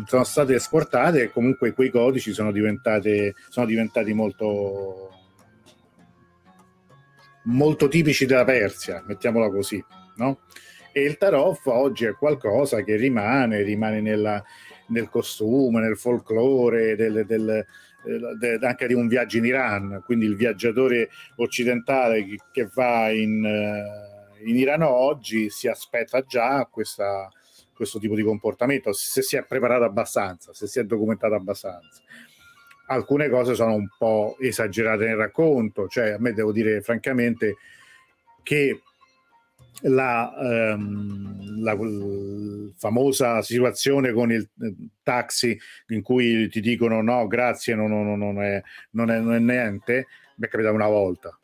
sono 0.06 0.24
state 0.24 0.54
esportate 0.54 1.22
e 1.22 1.30
comunque 1.30 1.72
quei 1.72 1.90
codici 1.90 2.32
sono, 2.32 2.52
sono 2.52 3.66
diventati 3.66 4.12
molto 4.12 5.11
molto 7.45 7.88
tipici 7.88 8.26
della 8.26 8.45
Persia, 8.45 9.03
mettiamola 9.07 9.49
così, 9.51 9.82
no? 10.16 10.40
E 10.93 11.03
il 11.03 11.16
tarot 11.16 11.61
oggi 11.66 12.05
è 12.05 12.14
qualcosa 12.14 12.82
che 12.82 12.97
rimane, 12.97 13.62
rimane 13.62 14.01
nella, 14.01 14.43
nel 14.88 15.09
costume, 15.09 15.80
nel 15.80 15.97
folklore, 15.97 16.97
del, 16.97 17.24
del, 17.24 17.64
del, 18.38 18.59
anche 18.62 18.86
di 18.86 18.95
un 18.95 19.09
viaggio 19.09 19.38
in 19.38 19.47
Iran, 19.47 20.03
quindi 20.05 20.26
il 20.26 20.36
viaggiatore 20.36 21.09
occidentale 21.36 22.26
che, 22.53 22.68
va 22.74 23.11
in, 23.11 23.45
eh, 23.45 24.49
in, 24.49 24.57
Iran 24.57 24.82
oggi 24.82 25.49
si 25.49 25.66
aspetta 25.66 26.22
già 26.22 26.68
questa, 26.70 27.30
questo 27.74 27.99
tipo 27.99 28.14
di 28.14 28.22
comportamento, 28.22 28.93
se 28.93 29.22
si 29.22 29.36
è 29.36 29.45
preparato 29.45 29.84
abbastanza, 29.84 30.53
se 30.53 30.66
si 30.66 30.78
è 30.78 30.84
documentato 30.84 31.34
abbastanza 31.34 32.03
alcune 32.93 33.28
cose 33.28 33.55
sono 33.55 33.74
un 33.74 33.88
po' 33.99 34.36
esagerate 34.40 35.07
nel 35.07 35.16
racconto, 35.16 35.88
cioè 35.88 36.11
a 36.11 36.18
me 36.18 36.32
devo 36.32 36.53
dire 36.53 36.80
francamente 36.80 37.57
che 38.43 38.80
la, 39.82 40.32
ehm, 40.38 41.62
la 41.62 41.76
famosa 42.76 43.43
situazione 43.43 44.12
con 44.12 44.30
il 44.30 44.49
taxi 45.03 45.59
in 45.88 46.03
cui 46.03 46.49
ti 46.49 46.61
dicono 46.61 47.03
no 47.03 47.26
grazie 47.26 47.74
non, 47.74 47.90
non, 47.90 48.18
non, 48.18 48.43
è, 48.43 48.62
non, 48.90 49.11
è, 49.11 49.16
è 49.16 49.38
niente, 49.38 50.07
mi 50.36 50.47
è 50.47 50.49
capitato 50.49 50.74
una 50.74 50.88
volta, 50.88 51.36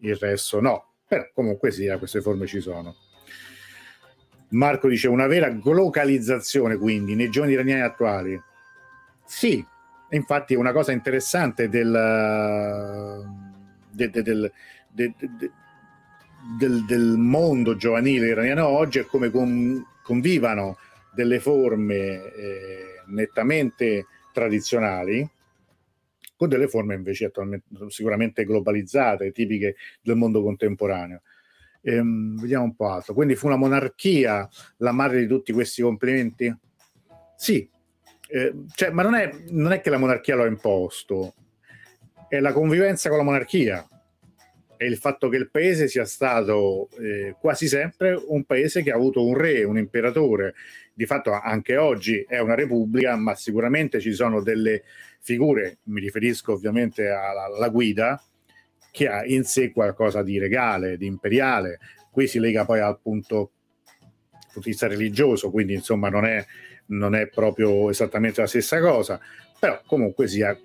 il 0.00 0.16
resto 0.16 0.60
no, 0.60 0.94
però 1.06 1.26
comunque 1.32 1.70
sia 1.70 1.98
queste 1.98 2.20
forme 2.20 2.46
ci 2.46 2.60
sono. 2.60 2.94
Marco 4.50 4.88
dice 4.88 5.08
una 5.08 5.26
vera 5.26 5.48
globalizzazione 5.48 6.76
quindi 6.76 7.14
nei 7.14 7.30
giovani 7.30 7.54
iraniani 7.54 7.82
attuali. 7.82 8.40
Sì, 9.24 9.64
infatti 10.10 10.54
una 10.54 10.72
cosa 10.72 10.92
interessante 10.92 11.68
del, 11.68 13.24
del, 13.90 14.52
del, 14.90 16.84
del 16.84 17.14
mondo 17.18 17.76
giovanile 17.76 18.28
iraniano 18.28 18.66
oggi 18.66 19.00
è 19.00 19.04
come 19.04 19.30
con, 19.30 19.84
convivano 20.02 20.76
delle 21.12 21.40
forme 21.40 22.32
eh, 22.32 23.02
nettamente 23.06 24.06
tradizionali 24.32 25.28
con 26.36 26.48
delle 26.48 26.68
forme 26.68 26.94
invece 26.94 27.24
attualmente 27.24 27.66
sicuramente 27.88 28.44
globalizzate, 28.44 29.32
tipiche 29.32 29.76
del 30.02 30.16
mondo 30.16 30.42
contemporaneo. 30.42 31.22
Ehm, 31.80 32.38
vediamo 32.38 32.64
un 32.64 32.74
po' 32.74 32.88
altro. 32.88 33.14
Quindi 33.14 33.34
fu 33.34 33.46
una 33.46 33.56
monarchia 33.56 34.46
la 34.78 34.92
madre 34.92 35.20
di 35.20 35.26
tutti 35.26 35.52
questi 35.52 35.80
complimenti? 35.80 36.54
Sì, 37.36 37.68
eh, 38.28 38.52
cioè, 38.74 38.90
ma 38.90 39.02
non 39.02 39.14
è, 39.14 39.30
non 39.48 39.72
è 39.72 39.80
che 39.80 39.90
la 39.90 39.98
monarchia 39.98 40.36
lo 40.36 40.42
ha 40.42 40.46
imposto, 40.46 41.34
è 42.28 42.40
la 42.40 42.52
convivenza 42.52 43.08
con 43.08 43.18
la 43.18 43.24
monarchia 43.24 43.86
è 44.76 44.84
il 44.84 44.96
fatto 44.96 45.28
che 45.28 45.36
il 45.36 45.50
paese 45.50 45.88
sia 45.88 46.04
stato 46.04 46.88
eh, 47.00 47.34
quasi 47.40 47.66
sempre 47.66 48.20
un 48.26 48.44
paese 48.44 48.82
che 48.82 48.92
ha 48.92 48.94
avuto 48.94 49.24
un 49.24 49.34
re, 49.36 49.64
un 49.64 49.78
imperatore. 49.78 50.54
Di 50.92 51.06
fatto 51.06 51.32
anche 51.32 51.76
oggi 51.76 52.24
è 52.26 52.38
una 52.38 52.54
repubblica, 52.54 53.16
ma 53.16 53.34
sicuramente 53.34 54.00
ci 54.00 54.12
sono 54.12 54.42
delle 54.42 54.82
figure, 55.20 55.78
mi 55.84 56.00
riferisco 56.00 56.52
ovviamente 56.52 57.08
alla, 57.08 57.44
alla 57.44 57.68
guida, 57.68 58.22
che 58.90 59.08
ha 59.08 59.24
in 59.24 59.44
sé 59.44 59.72
qualcosa 59.72 60.22
di 60.22 60.38
regale, 60.38 60.96
di 60.96 61.06
imperiale. 61.06 61.80
Qui 62.10 62.26
si 62.26 62.38
lega 62.38 62.64
poi 62.64 62.80
al 62.80 62.98
punto, 63.00 63.50
punto 64.30 64.60
di 64.60 64.70
vista 64.70 64.86
religioso, 64.86 65.50
quindi 65.50 65.74
insomma 65.74 66.08
non 66.08 66.24
è 66.24 66.44
non 66.86 67.14
è 67.14 67.28
proprio 67.28 67.90
esattamente 67.90 68.40
la 68.40 68.46
stessa 68.46 68.80
cosa, 68.80 69.20
però 69.58 69.80
comunque 69.86 70.28
sia 70.28 70.58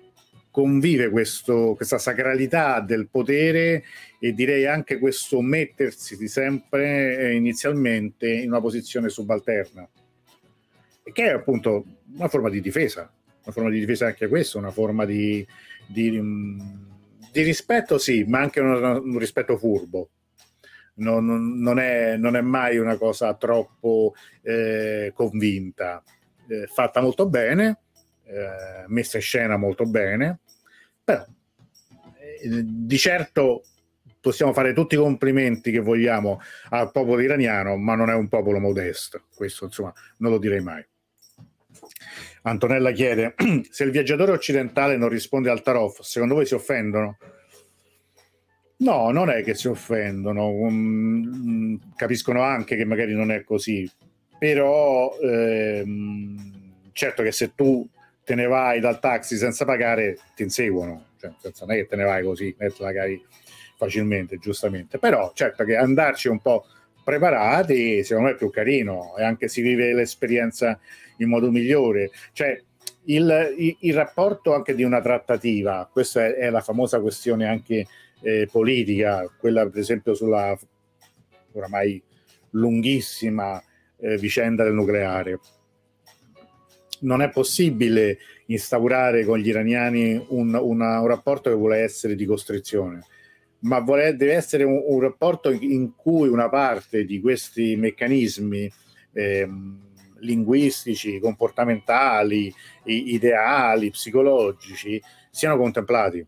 convive 0.50 1.08
questo, 1.08 1.74
questa 1.74 1.96
sacralità 1.96 2.80
del 2.80 3.08
potere 3.08 3.84
e 4.20 4.32
direi 4.34 4.66
anche 4.66 4.98
questo 4.98 5.40
mettersi 5.40 6.28
sempre 6.28 7.16
eh, 7.18 7.32
inizialmente 7.32 8.30
in 8.30 8.50
una 8.50 8.60
posizione 8.60 9.08
subalterna, 9.08 9.88
che 11.10 11.24
è 11.24 11.30
appunto 11.30 11.84
una 12.14 12.28
forma 12.28 12.50
di 12.50 12.60
difesa, 12.60 13.10
una 13.44 13.52
forma 13.52 13.70
di 13.70 13.80
difesa 13.80 14.06
anche 14.06 14.28
questo, 14.28 14.58
una 14.58 14.70
forma 14.70 15.06
di, 15.06 15.44
di, 15.86 16.10
di 16.20 17.42
rispetto 17.42 17.96
sì, 17.96 18.24
ma 18.24 18.40
anche 18.40 18.60
un, 18.60 19.00
un 19.04 19.18
rispetto 19.18 19.56
furbo 19.56 20.10
non, 21.02 21.58
non, 21.60 21.78
è, 21.78 22.16
non, 22.16 22.36
è, 22.36 22.40
mai 22.40 22.78
una 22.78 22.96
cosa 22.96 23.34
troppo 23.34 24.14
eh, 24.42 25.12
convinta, 25.14 26.02
eh, 26.48 26.66
fatta 26.66 27.00
molto 27.00 27.28
bene, 27.28 27.78
eh, 28.24 28.84
messa 28.86 29.16
in 29.16 29.22
scena 29.22 29.56
molto 29.56 29.84
bene, 29.84 30.38
però 31.02 31.24
eh, 32.40 32.64
di 32.64 32.98
certo 32.98 33.64
possiamo 34.20 34.52
fare 34.52 34.72
tutti 34.72 34.94
i 34.94 34.98
complimenti 34.98 35.72
che 35.72 35.80
vogliamo 35.80 36.40
al 36.70 36.92
popolo 36.92 37.20
iraniano, 37.20 37.76
ma 37.76 37.96
non 37.96 38.08
è 38.08 38.14
un 38.14 38.28
popolo 38.28 38.60
modesto, 38.60 39.24
questo 39.34 39.64
insomma 39.64 39.92
non 40.18 40.30
lo 40.30 40.38
direi 40.38 40.60
mai. 40.60 40.86
Antonella 42.42 42.92
chiede 42.92 43.34
se 43.70 43.84
il 43.84 43.90
viaggiatore 43.90 44.32
occidentale 44.32 44.96
non 44.96 45.08
risponde 45.08 45.50
al 45.50 45.62
tarot, 45.62 46.00
secondo 46.02 46.34
voi 46.34 46.46
si 46.46 46.54
offendono? 46.54 47.18
No, 48.82 49.12
non 49.12 49.30
è 49.30 49.44
che 49.44 49.54
si 49.54 49.68
offendono, 49.68 50.48
um, 50.48 51.78
capiscono 51.94 52.42
anche 52.42 52.74
che 52.74 52.84
magari 52.84 53.14
non 53.14 53.30
è 53.30 53.44
così, 53.44 53.88
però 54.36 55.16
ehm, 55.22 56.90
certo 56.90 57.22
che 57.22 57.30
se 57.30 57.54
tu 57.54 57.88
te 58.24 58.34
ne 58.34 58.46
vai 58.46 58.80
dal 58.80 58.98
taxi 58.98 59.36
senza 59.36 59.64
pagare 59.64 60.18
ti 60.34 60.42
inseguono, 60.42 61.10
cioè, 61.20 61.30
non 61.60 61.70
è 61.70 61.76
che 61.76 61.86
te 61.86 61.94
ne 61.94 62.02
vai 62.02 62.24
così, 62.24 62.56
magari 62.80 63.24
facilmente, 63.76 64.38
giustamente, 64.38 64.98
però 64.98 65.30
certo 65.32 65.62
che 65.62 65.76
andarci 65.76 66.26
un 66.26 66.40
po' 66.40 66.66
preparati 67.04 68.02
secondo 68.02 68.30
me 68.30 68.34
è 68.34 68.38
più 68.38 68.50
carino 68.50 69.16
e 69.16 69.22
anche 69.22 69.46
si 69.46 69.62
vive 69.62 69.94
l'esperienza 69.94 70.76
in 71.18 71.28
modo 71.28 71.52
migliore, 71.52 72.10
cioè 72.32 72.60
il, 73.04 73.54
il, 73.58 73.76
il 73.78 73.94
rapporto 73.94 74.54
anche 74.54 74.74
di 74.74 74.82
una 74.82 75.00
trattativa, 75.00 75.88
questa 75.90 76.26
è, 76.26 76.34
è 76.34 76.50
la 76.50 76.60
famosa 76.60 77.00
questione 77.00 77.46
anche 77.46 77.86
eh, 78.22 78.48
politica, 78.50 79.30
quella 79.38 79.68
per 79.68 79.80
esempio 79.80 80.14
sulla 80.14 80.56
oramai 81.52 82.02
lunghissima 82.50 83.62
eh, 83.98 84.16
vicenda 84.16 84.64
del 84.64 84.74
nucleare. 84.74 85.38
Non 87.00 87.20
è 87.20 87.30
possibile 87.30 88.18
instaurare 88.46 89.24
con 89.24 89.38
gli 89.38 89.48
iraniani 89.48 90.24
un, 90.28 90.54
una, 90.54 91.00
un 91.00 91.06
rapporto 91.06 91.50
che 91.50 91.56
vuole 91.56 91.78
essere 91.78 92.14
di 92.14 92.24
costrizione, 92.24 93.04
ma 93.60 93.80
vuole, 93.80 94.16
deve 94.16 94.34
essere 94.34 94.64
un, 94.64 94.80
un, 94.84 95.00
rapporto 95.00 95.50
in 95.50 95.94
cui 95.96 96.28
una 96.28 96.48
parte 96.48 97.04
di 97.04 97.20
questi 97.20 97.76
meccanismi 97.76 98.70
eh, 99.12 99.48
linguistici, 100.20 101.18
comportamentali, 101.18 102.52
ideali, 102.84 103.90
psicologici 103.90 105.00
siano 105.30 105.56
contemplati. 105.56 106.24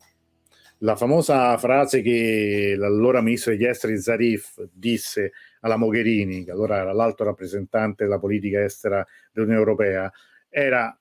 La 0.85 0.97
famosa 0.97 1.57
frase 1.57 2.03
che 2.03 2.75
l'allora 2.77 3.23
ministro 3.23 3.53
degli 3.53 3.65
esteri 3.65 3.99
Zarif 3.99 4.63
disse 4.71 5.33
alla 5.61 5.77
Mogherini, 5.77 6.45
che 6.45 6.51
allora 6.51 6.77
era 6.77 6.93
l'alto 6.93 7.25
rappresentante 7.25 8.05
della 8.05 8.19
politica 8.19 8.63
estera 8.63 9.03
dell'Unione 9.33 9.61
Europea, 9.61 10.13
era 10.51 10.95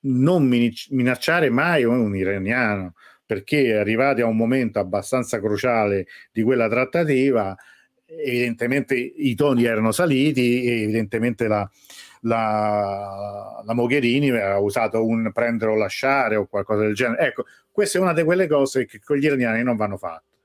non 0.00 0.46
minacciare 0.90 1.48
mai 1.48 1.84
un 1.84 2.14
iraniano, 2.14 2.96
perché 3.24 3.74
arrivati 3.74 4.20
a 4.20 4.26
un 4.26 4.36
momento 4.36 4.78
abbastanza 4.78 5.40
cruciale 5.40 6.06
di 6.30 6.42
quella 6.42 6.68
trattativa, 6.68 7.56
evidentemente 8.04 8.94
i 8.94 9.34
toni 9.34 9.64
erano 9.64 9.90
saliti 9.90 10.64
e 10.64 10.82
evidentemente 10.82 11.48
la, 11.48 11.66
la, 12.20 13.62
la 13.64 13.74
Mogherini 13.74 14.28
aveva 14.28 14.58
usato 14.58 15.02
un 15.02 15.32
prendere 15.32 15.70
o 15.70 15.76
lasciare 15.76 16.36
o 16.36 16.44
qualcosa 16.44 16.82
del 16.82 16.94
genere. 16.94 17.28
Ecco, 17.28 17.44
questa 17.74 17.98
è 17.98 18.00
una 18.00 18.12
di 18.12 18.22
quelle 18.22 18.46
cose 18.46 18.86
che 18.86 19.00
con 19.00 19.16
gli 19.16 19.24
iraniani 19.24 19.64
non 19.64 19.74
vanno 19.74 19.96
fatte. 19.96 20.36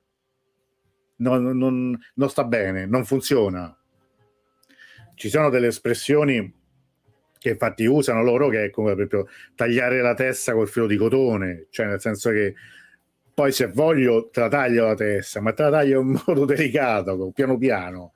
Non, 1.17 1.55
non, 1.55 1.95
non 2.15 2.29
sta 2.29 2.43
bene, 2.43 2.87
non 2.87 3.05
funziona. 3.05 3.77
Ci 5.13 5.29
sono 5.29 5.51
delle 5.51 5.67
espressioni 5.67 6.51
che 7.37 7.49
infatti 7.49 7.85
usano 7.85 8.23
loro 8.23 8.49
che 8.49 8.63
è 8.63 8.69
come 8.71 8.95
per 8.95 9.05
esempio 9.05 9.27
tagliare 9.53 10.01
la 10.01 10.15
testa 10.15 10.53
col 10.53 10.67
filo 10.67 10.87
di 10.87 10.95
cotone, 10.97 11.67
cioè 11.69 11.85
nel 11.85 12.01
senso 12.01 12.31
che 12.31 12.55
poi 13.31 13.51
se 13.51 13.67
voglio 13.67 14.29
te 14.29 14.39
la 14.39 14.47
taglio 14.49 14.87
la 14.87 14.95
testa, 14.95 15.39
ma 15.39 15.53
te 15.53 15.61
la 15.61 15.69
taglio 15.69 16.01
in 16.01 16.19
modo 16.25 16.45
delicato, 16.45 17.29
piano 17.29 17.59
piano. 17.59 18.13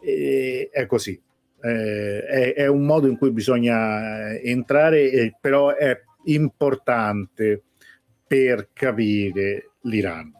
E 0.00 0.70
è 0.72 0.86
così. 0.86 1.22
Eh, 1.62 2.24
è, 2.24 2.54
è, 2.54 2.66
un 2.66 2.84
modo 2.84 3.06
in 3.06 3.16
cui 3.16 3.30
bisogna 3.30 4.32
eh, 4.32 4.50
entrare, 4.50 5.36
però 5.40 5.72
è 5.76 6.02
importante 6.24 7.62
per 8.34 8.70
capire 8.72 9.70
l'Iran. 9.82 10.32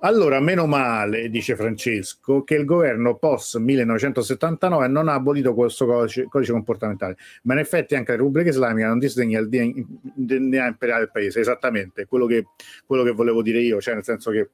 Allora, 0.00 0.40
meno 0.40 0.66
male, 0.66 1.28
dice 1.28 1.56
Francesco, 1.56 2.42
che 2.42 2.54
il 2.54 2.64
governo 2.64 3.16
post 3.18 3.58
1979 3.58 4.88
non 4.88 5.08
ha 5.08 5.12
abolito 5.12 5.52
questo 5.52 5.84
codice, 5.84 6.24
codice 6.24 6.52
comportamentale, 6.52 7.16
ma 7.42 7.52
in 7.52 7.60
effetti 7.60 7.94
anche 7.94 8.12
la 8.12 8.16
Repubblica 8.16 8.48
Islamica 8.48 8.88
non 8.88 8.98
disdegna 8.98 9.40
il 9.40 9.48
DNA 9.48 10.66
imperiale 10.66 11.00
del 11.00 11.10
paese, 11.10 11.40
esattamente 11.40 12.06
quello 12.06 12.24
che, 12.24 12.46
quello 12.86 13.02
che 13.02 13.12
volevo 13.12 13.42
dire 13.42 13.60
io, 13.60 13.78
cioè 13.82 13.94
nel 13.94 14.04
senso 14.04 14.30
che 14.30 14.48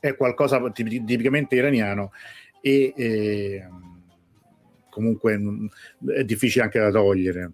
è 0.00 0.16
qualcosa 0.16 0.62
tipicamente 0.70 1.56
iraniano 1.56 2.12
e 2.62 2.92
eh, 2.96 3.68
comunque 4.88 5.38
è 6.06 6.24
difficile 6.24 6.64
anche 6.64 6.78
da 6.78 6.90
togliere. 6.90 7.52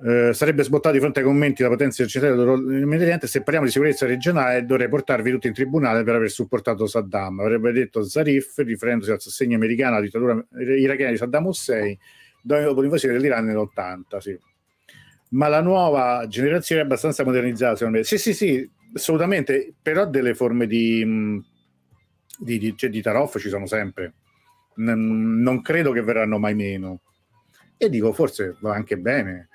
Eh, 0.00 0.32
sarebbe 0.32 0.62
sbottato 0.62 0.94
di 0.94 1.00
fronte 1.00 1.18
ai 1.18 1.24
commenti 1.24 1.64
da 1.64 1.68
potenza 1.68 2.04
eccetera 2.04 2.32
immediatamente 2.32 3.26
se 3.26 3.42
parliamo 3.42 3.66
di 3.66 3.72
sicurezza 3.72 4.06
regionale 4.06 4.64
dovrei 4.64 4.88
portarvi 4.88 5.28
tutti 5.32 5.48
in 5.48 5.52
tribunale 5.52 6.04
per 6.04 6.14
aver 6.14 6.30
supportato 6.30 6.86
Saddam. 6.86 7.40
Avrebbe 7.40 7.72
detto 7.72 8.04
Zarif 8.04 8.58
riferendosi 8.58 9.10
al 9.10 9.20
sostegno 9.20 9.56
americano 9.56 9.96
alla 9.96 10.04
dittatura 10.04 10.40
irachena 10.56 11.10
di 11.10 11.16
Saddam 11.16 11.46
Hussein 11.46 11.96
dopo 12.40 12.80
l'invasione 12.80 13.14
dell'Iran 13.14 13.44
nell'80 13.44 14.18
sì. 14.18 14.38
ma 15.30 15.48
la 15.48 15.60
nuova 15.60 16.24
generazione 16.28 16.82
è 16.82 16.84
abbastanza 16.84 17.24
modernizzata 17.24 17.74
secondo 17.74 17.98
me. 17.98 18.04
Sì 18.04 18.18
sì 18.18 18.34
sì 18.34 18.70
assolutamente 18.94 19.74
però 19.82 20.06
delle 20.06 20.34
forme 20.36 20.68
di 20.68 21.42
di, 22.38 22.58
di, 22.58 22.76
cioè, 22.76 22.88
di 22.88 23.02
taroff 23.02 23.36
ci 23.40 23.48
sono 23.48 23.66
sempre. 23.66 24.14
Non 24.74 25.60
credo 25.60 25.90
che 25.90 26.02
verranno 26.02 26.38
mai 26.38 26.54
meno. 26.54 27.00
E 27.76 27.88
dico 27.90 28.12
forse 28.12 28.56
va 28.60 28.74
anche 28.74 28.96
bene 28.96 29.48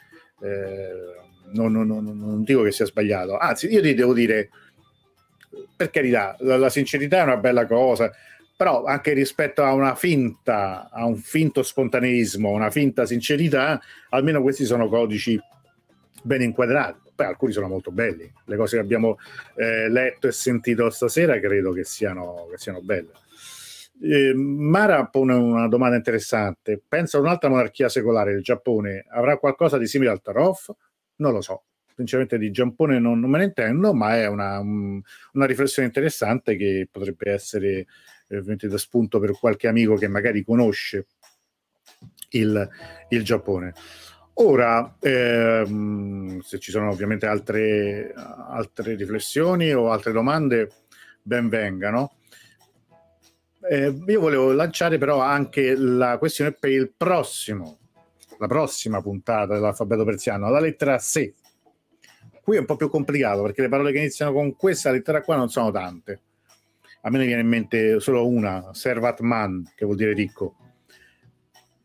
non, 1.54 1.72
non, 1.72 1.88
non, 1.88 2.04
non, 2.04 2.44
dico 2.44 2.64
che 2.64 2.72
sia 2.72 2.86
sbagliato, 2.86 3.38
anzi 3.38 3.68
io 3.68 3.82
ti 3.82 3.94
devo 3.94 4.14
dire, 4.14 4.50
per 5.76 5.90
carità, 5.90 6.36
la, 6.40 6.58
la, 6.58 6.70
sincerità 6.70 7.20
è 7.20 7.24
una 7.24 7.38
bella 7.38 7.66
cosa, 7.66 8.12
però 8.56 8.84
anche 8.84 9.14
rispetto 9.14 9.64
a 9.64 9.74
una 9.74 9.96
finta, 9.96 10.90
a 10.92 11.06
un 11.06 11.18
finto 11.18 11.64
spontaneismo, 11.64 12.50
una 12.50 12.72
finta 12.72 13.06
sincerità, 13.06 13.82
almeno 14.10 14.42
questi 14.42 14.66
sono 14.66 14.88
codici 14.88 15.40
ben 16.22 16.42
inquadrati. 16.42 17.12
Poi 17.16 17.26
alcuni 17.28 17.52
sono 17.52 17.68
molto 17.68 17.92
belli, 17.92 18.32
le 18.46 18.56
cose 18.56 18.78
che 18.78 18.82
abbiamo 18.82 19.20
eh, 19.56 19.88
letto 19.88 20.28
e 20.28 20.32
sentito 20.32 20.90
stasera 20.90 21.40
credo 21.40 21.72
che 21.72 21.84
siano, 21.84 22.48
che 22.50 22.58
siano 22.58 22.82
belle. 22.82 23.12
Eh, 24.06 24.34
Mara 24.34 25.06
pone 25.06 25.34
una 25.34 25.70
domanda 25.70 25.96
interessante. 25.96 26.82
Pensa 26.86 27.18
a 27.18 27.22
un'altra 27.22 27.48
monarchia 27.48 27.88
secolare, 27.88 28.34
il 28.34 28.44
Giappone, 28.44 29.06
avrà 29.10 29.38
qualcosa 29.38 29.78
di 29.78 29.88
simile 29.88 30.12
al 30.12 30.22
Tarof? 30.22 30.74
Non 31.18 31.32
lo 31.32 31.40
so. 31.40 31.64
Sinceramente 31.96 32.38
di 32.38 32.52
Giappone 32.52 33.00
non, 33.00 33.20
non 33.20 33.30
me 33.30 33.38
ne 33.38 33.46
intendo, 33.46 33.94
ma 33.94 34.18
è 34.18 34.28
una, 34.28 34.60
un, 34.60 35.00
una, 35.34 35.46
riflessione 35.46 35.88
interessante 35.88 36.58
che 36.58 36.88
potrebbe 36.92 37.32
essere 37.32 37.86
ovviamente 38.30 38.68
da 38.68 38.78
spunto 38.78 39.20
per 39.20 39.32
qualche 39.40 39.68
amico 39.68 39.96
che 39.96 40.08
magari 40.08 40.44
conosce 40.44 41.06
il, 42.32 42.70
il 43.10 43.24
Giappone. 43.24 43.74
Ora, 44.36 44.98
ehm, 45.00 46.40
se 46.42 46.60
ci 46.60 46.72
sono 46.72 46.90
ovviamente 46.90 47.26
altre, 47.28 48.12
altre 48.16 48.96
riflessioni 48.96 49.72
o 49.72 49.92
altre 49.92 50.12
domande, 50.12 50.72
ben 51.22 51.48
vengano. 51.48 52.16
Eh, 53.70 53.98
io 54.08 54.20
volevo 54.20 54.52
lanciare 54.52 54.98
però 54.98 55.22
anche 55.22 55.74
la 55.76 56.18
questione 56.18 56.52
per 56.52 56.70
il 56.70 56.92
prossimo, 56.96 57.80
la 58.38 58.48
prossima 58.48 59.02
puntata 59.02 59.54
dell'alfabeto 59.54 60.04
persiano, 60.04 60.50
la 60.50 60.60
lettera 60.60 60.98
S. 60.98 61.32
Qui 62.42 62.58
è 62.58 62.60
un 62.60 62.66
po' 62.66 62.76
più 62.76 62.90
complicato 62.90 63.42
perché 63.42 63.62
le 63.62 63.70
parole 63.70 63.94
che 63.94 64.00
iniziano 64.00 64.34
con 64.34 64.56
questa 64.58 64.92
lettera 64.92 65.22
qua 65.22 65.38
non 65.38 65.50
sono 65.50 65.72
tante. 65.72 66.20
A 67.04 67.10
me 67.10 67.20
ne 67.20 67.26
viene 67.26 67.42
in 67.42 67.48
mente 67.48 68.00
solo 68.02 68.28
una, 68.28 68.74
Servat 68.74 69.22
Man, 69.22 69.72
che 69.76 69.86
vuol 69.86 69.98
dire 69.98 70.14
ricco. 70.14 70.56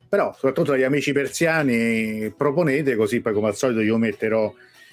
Però, 0.08 0.32
soprattutto 0.32 0.72
agli 0.72 0.82
amici 0.82 1.12
persiani, 1.12 2.32
proponete 2.36 2.96
così 2.96 3.20
poi 3.20 3.34
come 3.34 3.48
al 3.48 3.56
solito 3.56 3.80
io 3.80 3.98
metterò 3.98 4.52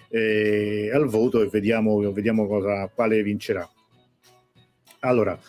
eh, 0.10 0.92
al 0.94 1.06
voto 1.06 1.42
e 1.42 1.48
vediamo, 1.48 2.12
vediamo 2.12 2.46
cosa, 2.48 2.88
quale 2.94 3.24
vincerà. 3.24 3.68
Allora, 5.00 5.40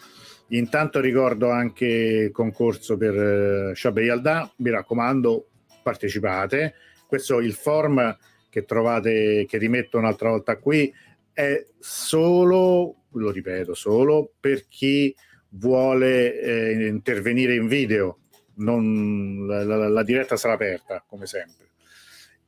Intanto 0.48 1.00
ricordo 1.00 1.50
anche 1.50 1.86
il 1.86 2.30
concorso 2.30 2.96
per 2.96 3.14
eh, 3.14 3.74
Shabei 3.74 4.08
Alda, 4.08 4.52
mi 4.58 4.70
raccomando, 4.70 5.48
partecipate. 5.82 6.74
Questo 7.06 7.40
il 7.40 7.52
form 7.52 8.16
che 8.48 8.64
trovate, 8.64 9.44
che 9.48 9.58
rimetto 9.58 9.98
un'altra 9.98 10.28
volta 10.28 10.58
qui, 10.58 10.92
è 11.32 11.66
solo, 11.78 13.02
lo 13.10 13.30
ripeto, 13.30 13.74
solo 13.74 14.32
per 14.38 14.68
chi 14.68 15.14
vuole 15.50 16.40
eh, 16.40 16.86
intervenire 16.86 17.54
in 17.54 17.66
video. 17.66 18.20
Non, 18.58 19.46
la, 19.46 19.64
la, 19.64 19.88
la, 19.88 20.02
diretta 20.02 20.36
sarà 20.36 20.54
aperta, 20.54 21.04
come 21.06 21.26
sempre. 21.26 21.72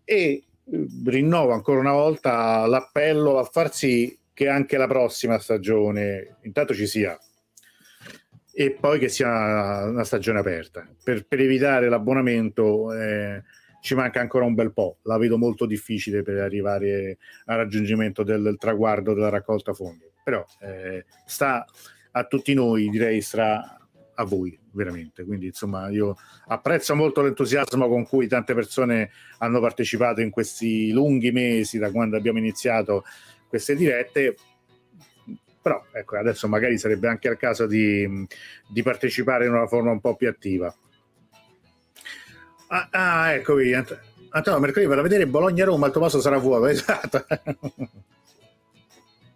E 0.04 0.16
eh, 0.16 0.42
rinnovo 1.04 1.52
ancora 1.52 1.80
una 1.80 1.92
volta 1.92 2.64
l'appello 2.66 3.38
a 3.38 3.44
far 3.44 3.74
sì 3.74 4.16
che 4.32 4.48
anche 4.48 4.76
la 4.76 4.86
prossima 4.86 5.38
stagione 5.38 6.36
intanto 6.42 6.72
ci 6.72 6.86
sia 6.86 7.18
e 8.60 8.72
poi 8.72 8.98
che 8.98 9.08
sia 9.08 9.84
una 9.84 10.02
stagione 10.02 10.40
aperta. 10.40 10.84
Per, 11.04 11.28
per 11.28 11.38
evitare 11.38 11.88
l'abbonamento 11.88 12.92
eh, 12.92 13.44
ci 13.80 13.94
manca 13.94 14.18
ancora 14.18 14.46
un 14.46 14.54
bel 14.54 14.72
po', 14.72 14.98
la 15.02 15.16
vedo 15.16 15.38
molto 15.38 15.64
difficile 15.64 16.22
per 16.24 16.38
arrivare 16.38 17.18
al 17.44 17.58
raggiungimento 17.58 18.24
del, 18.24 18.42
del 18.42 18.56
traguardo 18.56 19.14
della 19.14 19.28
raccolta 19.28 19.72
fondi, 19.74 20.10
però 20.24 20.44
eh, 20.60 21.04
sta 21.24 21.64
a 22.10 22.24
tutti 22.24 22.52
noi, 22.52 22.88
direi, 22.88 23.20
sta 23.20 23.78
a 24.12 24.24
voi 24.24 24.58
veramente. 24.72 25.24
Quindi 25.24 25.46
insomma 25.46 25.88
io 25.90 26.16
apprezzo 26.48 26.96
molto 26.96 27.22
l'entusiasmo 27.22 27.86
con 27.86 28.04
cui 28.08 28.26
tante 28.26 28.54
persone 28.54 29.10
hanno 29.38 29.60
partecipato 29.60 30.20
in 30.20 30.30
questi 30.30 30.90
lunghi 30.90 31.30
mesi 31.30 31.78
da 31.78 31.92
quando 31.92 32.16
abbiamo 32.16 32.38
iniziato 32.38 33.04
queste 33.48 33.76
dirette 33.76 34.34
però 35.60 35.84
ecco, 35.92 36.16
adesso 36.16 36.48
magari 36.48 36.78
sarebbe 36.78 37.08
anche 37.08 37.28
il 37.28 37.36
caso 37.36 37.66
di, 37.66 38.26
di 38.66 38.82
partecipare 38.82 39.46
in 39.46 39.52
una 39.52 39.66
forma 39.66 39.90
un 39.90 40.00
po' 40.00 40.16
più 40.16 40.28
attiva. 40.28 40.74
Ah, 42.68 42.88
ah 42.90 43.32
eccovi, 43.32 43.74
Antonio, 43.74 44.60
mercoledì 44.60 44.88
vado 44.88 45.00
a 45.00 45.04
vedere 45.04 45.26
Bologna-Roma, 45.26 45.86
il 45.86 45.92
tuo 45.92 46.00
passo 46.00 46.20
sarà 46.20 46.38
vuoto, 46.38 46.66
esatto. 46.68 47.24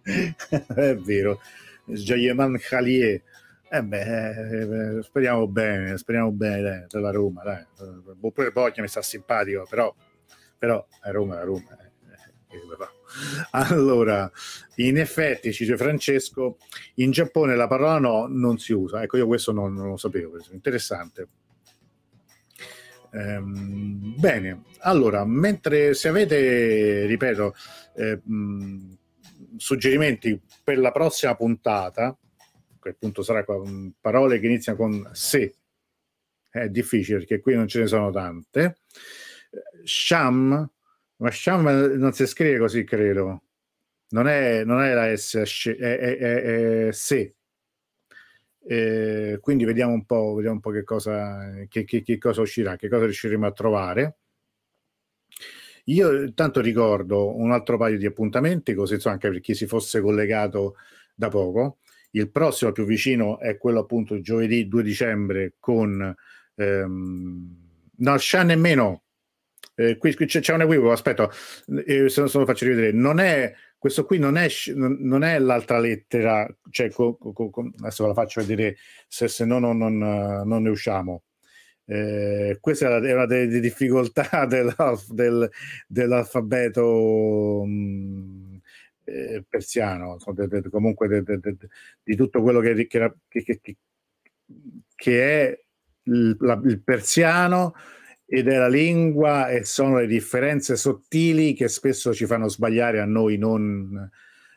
È 0.03 0.95
vero, 0.95 1.39
Jayeman 1.85 2.57
Khalier. 2.59 3.21
Eh 3.69 3.83
beh, 3.83 4.97
eh, 4.97 5.01
speriamo 5.01 5.47
bene, 5.47 5.97
speriamo 5.97 6.31
bene 6.31 6.61
dai, 6.61 6.85
della 6.87 7.09
Roma, 7.09 7.41
dai. 7.41 7.65
Oppure 8.21 8.51
Bologna 8.51 8.81
mi 8.83 8.87
sta 8.87 9.01
simpatico, 9.01 9.65
però, 9.67 9.93
però 10.59 10.85
è 11.01 11.09
Roma, 11.09 11.41
è 11.41 11.43
Roma. 11.43 11.77
Eh. 11.79 11.91
Allora, 13.51 14.31
in 14.75 14.97
effetti, 14.97 15.49
dice 15.49 15.77
Francesco, 15.77 16.57
in 16.95 17.11
Giappone 17.11 17.55
la 17.55 17.67
parola 17.67 17.99
no 17.99 18.27
non 18.27 18.57
si 18.57 18.73
usa. 18.73 19.03
Ecco, 19.03 19.17
io 19.17 19.27
questo 19.27 19.51
non, 19.51 19.73
non 19.73 19.89
lo 19.89 19.97
sapevo, 19.97 20.37
interessante. 20.51 21.27
Ehm, 23.11 24.15
bene, 24.17 24.63
allora, 24.79 25.23
mentre 25.25 25.93
se 25.93 26.07
avete, 26.07 27.05
ripeto, 27.05 27.55
eh, 27.95 28.19
mh, 28.23 28.97
suggerimenti 29.57 30.39
per 30.63 30.79
la 30.79 30.91
prossima 30.91 31.35
puntata, 31.35 32.17
che 32.81 32.89
appunto 32.89 33.21
sarà 33.21 33.45
con 33.45 33.93
parole 34.01 34.39
che 34.39 34.47
iniziano 34.47 34.77
con 34.77 35.09
se, 35.13 35.55
è 36.49 36.69
difficile 36.69 37.19
perché 37.19 37.39
qui 37.39 37.55
non 37.55 37.67
ce 37.67 37.79
ne 37.79 37.87
sono 37.87 38.11
tante. 38.11 38.77
Sham, 39.83 40.69
ma 41.23 41.31
Sham 41.31 41.63
non 41.97 42.11
si 42.11 42.27
scrive 42.27 42.59
così, 42.59 42.83
credo. 42.83 43.43
Non 44.09 44.27
è, 44.27 44.65
non 44.65 44.81
è 44.81 44.93
la 44.93 45.15
S, 45.15 45.37
è, 45.69 45.97
è, 45.97 46.17
è, 46.17 46.87
è 46.87 46.91
se. 46.91 47.35
Eh, 48.65 49.37
quindi 49.41 49.63
vediamo 49.63 49.93
un 49.93 50.05
po', 50.05 50.33
vediamo 50.33 50.55
un 50.55 50.61
po 50.61 50.71
che, 50.71 50.83
cosa, 50.83 51.65
che, 51.69 51.85
che, 51.85 52.01
che 52.01 52.17
cosa 52.17 52.41
uscirà, 52.41 52.75
che 52.75 52.89
cosa 52.89 53.05
riusciremo 53.05 53.45
a 53.45 53.53
trovare. 53.53 54.17
Io 55.85 56.23
intanto 56.23 56.59
ricordo 56.59 57.35
un 57.37 57.51
altro 57.51 57.77
paio 57.77 57.97
di 57.97 58.05
appuntamenti, 58.05 58.73
così 58.73 58.99
so, 58.99 59.07
anche 59.09 59.29
per 59.29 59.39
chi 59.39 59.53
si 59.55 59.65
fosse 59.65 60.01
collegato 60.01 60.75
da 61.15 61.29
poco. 61.29 61.79
Il 62.11 62.29
prossimo 62.31 62.73
più 62.73 62.83
vicino 62.85 63.39
è 63.39 63.57
quello 63.57 63.79
appunto 63.79 64.19
giovedì 64.19 64.67
2 64.67 64.83
dicembre 64.83 65.55
con 65.57 66.13
ehm, 66.55 67.57
no, 67.95 68.17
Shan 68.17 68.47
nemmeno. 68.47 69.03
Eh, 69.75 69.97
qui, 69.97 70.13
qui 70.13 70.25
c'è, 70.25 70.53
un 70.53 70.61
equivoco, 70.61 70.91
aspetta, 70.91 71.29
eh, 71.85 72.09
se, 72.09 72.27
se 72.27 72.37
lo 72.37 72.45
faccio 72.45 72.65
rivedere, 72.65 72.91
non 72.91 73.19
è 73.19 73.53
questo 73.83 74.05
qui 74.05 74.17
non 74.17 74.37
è, 74.37 74.47
non 74.75 75.25
è 75.25 75.37
l'altra 75.39 75.77
lettera, 75.77 76.47
cioè, 76.69 76.89
co, 76.89 77.17
co, 77.17 77.33
co, 77.33 77.69
adesso 77.79 78.03
ve 78.03 78.09
la 78.09 78.15
faccio 78.15 78.39
vedere 78.39 78.77
se, 79.09 79.27
se 79.27 79.43
no 79.43 79.59
non, 79.59 79.77
non, 79.77 79.97
non 79.97 80.63
ne 80.63 80.69
usciamo. 80.69 81.23
Eh, 81.83 82.59
questa 82.61 82.95
è 82.95 83.13
una 83.13 83.25
delle 83.25 83.59
difficoltà 83.59 84.45
dell'alf, 84.47 85.09
del, 85.09 85.49
dell'alfabeto 85.85 87.65
mh, 87.65 88.61
eh, 89.03 89.43
persiano, 89.49 90.17
de, 90.31 90.47
de, 90.47 90.69
comunque 90.69 91.09
de, 91.09 91.57
di 92.03 92.15
tutto 92.15 92.41
quello 92.41 92.61
che, 92.61 92.87
che, 92.87 93.13
che, 93.27 93.77
che 94.95 95.41
è 95.41 95.59
il, 96.03 96.37
la, 96.39 96.57
il 96.63 96.81
persiano 96.81 97.73
ed 98.25 98.47
è 98.47 98.57
la 98.57 98.67
lingua 98.67 99.49
e 99.49 99.63
sono 99.63 99.97
le 99.97 100.07
differenze 100.07 100.75
sottili 100.75 101.53
che 101.53 101.67
spesso 101.67 102.13
ci 102.13 102.25
fanno 102.25 102.47
sbagliare 102.47 102.99
a 102.99 103.05
noi 103.05 103.37
non, 103.37 104.09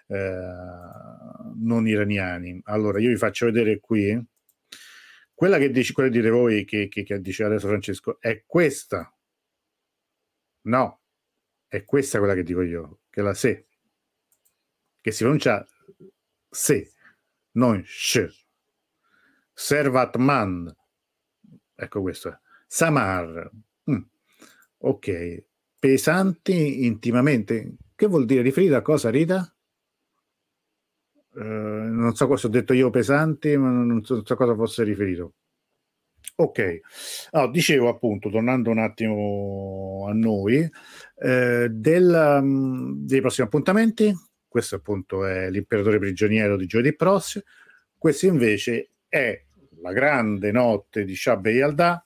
eh, 0.06 0.40
non 1.56 1.86
iraniani. 1.86 2.60
Allora, 2.64 3.00
io 3.00 3.08
vi 3.08 3.16
faccio 3.16 3.46
vedere 3.46 3.80
qui. 3.80 4.24
Quella 5.34 5.58
che, 5.58 5.70
dice, 5.70 5.92
quella 5.92 6.08
dite 6.08 6.30
voi, 6.30 6.64
che, 6.64 6.88
che, 6.88 7.02
che 7.02 7.20
dice 7.20 7.44
adesso 7.44 7.68
Francesco, 7.68 8.18
è 8.20 8.42
questa. 8.46 9.12
No, 10.62 11.00
è 11.68 11.84
questa 11.84 12.18
quella 12.18 12.34
che 12.34 12.42
dico 12.42 12.62
io, 12.62 13.00
che 13.10 13.20
è 13.20 13.22
la 13.22 13.34
se, 13.34 13.66
che 15.00 15.12
si 15.12 15.22
pronuncia 15.22 15.66
se, 16.48 16.92
non 17.52 17.82
sh. 17.84 18.46
Servatman, 19.52 20.74
ecco 21.74 22.00
questo. 22.00 22.40
Samar, 22.66 23.50
mm. 23.90 24.02
ok, 24.78 25.44
pesanti 25.78 26.84
intimamente, 26.84 27.76
che 27.94 28.06
vuol 28.06 28.24
dire? 28.24 28.42
Riferito 28.42 28.76
a 28.76 28.82
cosa 28.82 29.10
Rita? 29.10 29.50
Uh, 31.34 31.42
non 31.42 32.14
so 32.14 32.26
cosa 32.26 32.46
ho 32.46 32.50
detto 32.50 32.72
io 32.72 32.90
pesanti, 32.90 33.56
ma 33.56 33.70
non 33.70 34.02
so, 34.04 34.14
non 34.14 34.24
so 34.24 34.36
cosa 34.36 34.54
fosse 34.54 34.84
riferito. 34.84 35.34
Ok, 36.38 36.80
allora, 37.30 37.50
dicevo 37.50 37.88
appunto, 37.88 38.28
tornando 38.28 38.70
un 38.70 38.78
attimo 38.78 40.06
a 40.06 40.12
noi, 40.12 40.68
eh, 41.18 41.68
del, 41.70 42.38
um, 42.42 43.06
dei 43.06 43.20
prossimi 43.20 43.46
appuntamenti, 43.46 44.12
questo 44.46 44.76
appunto 44.76 45.24
è 45.24 45.48
l'imperatore 45.50 45.98
prigioniero 45.98 46.56
di 46.56 46.66
giovedì 46.66 46.94
prossimo, 46.94 47.44
questo 47.96 48.26
invece 48.26 48.90
è 49.08 49.42
la 49.80 49.92
grande 49.92 50.52
notte 50.52 51.04
di 51.04 51.14
Shabbat 51.14 52.04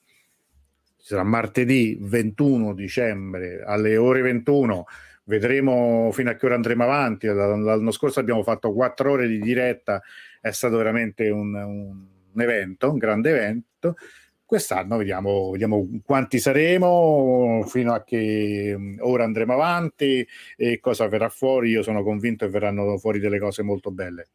Yalda, 1.01 1.03
sarà 1.03 1.23
martedì 1.23 1.97
21 1.99 2.73
dicembre 2.73 3.63
alle 3.65 3.97
ore 3.97 4.21
21 4.21 4.85
vedremo 5.23 6.09
fino 6.11 6.29
a 6.29 6.33
che 6.33 6.45
ora 6.45 6.55
andremo 6.55 6.83
avanti. 6.83 7.27
L'anno 7.27 7.91
scorso 7.91 8.19
abbiamo 8.19 8.43
fatto 8.43 8.73
quattro 8.73 9.11
ore 9.11 9.27
di 9.27 9.39
diretta. 9.39 10.01
È 10.39 10.51
stato 10.51 10.77
veramente 10.77 11.29
un, 11.29 11.53
un 11.53 12.41
evento 12.41 12.91
un 12.91 12.97
grande 12.97 13.29
evento. 13.29 13.95
Quest'anno 14.45 14.97
vediamo, 14.97 15.51
vediamo 15.51 15.87
quanti 16.03 16.37
saremo 16.39 17.63
fino 17.67 17.93
a 17.93 18.03
che 18.03 18.77
ora 18.99 19.23
andremo 19.23 19.53
avanti 19.53 20.27
e 20.57 20.79
cosa 20.81 21.07
verrà 21.07 21.29
fuori. 21.29 21.69
Io 21.69 21.83
sono 21.83 22.03
convinto 22.03 22.45
che 22.45 22.51
verranno 22.51 22.97
fuori 22.97 23.19
delle 23.19 23.39
cose 23.39 23.63
molto 23.63 23.91
belle. 23.91 24.27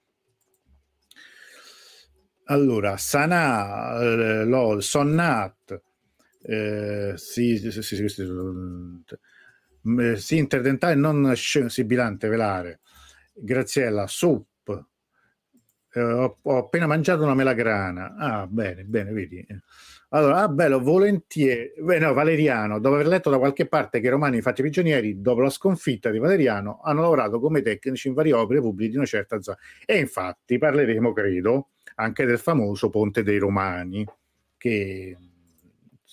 Allora 2.49 2.97
Sana 2.97 4.01
eh, 4.01 4.45
LOL 4.45 4.83
Sonnat 4.83 5.83
eh, 6.49 7.15
sì, 7.17 7.59
sì, 7.59 7.73
sì, 7.73 7.83
sì, 7.83 8.09
sì, 8.09 8.25
sì, 10.17 10.39
interdentale 10.39 10.95
non 10.95 11.33
sibilante 11.35 12.29
velare. 12.29 12.81
Graziella, 13.35 14.07
soup. 14.07 14.87
Eh, 15.93 16.01
ho, 16.01 16.39
ho, 16.41 16.57
appena 16.59 16.87
mangiato 16.87 17.25
una 17.25 17.35
melagrana. 17.35 18.15
Ah, 18.17 18.47
bene, 18.47 18.85
bene, 18.85 19.13
vedi. 19.13 19.45
Allora, 20.11 20.43
ah, 20.43 20.49
bello, 20.49 20.79
volentieri. 20.81 21.73
Beh, 21.81 21.99
no, 21.99 22.13
Valeriano, 22.13 22.79
dopo 22.79 22.95
aver 22.95 23.09
letto 23.09 23.29
da 23.29 23.39
qualche 23.39 23.67
parte 23.67 23.99
che 23.99 24.07
i 24.07 24.11
romani 24.11 24.41
fatti 24.41 24.63
prigionieri, 24.63 25.21
dopo 25.21 25.41
la 25.41 25.51
sconfitta 25.51 26.11
di 26.11 26.19
Valeriano, 26.19 26.81
hanno 26.83 27.01
lavorato 27.01 27.41
come 27.41 27.61
tecnici 27.61 28.07
in 28.07 28.15
varie 28.15 28.35
opere 28.35 28.61
pubbliche 28.61 28.91
di 28.91 28.97
una 28.97 29.07
certa 29.07 29.41
zona. 29.41 29.59
E 29.85 29.99
infatti 29.99 30.59
parleremo, 30.59 31.13
credo, 31.13 31.71
anche 31.97 32.25
del 32.25 32.39
famoso 32.39 32.89
Ponte 32.89 33.25
dei 33.25 33.39
Romani, 33.39 34.05
che 34.57 35.17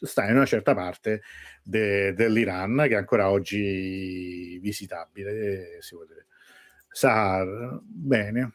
sta 0.06 0.26
in 0.26 0.36
una 0.36 0.46
certa 0.46 0.74
parte 0.76 1.22
de, 1.64 2.14
dell'Iran 2.14 2.86
che 2.88 2.94
è 2.94 2.98
ancora 2.98 3.30
oggi 3.30 4.60
visitabile. 4.62 5.78
Si 5.82 5.96
può 5.96 6.06
dire. 6.06 6.28
Sahar, 6.90 7.80
bene, 7.84 8.54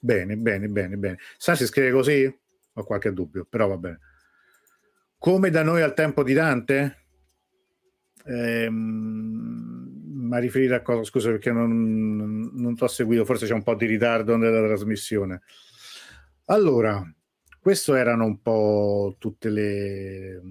bene, 0.00 0.36
bene, 0.36 0.68
bene, 0.68 0.96
bene. 0.96 1.18
Sahar 1.36 1.58
si 1.58 1.66
scrive 1.66 1.92
così? 1.92 2.40
Ho 2.74 2.84
qualche 2.84 3.12
dubbio, 3.12 3.44
però 3.44 3.68
va 3.68 3.76
bene. 3.76 3.98
Come 5.18 5.50
da 5.50 5.62
noi 5.62 5.82
al 5.82 5.94
tempo 5.94 6.24
di 6.24 6.32
Dante? 6.32 6.96
Ehm, 8.24 9.82
ma 10.32 10.38
riferire 10.38 10.74
a 10.74 10.82
cosa? 10.82 11.04
Scusa 11.04 11.30
perché 11.30 11.52
non, 11.52 12.50
non 12.54 12.74
ti 12.74 12.82
ho 12.82 12.88
seguito, 12.88 13.24
forse 13.24 13.46
c'è 13.46 13.52
un 13.52 13.62
po' 13.62 13.74
di 13.74 13.86
ritardo 13.86 14.36
nella 14.36 14.66
trasmissione. 14.66 15.42
Allora, 16.46 17.04
queste 17.62 17.92
erano 17.92 18.24
un 18.24 18.42
po' 18.42 19.14
tutte 19.20 19.48
le, 19.48 20.42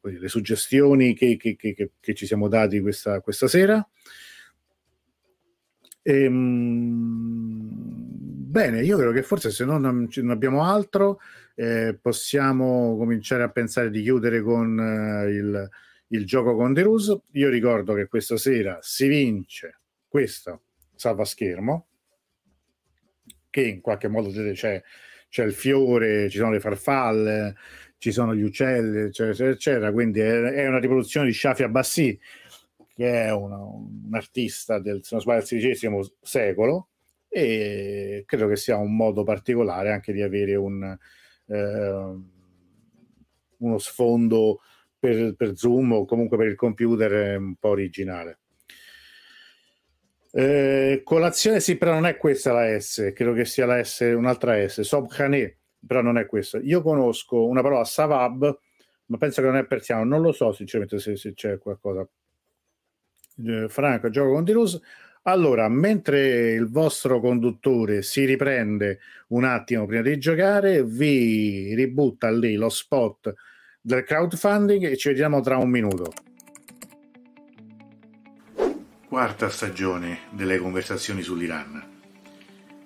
le 0.00 0.28
suggestioni 0.28 1.14
che, 1.14 1.36
che, 1.36 1.54
che, 1.54 1.92
che, 2.00 2.14
ci 2.14 2.26
siamo 2.26 2.48
dati 2.48 2.80
questa, 2.80 3.20
questa 3.20 3.46
sera. 3.46 3.88
Ehm, 6.02 7.68
bene, 8.50 8.82
io 8.82 8.96
credo 8.96 9.12
che 9.12 9.22
forse 9.22 9.52
se 9.52 9.64
non, 9.64 9.82
non 9.82 10.30
abbiamo 10.30 10.64
altro 10.64 11.20
eh, 11.54 11.96
possiamo 12.02 12.96
cominciare 12.96 13.44
a 13.44 13.50
pensare 13.50 13.88
di 13.90 14.02
chiudere 14.02 14.42
con 14.42 14.80
eh, 14.80 15.30
il, 15.30 15.68
il, 16.08 16.26
gioco 16.26 16.56
con 16.56 16.74
The 16.74 16.82
Ruse. 16.82 17.20
Io 17.34 17.48
ricordo 17.50 17.94
che 17.94 18.08
questa 18.08 18.36
sera 18.36 18.78
si 18.80 19.06
vince 19.06 19.78
questo 20.08 20.62
salvaschermo 20.96 21.86
che 23.48 23.62
in 23.62 23.80
qualche 23.80 24.08
modo 24.08 24.30
c'è 24.52 24.82
c'è 25.32 25.44
il 25.44 25.54
fiore, 25.54 26.28
ci 26.28 26.36
sono 26.36 26.50
le 26.50 26.60
farfalle, 26.60 27.56
ci 27.96 28.12
sono 28.12 28.34
gli 28.34 28.42
uccelli, 28.42 28.98
eccetera, 29.04 29.48
eccetera. 29.48 29.90
Quindi 29.90 30.20
è, 30.20 30.66
una 30.66 30.78
riproduzione 30.78 31.26
di 31.26 31.32
Shafi 31.32 31.62
Abbassi, 31.62 32.20
che 32.94 33.24
è 33.24 33.32
una, 33.32 33.56
un 33.56 34.10
artista 34.12 34.78
del, 34.78 35.00
XVI 35.00 36.12
secolo, 36.20 36.88
e 37.30 38.24
credo 38.26 38.46
che 38.46 38.56
sia 38.56 38.76
un 38.76 38.94
modo 38.94 39.22
particolare 39.22 39.90
anche 39.90 40.12
di 40.12 40.20
avere 40.20 40.54
un, 40.54 40.98
eh, 41.46 42.20
uno 43.56 43.78
sfondo 43.78 44.60
per, 44.98 45.34
per 45.34 45.56
Zoom 45.56 45.92
o 45.92 46.04
comunque 46.04 46.36
per 46.36 46.48
il 46.48 46.56
computer 46.56 47.38
un 47.38 47.54
po' 47.54 47.68
originale. 47.70 48.41
Eh, 50.34 51.02
colazione 51.04 51.60
sì, 51.60 51.76
però 51.76 51.92
non 51.92 52.06
è 52.06 52.16
questa 52.16 52.52
la 52.52 52.78
S, 52.80 53.12
credo 53.14 53.34
che 53.34 53.44
sia 53.44 53.66
la 53.66 53.84
S, 53.84 54.00
un'altra 54.00 54.66
S, 54.66 54.80
Sobkhane, 54.80 55.58
però 55.86 56.00
non 56.00 56.16
è 56.16 56.24
questa. 56.24 56.58
Io 56.58 56.80
conosco 56.80 57.44
una 57.44 57.60
parola 57.60 57.84
Savab, 57.84 58.58
ma 59.06 59.16
penso 59.18 59.42
che 59.42 59.46
non 59.48 59.58
è 59.58 59.66
persiano, 59.66 60.04
non 60.04 60.22
lo 60.22 60.32
so 60.32 60.52
sinceramente 60.52 60.98
se, 60.98 61.16
se 61.16 61.34
c'è 61.34 61.58
qualcosa. 61.58 62.08
Eh, 63.46 63.68
Franco, 63.68 64.08
gioco 64.08 64.32
con 64.32 64.44
Dilus. 64.44 64.80
Allora, 65.24 65.68
mentre 65.68 66.52
il 66.52 66.68
vostro 66.68 67.20
conduttore 67.20 68.02
si 68.02 68.24
riprende 68.24 69.00
un 69.28 69.44
attimo 69.44 69.86
prima 69.86 70.02
di 70.02 70.18
giocare, 70.18 70.82
vi 70.82 71.74
ributta 71.74 72.30
lì 72.30 72.54
lo 72.54 72.68
spot 72.68 73.32
del 73.80 74.02
crowdfunding 74.02 74.84
e 74.84 74.96
ci 74.96 75.08
vediamo 75.08 75.40
tra 75.40 75.58
un 75.58 75.68
minuto. 75.68 76.10
Quarta 79.12 79.50
stagione 79.50 80.20
delle 80.30 80.56
conversazioni 80.56 81.20
sull'Iran. 81.20 82.00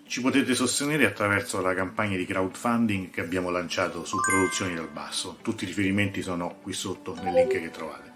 Ci 0.09 0.20
potete 0.20 0.57
sostenere 0.57 1.07
attraverso 1.07 1.61
la 1.61 1.72
campagna 1.72 2.16
di 2.16 2.27
crowdfunding 2.27 3.11
che 3.11 3.20
abbiamo 3.20 3.49
lanciato 3.51 4.05
su 4.05 4.16
Produzioni 4.20 4.74
dal 4.74 4.89
Basso. 4.89 5.39
Tutti 5.41 5.62
i 5.62 5.68
riferimenti 5.68 6.22
sono 6.22 6.57
qui 6.62 6.72
sotto 6.72 7.14
nel 7.22 7.33
link 7.33 7.51
che 7.51 7.70
trovate. 7.70 8.12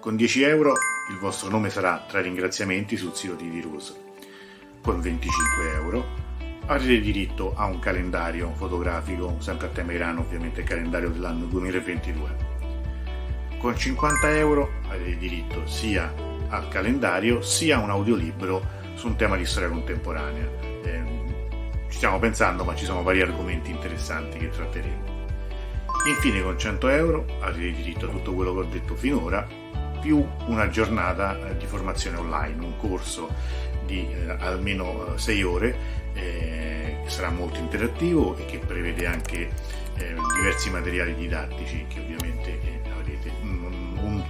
Con 0.00 0.16
10 0.16 0.42
euro 0.42 0.72
il 1.12 1.18
vostro 1.20 1.50
nome 1.50 1.70
sarà 1.70 2.04
tra 2.08 2.18
i 2.18 2.24
ringraziamenti 2.24 2.96
sul 2.96 3.14
sito 3.14 3.34
di 3.34 3.48
Dirus. 3.48 3.96
Con 4.82 5.00
25 5.00 5.72
euro 5.74 6.04
avrete 6.66 7.00
diritto 7.00 7.54
a 7.54 7.66
un 7.66 7.78
calendario 7.78 8.52
fotografico, 8.56 9.36
sempre 9.38 9.68
a 9.68 9.70
tema 9.70 9.92
Irano, 9.92 10.22
ovviamente 10.22 10.64
calendario 10.64 11.10
dell'anno 11.10 11.44
2022. 11.44 12.36
Con 13.56 13.78
50 13.78 14.36
euro 14.36 14.80
avrete 14.88 15.16
diritto 15.16 15.64
sia 15.68 16.30
al 16.52 16.68
calendario 16.68 17.40
sia 17.40 17.78
un 17.78 17.90
audiolibro 17.90 18.80
su 18.94 19.06
un 19.06 19.16
tema 19.16 19.36
di 19.36 19.44
storia 19.44 19.68
contemporanea. 19.68 20.48
Eh, 20.84 21.02
ci 21.88 21.96
stiamo 21.96 22.18
pensando, 22.18 22.64
ma 22.64 22.74
ci 22.74 22.84
sono 22.84 23.02
vari 23.02 23.20
argomenti 23.20 23.70
interessanti 23.70 24.38
che 24.38 24.50
tratteremo. 24.50 25.10
Infine, 26.06 26.42
con 26.42 26.58
100 26.58 26.88
euro 26.88 27.26
avrete 27.40 27.76
diritto 27.76 28.06
a 28.06 28.08
tutto 28.10 28.34
quello 28.34 28.52
che 28.54 28.60
ho 28.60 28.64
detto 28.64 28.94
finora, 28.94 29.46
più 30.00 30.26
una 30.46 30.68
giornata 30.68 31.38
eh, 31.38 31.56
di 31.56 31.66
formazione 31.66 32.18
online, 32.18 32.64
un 32.64 32.76
corso 32.76 33.30
di 33.86 34.06
eh, 34.12 34.36
almeno 34.38 35.16
6 35.16 35.38
eh, 35.38 35.44
ore 35.44 35.76
eh, 36.14 36.98
che 37.04 37.10
sarà 37.10 37.30
molto 37.30 37.60
interattivo 37.60 38.36
e 38.36 38.44
che 38.44 38.58
prevede 38.58 39.06
anche 39.06 39.48
eh, 39.96 40.14
diversi 40.36 40.70
materiali 40.70 41.14
didattici 41.14 41.86
che 41.88 42.00
ovviamente 42.00 42.31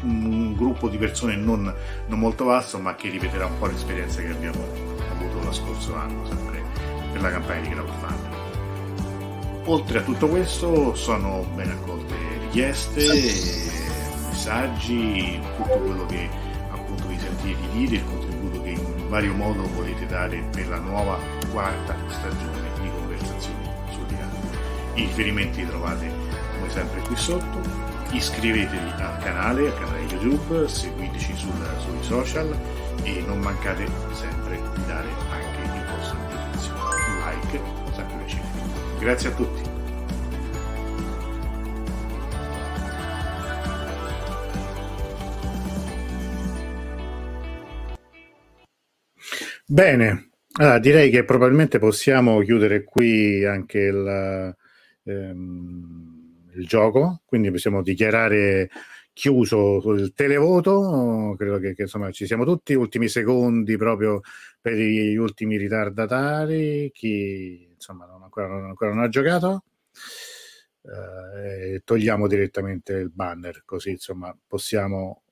un, 0.02 0.54
gruppo 0.54 0.88
di 0.88 0.96
persone 0.96 1.36
non, 1.36 1.72
non, 2.06 2.18
molto 2.18 2.44
vasto 2.44 2.78
ma 2.78 2.94
che 2.94 3.08
ripeterà 3.08 3.46
un 3.46 3.58
po' 3.58 3.66
l'esperienza 3.66 4.20
che 4.20 4.30
abbiamo 4.30 4.64
avuto 5.10 5.44
lo 5.44 5.52
scorso 5.52 5.94
anno 5.94 6.26
sempre 6.26 6.62
per 7.12 7.20
la 7.20 7.30
campagna 7.30 7.60
di 7.60 7.68
crowdfunding. 7.68 8.40
Oltre 9.66 9.98
a 9.98 10.02
tutto 10.02 10.28
questo 10.28 10.94
sono 10.94 11.46
ben 11.54 11.70
accolte 11.70 12.14
richieste, 12.40 13.06
messaggi, 14.28 15.40
tutto 15.56 15.78
quello 15.78 16.06
che 16.06 16.28
appunto 16.70 17.06
vi 17.06 17.18
sentite 17.18 17.60
di 17.60 17.68
dire, 17.86 17.96
il 17.96 18.04
contributo 18.04 18.62
che 18.62 18.70
in 18.70 19.08
vario 19.08 19.34
modo 19.34 19.68
volete 19.74 20.06
dare 20.06 20.42
per 20.50 20.68
la 20.68 20.78
nuova 20.78 21.16
quarta 21.52 21.96
stagione 22.08 22.68
di 22.80 22.90
conversazioni 22.90 23.68
sul 23.90 24.04
dialogo. 24.06 24.48
I 24.94 25.02
riferimenti 25.02 25.60
li 25.60 25.68
trovate 25.68 26.10
come 26.58 26.70
sempre 26.70 27.00
qui 27.02 27.16
sotto 27.16 27.81
iscrivetevi 28.12 28.90
al 28.98 29.18
canale, 29.22 29.68
al 29.68 29.78
canale 29.78 30.02
YouTube, 30.02 30.68
seguiteci 30.68 31.34
sul, 31.34 31.52
sui 31.78 32.02
social 32.02 32.56
e 33.02 33.22
non 33.26 33.40
mancate 33.40 33.86
sempre 34.12 34.56
di 34.56 34.86
dare 34.86 35.08
anche 35.30 35.62
il 35.62 35.84
vostro 35.96 36.18
giudizio. 36.28 36.74
Un 36.74 37.18
like, 37.24 37.60
sempre 37.94 38.16
piacere. 38.16 38.44
Grazie 38.98 39.28
a 39.28 39.32
tutti. 39.32 39.70
Bene, 49.66 50.32
allora, 50.58 50.78
direi 50.78 51.10
che 51.10 51.24
probabilmente 51.24 51.78
possiamo 51.78 52.40
chiudere 52.40 52.84
qui 52.84 53.42
anche 53.44 53.78
il... 53.78 54.54
Ehm, 55.04 56.21
il 56.54 56.66
gioco, 56.66 57.22
quindi 57.24 57.50
possiamo 57.50 57.82
dichiarare 57.82 58.70
chiuso 59.12 59.92
il 59.92 60.12
televoto, 60.14 61.34
credo 61.36 61.58
che, 61.58 61.74
che, 61.74 61.82
insomma 61.82 62.10
ci 62.10 62.26
siamo 62.26 62.44
tutti, 62.44 62.74
ultimi 62.74 63.08
secondi 63.08 63.76
proprio 63.76 64.20
per 64.60 64.74
gli 64.74 65.16
ultimi 65.16 65.56
ritardatari, 65.56 66.90
chi 66.92 67.68
insomma 67.74 68.06
non 68.06 68.22
ancora, 68.22 68.48
non, 68.48 68.64
ancora 68.64 68.92
non 68.92 69.02
ha 69.02 69.08
giocato, 69.08 69.64
eh, 70.82 71.82
togliamo 71.84 72.26
direttamente 72.26 72.94
il 72.94 73.10
banner 73.10 73.62
così 73.64 73.90
insomma 73.90 74.36
possiamo, 74.46 75.22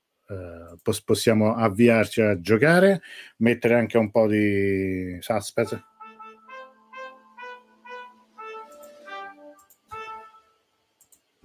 pos- 0.83 1.03
possiamo 1.03 1.55
avviarci 1.55 2.21
a 2.21 2.39
giocare, 2.41 3.01
mettere 3.39 3.75
anche 3.75 3.99
un 3.99 4.11
po' 4.11 4.29
di 4.29 5.17
suspense 5.21 5.85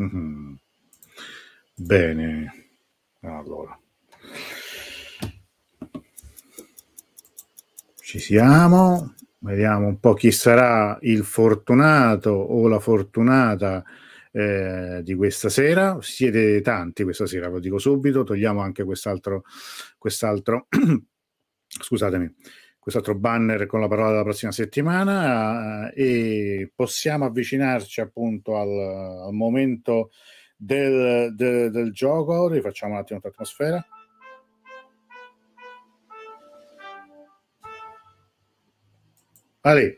Mm-hmm. 0.01 0.53
Bene, 1.75 2.69
allora. 3.21 3.77
Ci 7.95 8.19
siamo, 8.19 9.15
vediamo 9.39 9.87
un 9.87 9.99
po' 9.99 10.13
chi 10.13 10.31
sarà 10.31 10.97
il 11.01 11.23
fortunato 11.23 12.29
o 12.29 12.67
la 12.67 12.79
fortunata 12.79 13.83
eh, 14.31 15.01
di 15.03 15.15
questa 15.15 15.49
sera. 15.49 15.97
Siete 16.01 16.61
tanti 16.61 17.03
questa 17.03 17.25
sera, 17.25 17.47
lo 17.47 17.59
dico 17.59 17.77
subito, 17.77 18.23
togliamo 18.23 18.61
anche 18.61 18.83
quest'altro, 18.83 19.43
quest'altro 19.97 20.67
scusatemi, 21.67 22.33
quest'altro 22.85 23.15
banner 23.15 23.65
con 23.65 23.79
la 23.79 23.87
parola 23.87 24.11
della 24.11 24.21
prossima 24.21 24.51
settimana 24.51 25.89
eh, 25.89 26.59
e 26.59 26.71
possiamo 26.75 27.25
avvicinarci 27.25 27.99
appunto 27.99 28.57
al, 28.57 28.69
al 29.25 29.33
momento 29.33 30.11
del, 30.55 31.33
del, 31.33 31.71
del, 31.71 31.91
gioco. 31.91 32.47
Rifacciamo 32.47 32.93
un 32.93 32.99
attimo 32.99 33.19
l'atmosfera. 33.23 33.83
Allora, 39.61 39.91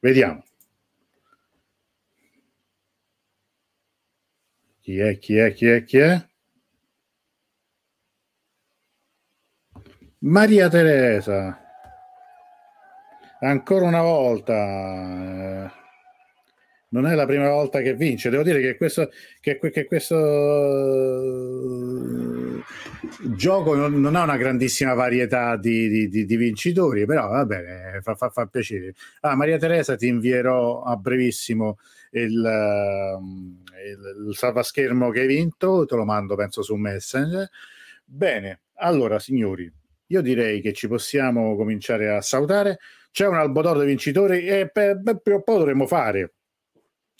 vediamo. 0.00 0.42
Chi 4.80 4.98
è, 4.98 5.16
chi 5.18 5.36
è, 5.36 5.52
chi 5.52 5.66
è, 5.66 5.84
chi 5.84 5.98
è? 5.98 6.28
Maria 10.18 10.68
Teresa 10.68 11.61
ancora 13.48 13.86
una 13.86 14.02
volta 14.02 14.54
eh, 14.54 15.70
non 16.92 17.06
è 17.06 17.14
la 17.14 17.26
prima 17.26 17.48
volta 17.48 17.80
che 17.80 17.94
vince. 17.94 18.30
Devo 18.30 18.42
dire 18.42 18.60
che 18.60 18.76
questo, 18.76 19.10
che, 19.40 19.58
che 19.58 19.86
questo 19.86 20.16
uh, 20.16 22.62
gioco 23.34 23.74
non, 23.74 23.98
non, 24.00 24.14
ha 24.14 24.22
una 24.22 24.36
grandissima 24.36 24.94
varietà 24.94 25.56
di, 25.56 26.08
di, 26.08 26.26
di 26.26 26.36
vincitori, 26.36 27.04
però 27.06 27.28
va 27.28 27.44
bene, 27.44 27.98
fa, 28.02 28.14
fa, 28.14 28.30
fa, 28.30 28.46
piacere. 28.46 28.94
Ah, 29.20 29.34
Maria 29.34 29.58
Teresa, 29.58 29.96
ti 29.96 30.06
invierò 30.06 30.82
a 30.82 30.96
brevissimo 30.96 31.78
il, 32.10 32.38
uh, 32.38 33.20
il, 33.86 34.28
il 34.28 34.36
salvaschermo 34.36 35.10
che 35.10 35.20
hai 35.20 35.26
vinto, 35.26 35.86
te 35.86 35.96
lo 35.96 36.04
mando 36.04 36.36
penso 36.36 36.62
su 36.62 36.74
Messenger. 36.74 37.48
Bene, 38.04 38.60
allora 38.74 39.18
signori, 39.18 39.72
io 40.08 40.20
direi 40.20 40.60
che 40.60 40.74
ci 40.74 40.88
possiamo 40.88 41.56
cominciare 41.56 42.14
a 42.14 42.20
salutare 42.20 42.78
c'è 43.12 43.26
un 43.26 43.36
albo 43.36 43.62
d'oro 43.62 43.78
dei 43.78 43.88
vincitori 43.88 44.46
e 44.46 44.70
per, 44.70 45.00
per, 45.02 45.34
o 45.34 45.42
poi 45.42 45.58
dovremmo 45.58 45.86
fare. 45.86 46.34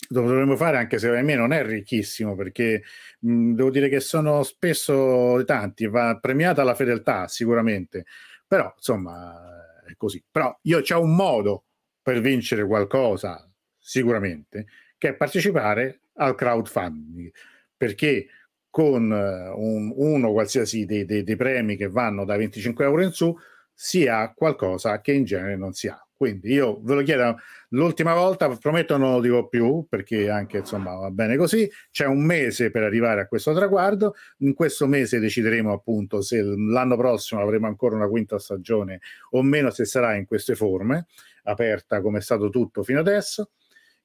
Dovremmo 0.09 0.57
fare 0.57 0.79
anche 0.79 0.99
se 0.99 1.09
per 1.09 1.23
me 1.23 1.37
non 1.37 1.53
è 1.53 1.65
ricchissimo 1.65 2.35
perché 2.35 2.83
mh, 3.21 3.53
devo 3.53 3.71
dire 3.71 3.89
che 3.89 4.01
sono 4.01 4.43
spesso 4.43 5.43
tanti 5.47 5.87
va 5.87 6.19
premiata 6.19 6.65
la 6.65 6.75
fedeltà 6.75 7.29
sicuramente. 7.29 8.07
Però 8.47 8.73
insomma 8.75 9.83
è 9.87 9.95
così. 9.97 10.23
Però 10.29 10.59
io 10.63 10.81
c'è 10.81 10.97
un 10.97 11.15
modo 11.15 11.65
per 12.03 12.21
vincere 12.21 12.67
qualcosa 12.67 13.49
sicuramente 13.79 14.67
che 14.99 15.11
è 15.11 15.15
partecipare 15.15 16.01
al 16.15 16.35
crowdfunding. 16.35 17.31
Perché 17.77 18.27
con 18.71 19.11
un, 19.11 19.93
uno 19.95 20.33
qualsiasi 20.33 20.87
dei, 20.87 21.05
dei, 21.05 21.23
dei 21.23 21.37
premi 21.37 21.77
che 21.77 21.89
vanno 21.89 22.25
da 22.25 22.37
25 22.37 22.85
euro 22.85 23.03
in 23.03 23.11
su 23.11 23.37
si 23.75 24.07
ha 24.07 24.33
qualcosa 24.35 25.01
che 25.01 25.13
in 25.13 25.25
genere 25.25 25.57
non 25.57 25.73
si 25.73 25.89
ha. 25.89 25.99
Quindi 26.23 26.53
io 26.53 26.81
ve 26.83 26.95
lo 26.95 27.03
chiedo 27.03 27.37
l'ultima 27.71 28.15
volta, 28.15 28.49
prometto 28.57 28.97
non 28.97 29.15
lo 29.15 29.21
dico 29.21 29.49
più 29.49 29.87
perché 29.89 30.31
anche 30.31 30.59
insomma 30.59 30.95
va 30.95 31.11
bene 31.11 31.37
così. 31.37 31.69
C'è 31.91 32.07
un 32.07 32.25
mese 32.25 32.71
per 32.71 32.85
arrivare 32.85 33.23
a 33.23 33.27
questo 33.27 33.53
traguardo. 33.53 34.15
In 34.39 34.55
questo 34.55 34.87
mese 34.87 35.19
decideremo 35.19 35.73
appunto 35.73 36.23
se 36.23 36.41
l'anno 36.43 36.97
prossimo 36.97 37.41
avremo 37.41 37.67
ancora 37.67 37.97
una 37.97 38.07
quinta 38.07 38.39
stagione 38.39 39.01
o 39.31 39.43
meno, 39.43 39.71
se 39.71 39.85
sarà 39.85 40.15
in 40.15 40.25
queste 40.25 40.55
forme, 40.55 41.07
aperta 41.43 42.01
come 42.01 42.19
è 42.19 42.23
stato 42.23 42.51
tutto 42.51 42.85
fino 42.85 43.01
adesso. 43.01 43.51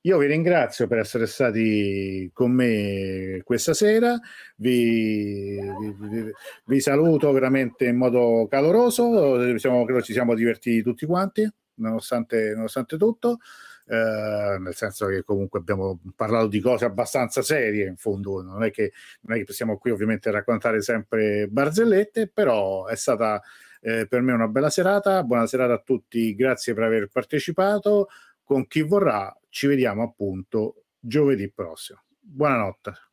Io 0.02 0.18
vi 0.20 0.28
ringrazio 0.28 0.88
per 0.88 1.00
essere 1.00 1.26
stati 1.28 2.30
con 2.34 2.52
me 2.52 3.41
questa 3.43 3.74
sera, 3.74 4.18
vi, 4.56 5.60
vi, 6.00 6.32
vi 6.66 6.80
saluto 6.80 7.32
veramente 7.34 7.86
in 7.88 7.98
modo 7.98 8.48
caloroso, 8.50 9.58
siamo, 9.58 9.84
credo 9.84 10.02
ci 10.02 10.14
siamo 10.14 10.34
divertiti 10.34 10.82
tutti 10.82 11.06
quanti, 11.06 11.50
nonostante, 11.76 12.54
nonostante 12.56 12.95
tutto. 12.95 13.39
eh, 13.88 14.58
nel 14.60 14.76
senso 14.76 15.08
che 15.08 15.24
comunque 15.24 15.60
abbiamo 15.60 16.00
parlato 16.16 16.48
di 16.48 16.60
cose 16.62 16.86
abbastanza 16.86 17.41
serie, 17.41 17.88
in 17.88 17.98
fondo, 17.98 18.41
non 18.41 18.64
è 18.64 18.72
che, 18.72 18.93
non 19.22 19.36
è 19.36 19.39
che 19.39 19.45
possiamo 19.45 19.78
qui 19.78 19.91
ovviamente 19.91 20.32
raccontare 20.32 20.82
sempre 20.82 21.48
barzellette, 21.50 22.28
però 22.30 22.86
è 22.86 22.95
stata 22.95 23.41
eh, 23.82 24.08
per 24.08 24.22
me 24.22 24.34
una 24.34 24.48
bella 24.48 24.70
serata, 24.70 25.24
buona 25.24 25.48
serata 25.48 25.74
a 25.74 25.82
tutti, 25.84 26.34
grazie 26.36 26.74
per 26.74 26.84
aver 26.84 27.08
partecipato, 27.08 28.08
con 28.48 28.66
chi 28.66 28.82
vorrà 28.82 29.38
ci 29.50 29.68
vediamo 29.68 30.04
appunto 30.04 30.86
giovedì 31.00 31.52
prossimo. 31.52 32.04
Buonanotte. 32.18 33.07